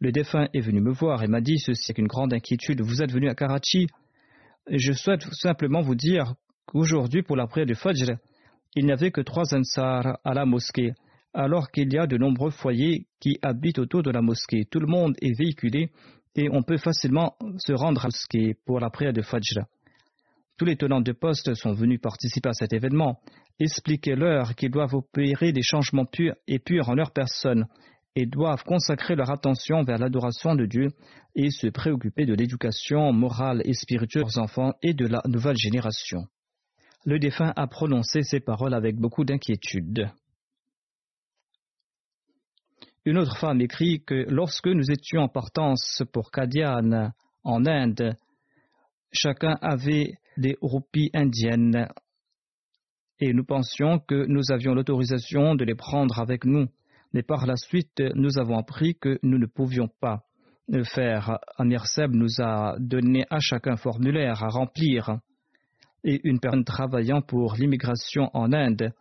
Le 0.00 0.12
défunt 0.12 0.46
est 0.54 0.60
venu 0.60 0.80
me 0.80 0.92
voir 0.92 1.24
et 1.24 1.26
m'a 1.26 1.40
dit 1.40 1.58
ceci 1.58 1.90
avec 1.90 1.98
une 1.98 2.06
grande 2.06 2.32
inquiétude. 2.32 2.80
Vous 2.80 3.02
êtes 3.02 3.10
venu 3.10 3.28
à 3.28 3.34
Karachi? 3.34 3.88
Je 4.70 4.92
souhaite 4.92 5.24
simplement 5.32 5.80
vous 5.80 5.96
dire 5.96 6.34
qu'aujourd'hui, 6.66 7.24
pour 7.24 7.34
la 7.34 7.48
prière 7.48 7.66
du 7.66 7.74
Fajr, 7.74 8.18
il 8.76 8.86
n'y 8.86 8.92
avait 8.92 9.10
que 9.10 9.20
trois 9.20 9.52
ansars 9.52 10.20
à 10.22 10.32
la 10.32 10.46
mosquée, 10.46 10.92
alors 11.34 11.72
qu'il 11.72 11.92
y 11.92 11.98
a 11.98 12.06
de 12.06 12.18
nombreux 12.18 12.50
foyers 12.50 13.08
qui 13.18 13.36
habitent 13.42 13.80
autour 13.80 14.04
de 14.04 14.12
la 14.12 14.22
mosquée. 14.22 14.64
Tout 14.70 14.78
le 14.78 14.86
monde 14.86 15.16
est 15.20 15.36
véhiculé 15.36 15.90
et 16.36 16.48
on 16.50 16.62
peut 16.62 16.76
facilement 16.76 17.34
se 17.58 17.72
rendre 17.72 18.04
à 18.04 18.08
mosquée 18.08 18.54
pour 18.64 18.78
la 18.78 18.90
prière 18.90 19.12
de 19.12 19.22
Fajr. 19.22 19.64
Tous 20.58 20.64
les 20.64 20.76
tenants 20.76 21.00
de 21.00 21.12
poste 21.12 21.54
sont 21.54 21.72
venus 21.72 22.00
participer 22.00 22.50
à 22.50 22.54
cet 22.54 22.72
événement. 22.72 23.20
Expliquez-leur 23.58 24.54
qu'ils 24.54 24.70
doivent 24.70 24.94
opérer 24.94 25.52
des 25.52 25.62
changements 25.62 26.06
purs 26.06 26.34
et 26.46 26.58
purs 26.58 26.88
en 26.88 26.94
leur 26.94 27.10
personne 27.10 27.66
et 28.14 28.24
doivent 28.24 28.64
consacrer 28.64 29.14
leur 29.14 29.30
attention 29.30 29.82
vers 29.82 29.98
l'adoration 29.98 30.54
de 30.54 30.64
Dieu 30.64 30.88
et 31.34 31.50
se 31.50 31.66
préoccuper 31.66 32.24
de 32.24 32.34
l'éducation 32.34 33.12
morale 33.12 33.60
et 33.64 33.74
spirituelle 33.74 34.24
de 34.24 34.28
leurs 34.28 34.42
enfants 34.42 34.72
et 34.82 34.94
de 34.94 35.06
la 35.06 35.20
nouvelle 35.26 35.56
génération. 35.58 36.26
Le 37.04 37.18
défunt 37.18 37.52
a 37.54 37.66
prononcé 37.66 38.22
ces 38.22 38.40
paroles 38.40 38.74
avec 38.74 38.96
beaucoup 38.96 39.24
d'inquiétude. 39.24 40.10
Une 43.06 43.18
autre 43.18 43.36
femme 43.36 43.60
écrit 43.60 44.02
que 44.04 44.26
lorsque 44.28 44.66
nous 44.66 44.90
étions 44.90 45.20
en 45.20 45.28
partance 45.28 46.02
pour 46.12 46.32
Kadian 46.32 47.12
en 47.44 47.64
Inde, 47.64 48.16
chacun 49.12 49.56
avait 49.62 50.14
des 50.36 50.56
roupies 50.60 51.10
indiennes 51.14 51.86
et 53.20 53.32
nous 53.32 53.44
pensions 53.44 54.00
que 54.00 54.26
nous 54.26 54.50
avions 54.50 54.74
l'autorisation 54.74 55.54
de 55.54 55.64
les 55.64 55.76
prendre 55.76 56.18
avec 56.18 56.44
nous. 56.44 56.66
Mais 57.12 57.22
par 57.22 57.46
la 57.46 57.54
suite, 57.54 58.02
nous 58.16 58.38
avons 58.38 58.58
appris 58.58 58.96
que 58.96 59.20
nous 59.22 59.38
ne 59.38 59.46
pouvions 59.46 59.88
pas 60.00 60.24
le 60.66 60.82
faire. 60.82 61.38
Amir 61.58 61.86
Seb 61.86 62.10
nous 62.12 62.40
a 62.42 62.74
donné 62.80 63.24
à 63.30 63.38
chacun 63.38 63.74
un 63.74 63.76
formulaire 63.76 64.42
à 64.42 64.48
remplir. 64.48 65.20
Et 66.02 66.20
une 66.24 66.40
personne 66.40 66.64
travaillant 66.64 67.22
pour 67.22 67.54
l'immigration 67.54 68.30
en 68.34 68.52
Inde 68.52 68.92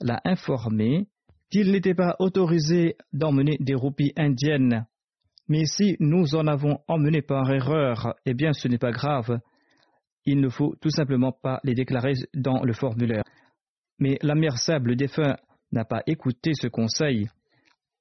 l'a 0.00 0.22
informé 0.24 1.08
qu'il 1.50 1.72
n'était 1.72 1.94
pas 1.94 2.16
autorisé 2.18 2.96
d'emmener 3.12 3.56
des 3.60 3.74
roupies 3.74 4.12
indiennes. 4.16 4.86
Mais 5.48 5.64
si 5.64 5.96
nous 5.98 6.36
en 6.36 6.46
avons 6.46 6.78
emmené 6.86 7.22
par 7.22 7.50
erreur, 7.50 8.14
eh 8.24 8.34
bien 8.34 8.52
ce 8.52 8.68
n'est 8.68 8.78
pas 8.78 8.92
grave. 8.92 9.40
Il 10.24 10.40
ne 10.40 10.48
faut 10.48 10.76
tout 10.80 10.90
simplement 10.90 11.32
pas 11.32 11.60
les 11.64 11.74
déclarer 11.74 12.12
dans 12.34 12.62
le 12.62 12.72
formulaire. 12.72 13.24
Mais 13.98 14.18
l'Amir 14.22 14.58
Seb, 14.58 14.86
le 14.86 14.94
défunt, 14.94 15.36
n'a 15.72 15.84
pas 15.84 16.02
écouté 16.06 16.52
ce 16.54 16.68
conseil 16.68 17.28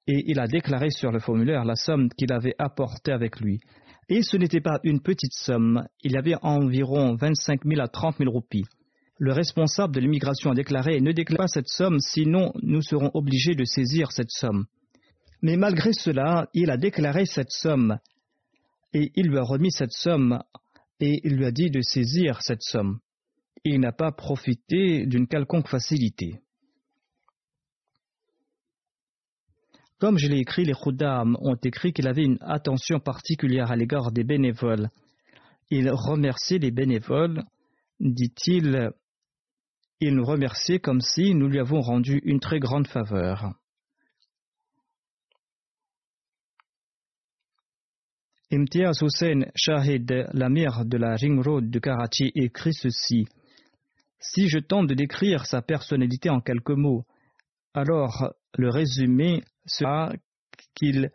et 0.08 0.24
il 0.26 0.40
a 0.40 0.48
déclaré 0.48 0.90
sur 0.90 1.12
le 1.12 1.20
formulaire 1.20 1.66
la 1.66 1.76
somme 1.76 2.10
qu'il 2.10 2.34
avait 2.34 2.56
apportée 2.58 3.12
avec 3.12 3.40
lui. 3.40 3.60
Et 4.10 4.24
ce 4.24 4.38
n'était 4.38 4.62
pas 4.62 4.80
une 4.84 5.02
petite 5.02 5.34
somme, 5.34 5.86
il 6.02 6.14
y 6.14 6.18
avait 6.18 6.36
environ 6.42 7.16
25 7.16 7.64
000 7.64 7.80
à 7.80 7.88
30 7.88 8.18
000 8.18 8.32
roupies. 8.32 8.66
Le 9.20 9.34
responsable 9.34 9.94
de 9.94 10.00
l'immigration 10.00 10.52
a 10.52 10.56
déclaré 10.56 11.02
ne 11.02 11.12
déclare 11.12 11.40
pas 11.40 11.48
cette 11.48 11.68
somme, 11.68 12.00
sinon 12.00 12.54
nous 12.64 12.82
serons 12.82 13.12
obligés 13.14 13.54
de 13.54 13.66
saisir 13.66 14.14
cette 14.14 14.32
somme. 14.32 14.66
Mais 15.42 15.58
malgré 15.58 15.92
cela, 15.92 16.48
il 16.54 16.72
a 16.72 16.78
déclaré 16.78 17.26
cette 17.26 17.52
somme, 17.52 18.00
et 18.94 19.12
il 19.16 19.28
lui 19.28 19.38
a 19.38 19.44
remis 19.44 19.72
cette 19.72 19.92
somme, 19.92 20.42
et 21.02 21.20
il 21.26 21.36
lui 21.36 21.46
a 21.46 21.52
dit 21.52 21.70
de 21.70 21.82
saisir 21.82 22.42
cette 22.42 22.62
somme. 22.62 23.00
Il 23.66 23.82
n'a 23.82 23.92
pas 23.92 24.14
profité 24.14 25.06
d'une 25.06 25.28
quelconque 25.28 25.68
facilité. 25.68 26.40
Comme 30.00 30.18
je 30.18 30.28
l'ai 30.28 30.40
écrit, 30.40 30.64
les 30.64 30.74
Khuddam 30.74 31.36
ont 31.42 31.58
écrit 31.62 31.92
qu'il 31.92 32.08
avait 32.08 32.24
une 32.24 32.38
attention 32.40 33.02
particulière 33.02 33.70
à 33.70 33.76
l'égard 33.76 34.14
des 34.14 34.24
bénévoles. 34.24 34.90
Il 35.72 35.90
remerciait 35.90 36.60
les 36.60 36.72
bénévoles, 36.72 37.44
dit-il, 38.00 38.94
il 40.00 40.16
nous 40.16 40.26
remerciait 40.26 40.80
comme 40.80 41.02
si 41.02 41.34
nous 41.34 41.48
lui 41.48 41.60
avons 41.60 41.82
rendu 41.82 42.22
une 42.24 42.40
très 42.40 42.60
grande 42.60 42.88
faveur. 42.88 43.54
Imtiaz 48.52 49.04
Hussein 49.04 49.46
Shahid, 49.56 50.28
l'amir 50.34 50.84
de 50.86 50.98
la 50.98 51.16
Ring 51.16 51.40
Road 51.46 51.70
de 51.70 51.80
Karachi, 51.80 52.32
écrit 52.34 52.74
ceci. 52.74 53.28
Si 54.20 54.48
je 54.48 54.58
tente 54.58 54.88
de 54.88 54.96
décrire 54.96 55.46
sa 55.46 55.62
personnalité 55.62 56.30
en 56.30 56.40
quelques 56.40 56.72
mots, 56.72 57.06
alors 57.74 58.34
le 58.58 58.70
résumé 58.70 59.44
sera 59.66 60.12
qu'il 60.74 61.12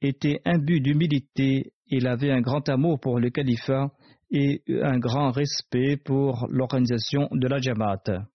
était 0.00 0.40
imbu 0.44 0.80
d'humilité, 0.80 1.72
il 1.88 2.06
avait 2.06 2.30
un 2.30 2.40
grand 2.40 2.68
amour 2.68 3.00
pour 3.00 3.18
le 3.18 3.30
califat 3.30 3.90
et 4.30 4.62
un 4.68 4.98
grand 4.98 5.30
respect 5.30 5.96
pour 5.96 6.46
l'organisation 6.50 7.28
de 7.32 7.46
la 7.46 7.58
Jamaat. 7.58 8.26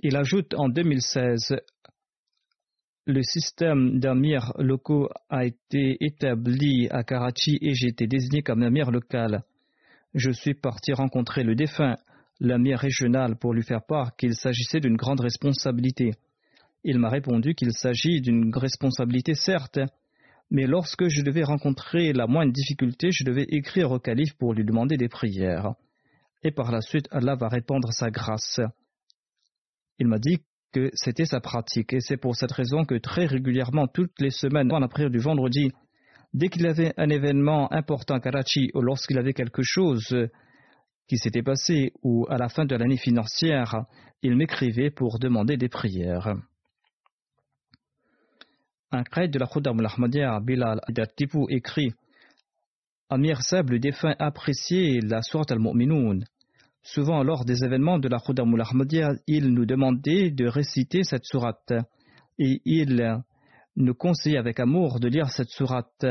Il 0.00 0.16
ajoute 0.16 0.54
en 0.54 0.68
2016 0.68 1.56
le 3.08 3.22
système 3.22 3.98
d'amir 4.00 4.52
locaux 4.58 5.08
a 5.30 5.46
été 5.46 5.96
établi 6.00 6.88
à 6.90 7.02
Karachi 7.02 7.56
et 7.62 7.72
j'ai 7.72 7.88
été 7.88 8.06
désigné 8.06 8.42
comme 8.42 8.62
amir 8.62 8.90
local. 8.90 9.44
Je 10.14 10.30
suis 10.30 10.52
parti 10.52 10.92
rencontrer 10.92 11.42
le 11.42 11.54
défunt 11.54 11.96
l'amir 12.38 12.78
régional 12.78 13.36
pour 13.36 13.54
lui 13.54 13.62
faire 13.62 13.82
part 13.82 14.14
qu'il 14.14 14.34
s'agissait 14.34 14.80
d'une 14.80 14.96
grande 14.96 15.20
responsabilité. 15.20 16.10
Il 16.84 16.98
m'a 16.98 17.08
répondu 17.08 17.54
qu'il 17.54 17.72
s'agit 17.72 18.20
d'une 18.20 18.54
responsabilité 18.54 19.34
certes, 19.34 19.80
mais 20.50 20.66
lorsque 20.66 21.08
je 21.08 21.22
devais 21.22 21.44
rencontrer 21.44 22.12
la 22.12 22.26
moindre 22.26 22.52
difficulté, 22.52 23.10
je 23.12 23.24
devais 23.24 23.46
écrire 23.48 23.90
au 23.90 23.98
calife 23.98 24.34
pour 24.38 24.54
lui 24.54 24.64
demander 24.64 24.96
des 24.96 25.08
prières. 25.08 25.74
Et 26.42 26.50
par 26.50 26.70
la 26.70 26.80
suite, 26.80 27.08
Allah 27.10 27.36
va 27.36 27.48
répandre 27.48 27.92
sa 27.92 28.10
grâce. 28.10 28.60
Il 29.98 30.06
m'a 30.06 30.18
dit 30.18 30.38
que 30.72 30.90
c'était 30.94 31.24
sa 31.24 31.40
pratique, 31.40 31.92
et 31.92 32.00
c'est 32.00 32.16
pour 32.16 32.36
cette 32.36 32.52
raison 32.52 32.84
que 32.84 32.94
très 32.94 33.26
régulièrement, 33.26 33.88
toutes 33.88 34.20
les 34.20 34.30
semaines, 34.30 34.68
dans 34.68 34.78
la 34.78 34.88
prière 34.88 35.10
du 35.10 35.18
vendredi, 35.18 35.70
dès 36.32 36.48
qu'il 36.48 36.66
avait 36.66 36.94
un 36.96 37.08
événement 37.08 37.72
important 37.72 38.14
à 38.14 38.20
Karachi 38.20 38.70
ou 38.74 38.80
lorsqu'il 38.80 39.18
avait 39.18 39.32
quelque 39.32 39.62
chose 39.62 40.14
qui 41.08 41.16
s'était 41.16 41.42
passé 41.42 41.92
ou 42.02 42.26
à 42.28 42.36
la 42.36 42.48
fin 42.48 42.64
de 42.66 42.76
l'année 42.76 42.98
financière, 42.98 43.84
il 44.22 44.36
m'écrivait 44.36 44.90
pour 44.90 45.18
demander 45.18 45.56
des 45.56 45.68
prières. 45.68 46.34
Un 48.90 49.02
crête 49.02 49.30
de 49.30 49.38
la 49.38 49.46
Khudam 49.46 49.78
al 49.80 50.42
Bilal 50.42 50.80
Adartipu 50.88 51.44
écrit 51.50 51.92
Amir 53.10 53.42
Sab, 53.42 53.70
le 53.70 53.78
défunt, 53.78 54.14
appréciait 54.18 55.00
la 55.02 55.20
sourate 55.20 55.52
al-Mu'minoun. 55.52 56.24
Souvent, 56.82 57.22
lors 57.22 57.44
des 57.44 57.64
événements 57.64 57.98
de 57.98 58.08
la 58.08 58.18
Khudam 58.18 58.54
al 58.54 59.20
il 59.26 59.48
nous 59.52 59.66
demandait 59.66 60.30
de 60.30 60.46
réciter 60.46 61.02
cette 61.02 61.26
sourate 61.26 61.72
et 62.38 62.62
il 62.64 63.22
nous 63.76 63.94
conseillait 63.94 64.38
avec 64.38 64.58
amour 64.58 65.00
de 65.00 65.08
lire 65.08 65.28
cette 65.28 65.50
sourate, 65.50 66.06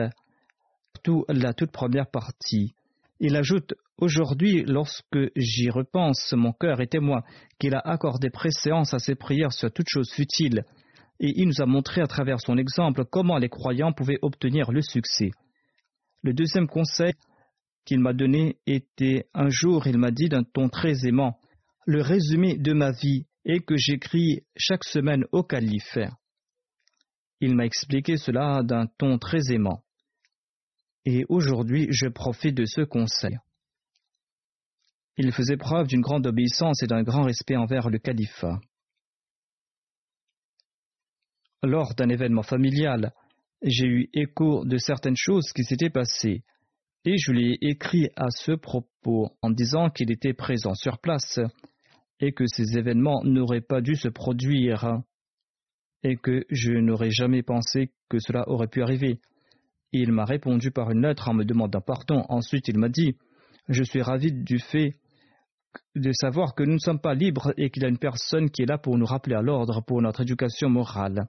tout 1.03 1.25
la 1.29 1.53
toute 1.53 1.71
première 1.71 2.11
partie. 2.11 2.75
Il 3.19 3.35
ajoute 3.35 3.73
Aujourd'hui, 3.99 4.63
lorsque 4.67 5.17
j'y 5.35 5.71
repense, 5.71 6.31
mon 6.33 6.51
cœur 6.51 6.81
est 6.81 6.91
témoin 6.91 7.23
qu'il 7.59 7.73
a 7.73 7.79
accordé 7.79 8.29
préséance 8.29 8.93
à 8.93 8.99
ses 8.99 9.15
prières 9.15 9.51
sur 9.51 9.71
toute 9.71 9.89
chose 9.89 10.11
futile, 10.11 10.63
et 11.19 11.33
il 11.35 11.47
nous 11.47 11.61
a 11.61 11.65
montré 11.65 12.01
à 12.01 12.07
travers 12.07 12.39
son 12.39 12.57
exemple 12.57 13.05
comment 13.05 13.37
les 13.37 13.49
croyants 13.49 13.93
pouvaient 13.93 14.19
obtenir 14.21 14.71
le 14.71 14.81
succès. 14.81 15.31
Le 16.23 16.33
deuxième 16.33 16.67
conseil 16.67 17.13
qu'il 17.85 17.99
m'a 17.99 18.13
donné 18.13 18.57
était 18.65 19.27
un 19.33 19.49
jour, 19.49 19.87
il 19.87 19.97
m'a 19.97 20.11
dit 20.11 20.29
d'un 20.29 20.43
ton 20.43 20.69
très 20.69 21.07
aimant, 21.07 21.39
le 21.85 22.01
résumé 22.01 22.57
de 22.57 22.73
ma 22.73 22.91
vie 22.91 23.25
est 23.45 23.61
que 23.61 23.77
j'écris 23.77 24.43
chaque 24.57 24.83
semaine 24.83 25.23
au 25.31 25.41
calife. 25.41 25.97
Il 27.39 27.55
m'a 27.55 27.65
expliqué 27.65 28.17
cela 28.17 28.61
d'un 28.63 28.87
ton 28.97 29.17
très 29.17 29.53
aimant. 29.53 29.83
Et 31.05 31.25
aujourd'hui, 31.29 31.87
je 31.91 32.07
profite 32.07 32.55
de 32.55 32.65
ce 32.65 32.81
conseil. 32.81 33.37
Il 35.15 35.31
faisait 35.31 35.55
preuve 35.55 35.87
d'une 35.87 36.01
grande 36.01 36.27
obéissance 36.27 36.83
et 36.83 36.87
d'un 36.87 37.03
grand 37.03 37.23
respect 37.23 37.55
envers 37.55 37.89
le 37.89 37.99
califat. 37.99 38.59
Lors 41.63 41.95
d'un 41.95 42.09
événement 42.09 42.43
familial, 42.43 43.13
j'ai 43.63 43.87
eu 43.87 44.09
écho 44.13 44.63
de 44.63 44.77
certaines 44.77 45.17
choses 45.17 45.51
qui 45.53 45.63
s'étaient 45.63 45.89
passées, 45.89 46.43
et 47.03 47.17
je 47.17 47.31
lui 47.31 47.53
ai 47.53 47.69
écrit 47.69 48.09
à 48.15 48.29
ce 48.29 48.51
propos 48.51 49.31
en 49.41 49.49
disant 49.49 49.89
qu'il 49.89 50.11
était 50.11 50.33
présent 50.33 50.75
sur 50.75 50.99
place, 50.99 51.39
et 52.19 52.31
que 52.31 52.45
ces 52.45 52.77
événements 52.77 53.23
n'auraient 53.23 53.61
pas 53.61 53.81
dû 53.81 53.95
se 53.95 54.07
produire, 54.07 55.01
et 56.03 56.15
que 56.15 56.45
je 56.51 56.73
n'aurais 56.73 57.09
jamais 57.09 57.41
pensé 57.41 57.91
que 58.09 58.19
cela 58.19 58.47
aurait 58.47 58.67
pu 58.67 58.83
arriver. 58.83 59.19
Il 59.91 60.11
m'a 60.11 60.25
répondu 60.25 60.69
par 60.71 60.91
une 60.91 61.01
lettre 61.01 61.27
en 61.29 61.33
me 61.33 61.43
demandant 61.43 61.81
pardon. 61.81 62.23
Ensuite, 62.29 62.67
il 62.67 62.77
m'a 62.77 62.89
dit 62.89 63.15
Je 63.67 63.83
suis 63.83 64.01
ravi 64.01 64.31
du 64.31 64.59
fait 64.59 64.93
de 65.95 66.11
savoir 66.11 66.53
que 66.55 66.63
nous 66.63 66.73
ne 66.73 66.79
sommes 66.79 67.01
pas 67.01 67.13
libres 67.15 67.53
et 67.57 67.69
qu'il 67.69 67.83
y 67.83 67.85
a 67.85 67.89
une 67.89 67.97
personne 67.97 68.49
qui 68.49 68.61
est 68.61 68.67
là 68.67 68.77
pour 68.77 68.97
nous 68.97 69.05
rappeler 69.05 69.35
à 69.35 69.41
l'ordre 69.41 69.81
pour 69.81 70.01
notre 70.01 70.21
éducation 70.21 70.69
morale. 70.69 71.27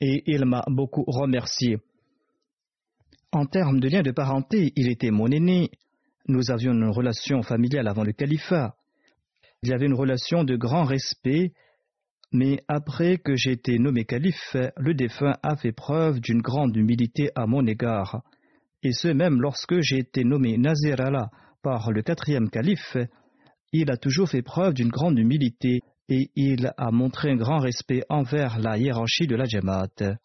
Et 0.00 0.22
il 0.26 0.44
m'a 0.44 0.64
beaucoup 0.68 1.04
remercié. 1.06 1.78
En 3.32 3.46
termes 3.46 3.80
de 3.80 3.88
lien 3.88 4.02
de 4.02 4.12
parenté, 4.12 4.72
il 4.76 4.88
était 4.88 5.10
mon 5.10 5.26
aîné. 5.26 5.70
Nous 6.28 6.50
avions 6.50 6.72
une 6.72 6.88
relation 6.88 7.42
familiale 7.42 7.88
avant 7.88 8.04
le 8.04 8.12
califat. 8.12 8.76
Il 9.62 9.70
y 9.70 9.72
avait 9.72 9.86
une 9.86 9.94
relation 9.94 10.44
de 10.44 10.56
grand 10.56 10.84
respect, 10.84 11.52
mais 12.32 12.58
après 12.68 13.18
que 13.18 13.34
j'ai 13.36 13.52
été 13.52 13.78
nommé 13.78 14.04
calife, 14.04 14.56
le 14.76 14.94
défunt 14.94 15.36
a 15.42 15.56
fait 15.56 15.72
preuve 15.72 16.20
d'une 16.20 16.42
grande 16.42 16.76
humilité 16.76 17.30
à 17.34 17.46
mon 17.46 17.66
égard. 17.66 18.22
Et 18.82 18.92
ce 18.92 19.08
même 19.08 19.40
lorsque 19.40 19.80
j'ai 19.80 19.98
été 19.98 20.24
nommé 20.24 20.58
Nazir 20.58 21.00
Allah 21.00 21.30
par 21.62 21.90
le 21.90 22.02
quatrième 22.02 22.50
calife, 22.50 22.96
il 23.72 23.90
a 23.90 23.96
toujours 23.96 24.28
fait 24.28 24.42
preuve 24.42 24.74
d'une 24.74 24.90
grande 24.90 25.18
humilité 25.18 25.80
et 26.08 26.30
il 26.34 26.72
a 26.76 26.90
montré 26.90 27.30
un 27.30 27.36
grand 27.36 27.58
respect 27.58 28.04
envers 28.08 28.58
la 28.58 28.78
hiérarchie 28.78 29.26
de 29.26 29.36
la 29.36 29.44
Jamaat. 29.44 30.18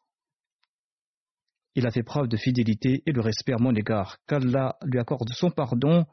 Il 1.75 1.87
a 1.87 1.91
fait 1.91 2.03
preuve 2.03 2.27
de 2.27 2.37
fidélité 2.37 3.03
et 3.05 3.13
de 3.13 3.19
respect 3.21 3.53
à 3.53 3.57
mon 3.59 3.73
égard. 3.73 4.17
Qu'Allah 4.27 4.75
lui 4.83 4.99
accorde 4.99 5.29
son 5.29 5.51
pardon, 5.51 6.05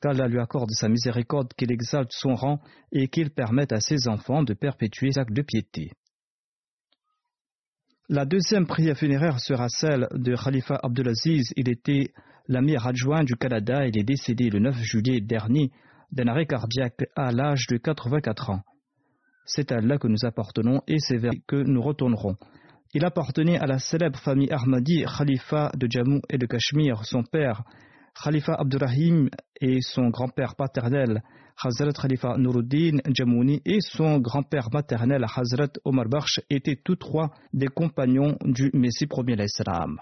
qu'Allah 0.00 0.26
lui 0.26 0.40
accorde 0.40 0.70
sa 0.72 0.88
miséricorde, 0.88 1.52
qu'il 1.54 1.70
exalte 1.70 2.10
son 2.12 2.34
rang 2.34 2.60
et 2.90 3.08
qu'il 3.08 3.30
permette 3.30 3.72
à 3.72 3.80
ses 3.80 4.08
enfants 4.08 4.42
de 4.42 4.54
perpétuer 4.54 5.10
actes 5.16 5.32
de 5.32 5.42
piété. 5.42 5.92
La 8.08 8.24
deuxième 8.24 8.66
prière 8.66 8.96
funéraire 8.96 9.38
sera 9.38 9.68
celle 9.68 10.08
de 10.12 10.34
Khalifa 10.34 10.80
Abdelaziz. 10.82 11.52
Il 11.56 11.70
était 11.70 12.12
l'amir 12.48 12.86
adjoint 12.86 13.22
du 13.22 13.36
Canada. 13.36 13.86
Il 13.86 13.96
est 13.96 14.02
décédé 14.02 14.50
le 14.50 14.58
9 14.58 14.74
juillet 14.82 15.20
dernier 15.20 15.70
d'un 16.10 16.26
arrêt 16.26 16.46
cardiaque 16.46 17.04
à 17.14 17.30
l'âge 17.30 17.66
de 17.70 17.76
84 17.76 18.50
ans. 18.50 18.62
C'est 19.44 19.72
à 19.72 19.76
Allah 19.76 19.98
que 19.98 20.08
nous 20.08 20.24
appartenons 20.24 20.82
et 20.86 20.98
c'est 20.98 21.18
vers 21.18 21.32
que 21.46 21.56
nous 21.56 21.82
retournerons. 21.82 22.36
Il 22.94 23.04
appartenait 23.04 23.58
à 23.58 23.66
la 23.66 23.78
célèbre 23.78 24.18
famille 24.18 24.52
Ahmadi, 24.52 25.04
Khalifa 25.04 25.70
de 25.74 25.86
Jammu 25.90 26.20
et 26.28 26.38
de 26.38 26.46
Cachemire. 26.46 27.04
Son 27.04 27.22
père, 27.22 27.62
Khalifa 28.22 28.54
Abdurrahim, 28.54 29.30
et 29.60 29.80
son 29.80 30.10
grand-père 30.10 30.54
paternel, 30.56 31.22
Hazrat 31.62 31.92
Khalifa 31.92 32.36
Nuruddin 32.36 32.98
Jamouni, 33.14 33.62
et 33.64 33.80
son 33.80 34.18
grand-père 34.18 34.68
maternel, 34.72 35.24
Hazrat 35.24 35.72
Omar 35.84 36.06
Bakhsh, 36.08 36.40
étaient 36.50 36.80
tous 36.84 36.96
trois 36.96 37.30
des 37.54 37.68
compagnons 37.68 38.36
du 38.44 38.70
Messie 38.74 39.06
premier 39.06 39.36
l'Islam. 39.36 39.98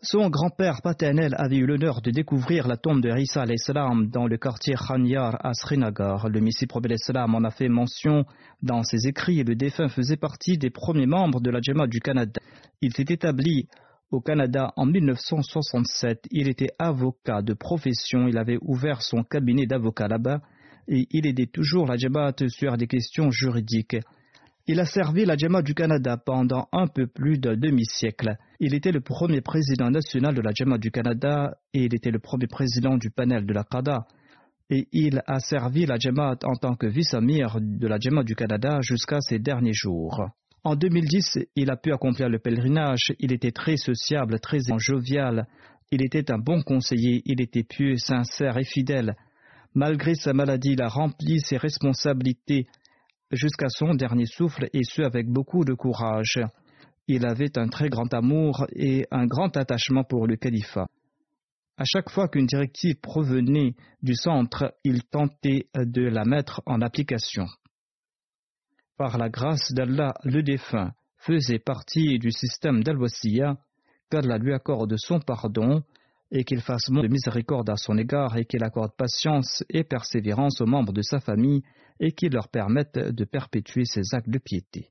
Son 0.00 0.30
grand-père 0.30 0.80
paternel 0.80 1.34
avait 1.38 1.56
eu 1.56 1.66
l'honneur 1.66 2.00
de 2.02 2.12
découvrir 2.12 2.68
la 2.68 2.76
tombe 2.76 3.02
de 3.02 3.10
Risa 3.10 3.42
al-Islam 3.42 4.06
dans 4.06 4.28
le 4.28 4.36
quartier 4.36 4.76
Khanyar 4.76 5.44
à 5.44 5.54
Srinagar. 5.54 6.28
Le 6.28 6.40
Messie 6.40 6.68
Prophète 6.68 6.92
al-Islam 6.92 7.34
en 7.34 7.42
a 7.42 7.50
fait 7.50 7.68
mention 7.68 8.24
dans 8.62 8.84
ses 8.84 9.08
écrits 9.08 9.40
et 9.40 9.44
le 9.44 9.56
défunt 9.56 9.88
faisait 9.88 10.16
partie 10.16 10.56
des 10.56 10.70
premiers 10.70 11.06
membres 11.06 11.40
de 11.40 11.50
la 11.50 11.58
Jama 11.60 11.88
du 11.88 11.98
Canada. 11.98 12.40
Il 12.80 12.94
s'est 12.94 13.06
établi 13.08 13.66
au 14.12 14.20
Canada 14.20 14.72
en 14.76 14.86
1967. 14.86 16.28
Il 16.30 16.46
était 16.46 16.70
avocat 16.78 17.42
de 17.42 17.54
profession. 17.54 18.28
Il 18.28 18.38
avait 18.38 18.58
ouvert 18.62 19.02
son 19.02 19.24
cabinet 19.24 19.66
d'avocat 19.66 20.06
là-bas 20.06 20.42
et 20.86 21.08
il 21.10 21.26
aidait 21.26 21.50
toujours 21.52 21.86
la 21.86 21.96
Jamaat 21.96 22.36
sur 22.46 22.76
des 22.76 22.86
questions 22.86 23.32
juridiques. 23.32 23.96
Il 24.70 24.80
a 24.80 24.84
servi 24.84 25.24
la 25.24 25.34
Jama 25.34 25.62
du 25.62 25.72
Canada 25.72 26.18
pendant 26.18 26.68
un 26.72 26.88
peu 26.88 27.06
plus 27.06 27.38
d'un 27.38 27.56
demi-siècle. 27.56 28.36
Il 28.60 28.74
était 28.74 28.92
le 28.92 29.00
premier 29.00 29.40
président 29.40 29.90
national 29.90 30.34
de 30.34 30.42
la 30.42 30.50
Jama 30.54 30.76
du 30.76 30.90
Canada 30.90 31.56
et 31.72 31.84
il 31.84 31.94
était 31.94 32.10
le 32.10 32.18
premier 32.18 32.48
président 32.48 32.98
du 32.98 33.08
panel 33.08 33.46
de 33.46 33.54
la 33.54 33.64
CADA. 33.64 34.06
Et 34.68 34.86
il 34.92 35.22
a 35.26 35.40
servi 35.40 35.86
la 35.86 35.96
Jama 35.98 36.34
en 36.44 36.54
tant 36.56 36.74
que 36.74 36.86
vice-amir 36.86 37.56
de 37.62 37.86
la 37.86 37.96
Jama 37.98 38.22
du 38.24 38.34
Canada 38.34 38.80
jusqu'à 38.82 39.22
ses 39.22 39.38
derniers 39.38 39.72
jours. 39.72 40.28
En 40.64 40.76
2010, 40.76 41.38
il 41.56 41.70
a 41.70 41.78
pu 41.78 41.94
accomplir 41.94 42.28
le 42.28 42.38
pèlerinage. 42.38 43.14
Il 43.20 43.32
était 43.32 43.52
très 43.52 43.78
sociable, 43.78 44.38
très 44.38 44.58
jovial. 44.76 45.46
Il 45.90 46.04
était 46.04 46.30
un 46.30 46.38
bon 46.38 46.60
conseiller. 46.60 47.22
Il 47.24 47.40
était 47.40 47.64
pieux, 47.64 47.96
sincère 47.96 48.58
et 48.58 48.64
fidèle. 48.64 49.16
Malgré 49.74 50.14
sa 50.14 50.34
maladie, 50.34 50.72
il 50.72 50.82
a 50.82 50.88
rempli 50.88 51.40
ses 51.40 51.56
responsabilités 51.56 52.66
jusqu'à 53.30 53.68
son 53.68 53.94
dernier 53.94 54.26
souffle 54.26 54.68
et 54.72 54.84
ce 54.84 55.02
avec 55.02 55.28
beaucoup 55.28 55.64
de 55.64 55.74
courage. 55.74 56.40
Il 57.06 57.26
avait 57.26 57.58
un 57.58 57.68
très 57.68 57.88
grand 57.88 58.12
amour 58.12 58.66
et 58.72 59.06
un 59.10 59.26
grand 59.26 59.56
attachement 59.56 60.04
pour 60.04 60.26
le 60.26 60.36
califat. 60.36 60.86
À 61.76 61.84
chaque 61.84 62.10
fois 62.10 62.28
qu'une 62.28 62.46
directive 62.46 62.96
provenait 63.00 63.74
du 64.02 64.14
centre, 64.14 64.74
il 64.84 65.04
tentait 65.04 65.68
de 65.74 66.02
la 66.02 66.24
mettre 66.24 66.60
en 66.66 66.80
application. 66.82 67.46
Par 68.96 69.16
la 69.16 69.28
grâce 69.28 69.72
d'Allah, 69.72 70.12
le 70.24 70.42
défunt 70.42 70.92
faisait 71.18 71.60
partie 71.60 72.18
du 72.18 72.32
système 72.32 72.82
d'Al-Wasiya, 72.82 73.56
qu'Allah 74.10 74.38
lui 74.38 74.52
accorde 74.52 74.94
son 74.96 75.20
pardon 75.20 75.82
et 76.30 76.44
qu'il 76.44 76.60
fasse 76.60 76.90
de 76.90 77.08
miséricorde 77.08 77.70
à 77.70 77.76
son 77.76 77.96
égard 77.96 78.36
et 78.36 78.44
qu'il 78.44 78.64
accorde 78.64 78.92
patience 78.96 79.64
et 79.70 79.84
persévérance 79.84 80.60
aux 80.60 80.66
membres 80.66 80.92
de 80.92 81.02
sa 81.02 81.20
famille 81.20 81.62
et 82.00 82.12
qu'il 82.12 82.32
leur 82.32 82.48
permette 82.48 82.98
de 82.98 83.24
perpétuer 83.24 83.84
ses 83.84 84.14
actes 84.14 84.30
de 84.30 84.38
piété. 84.38 84.90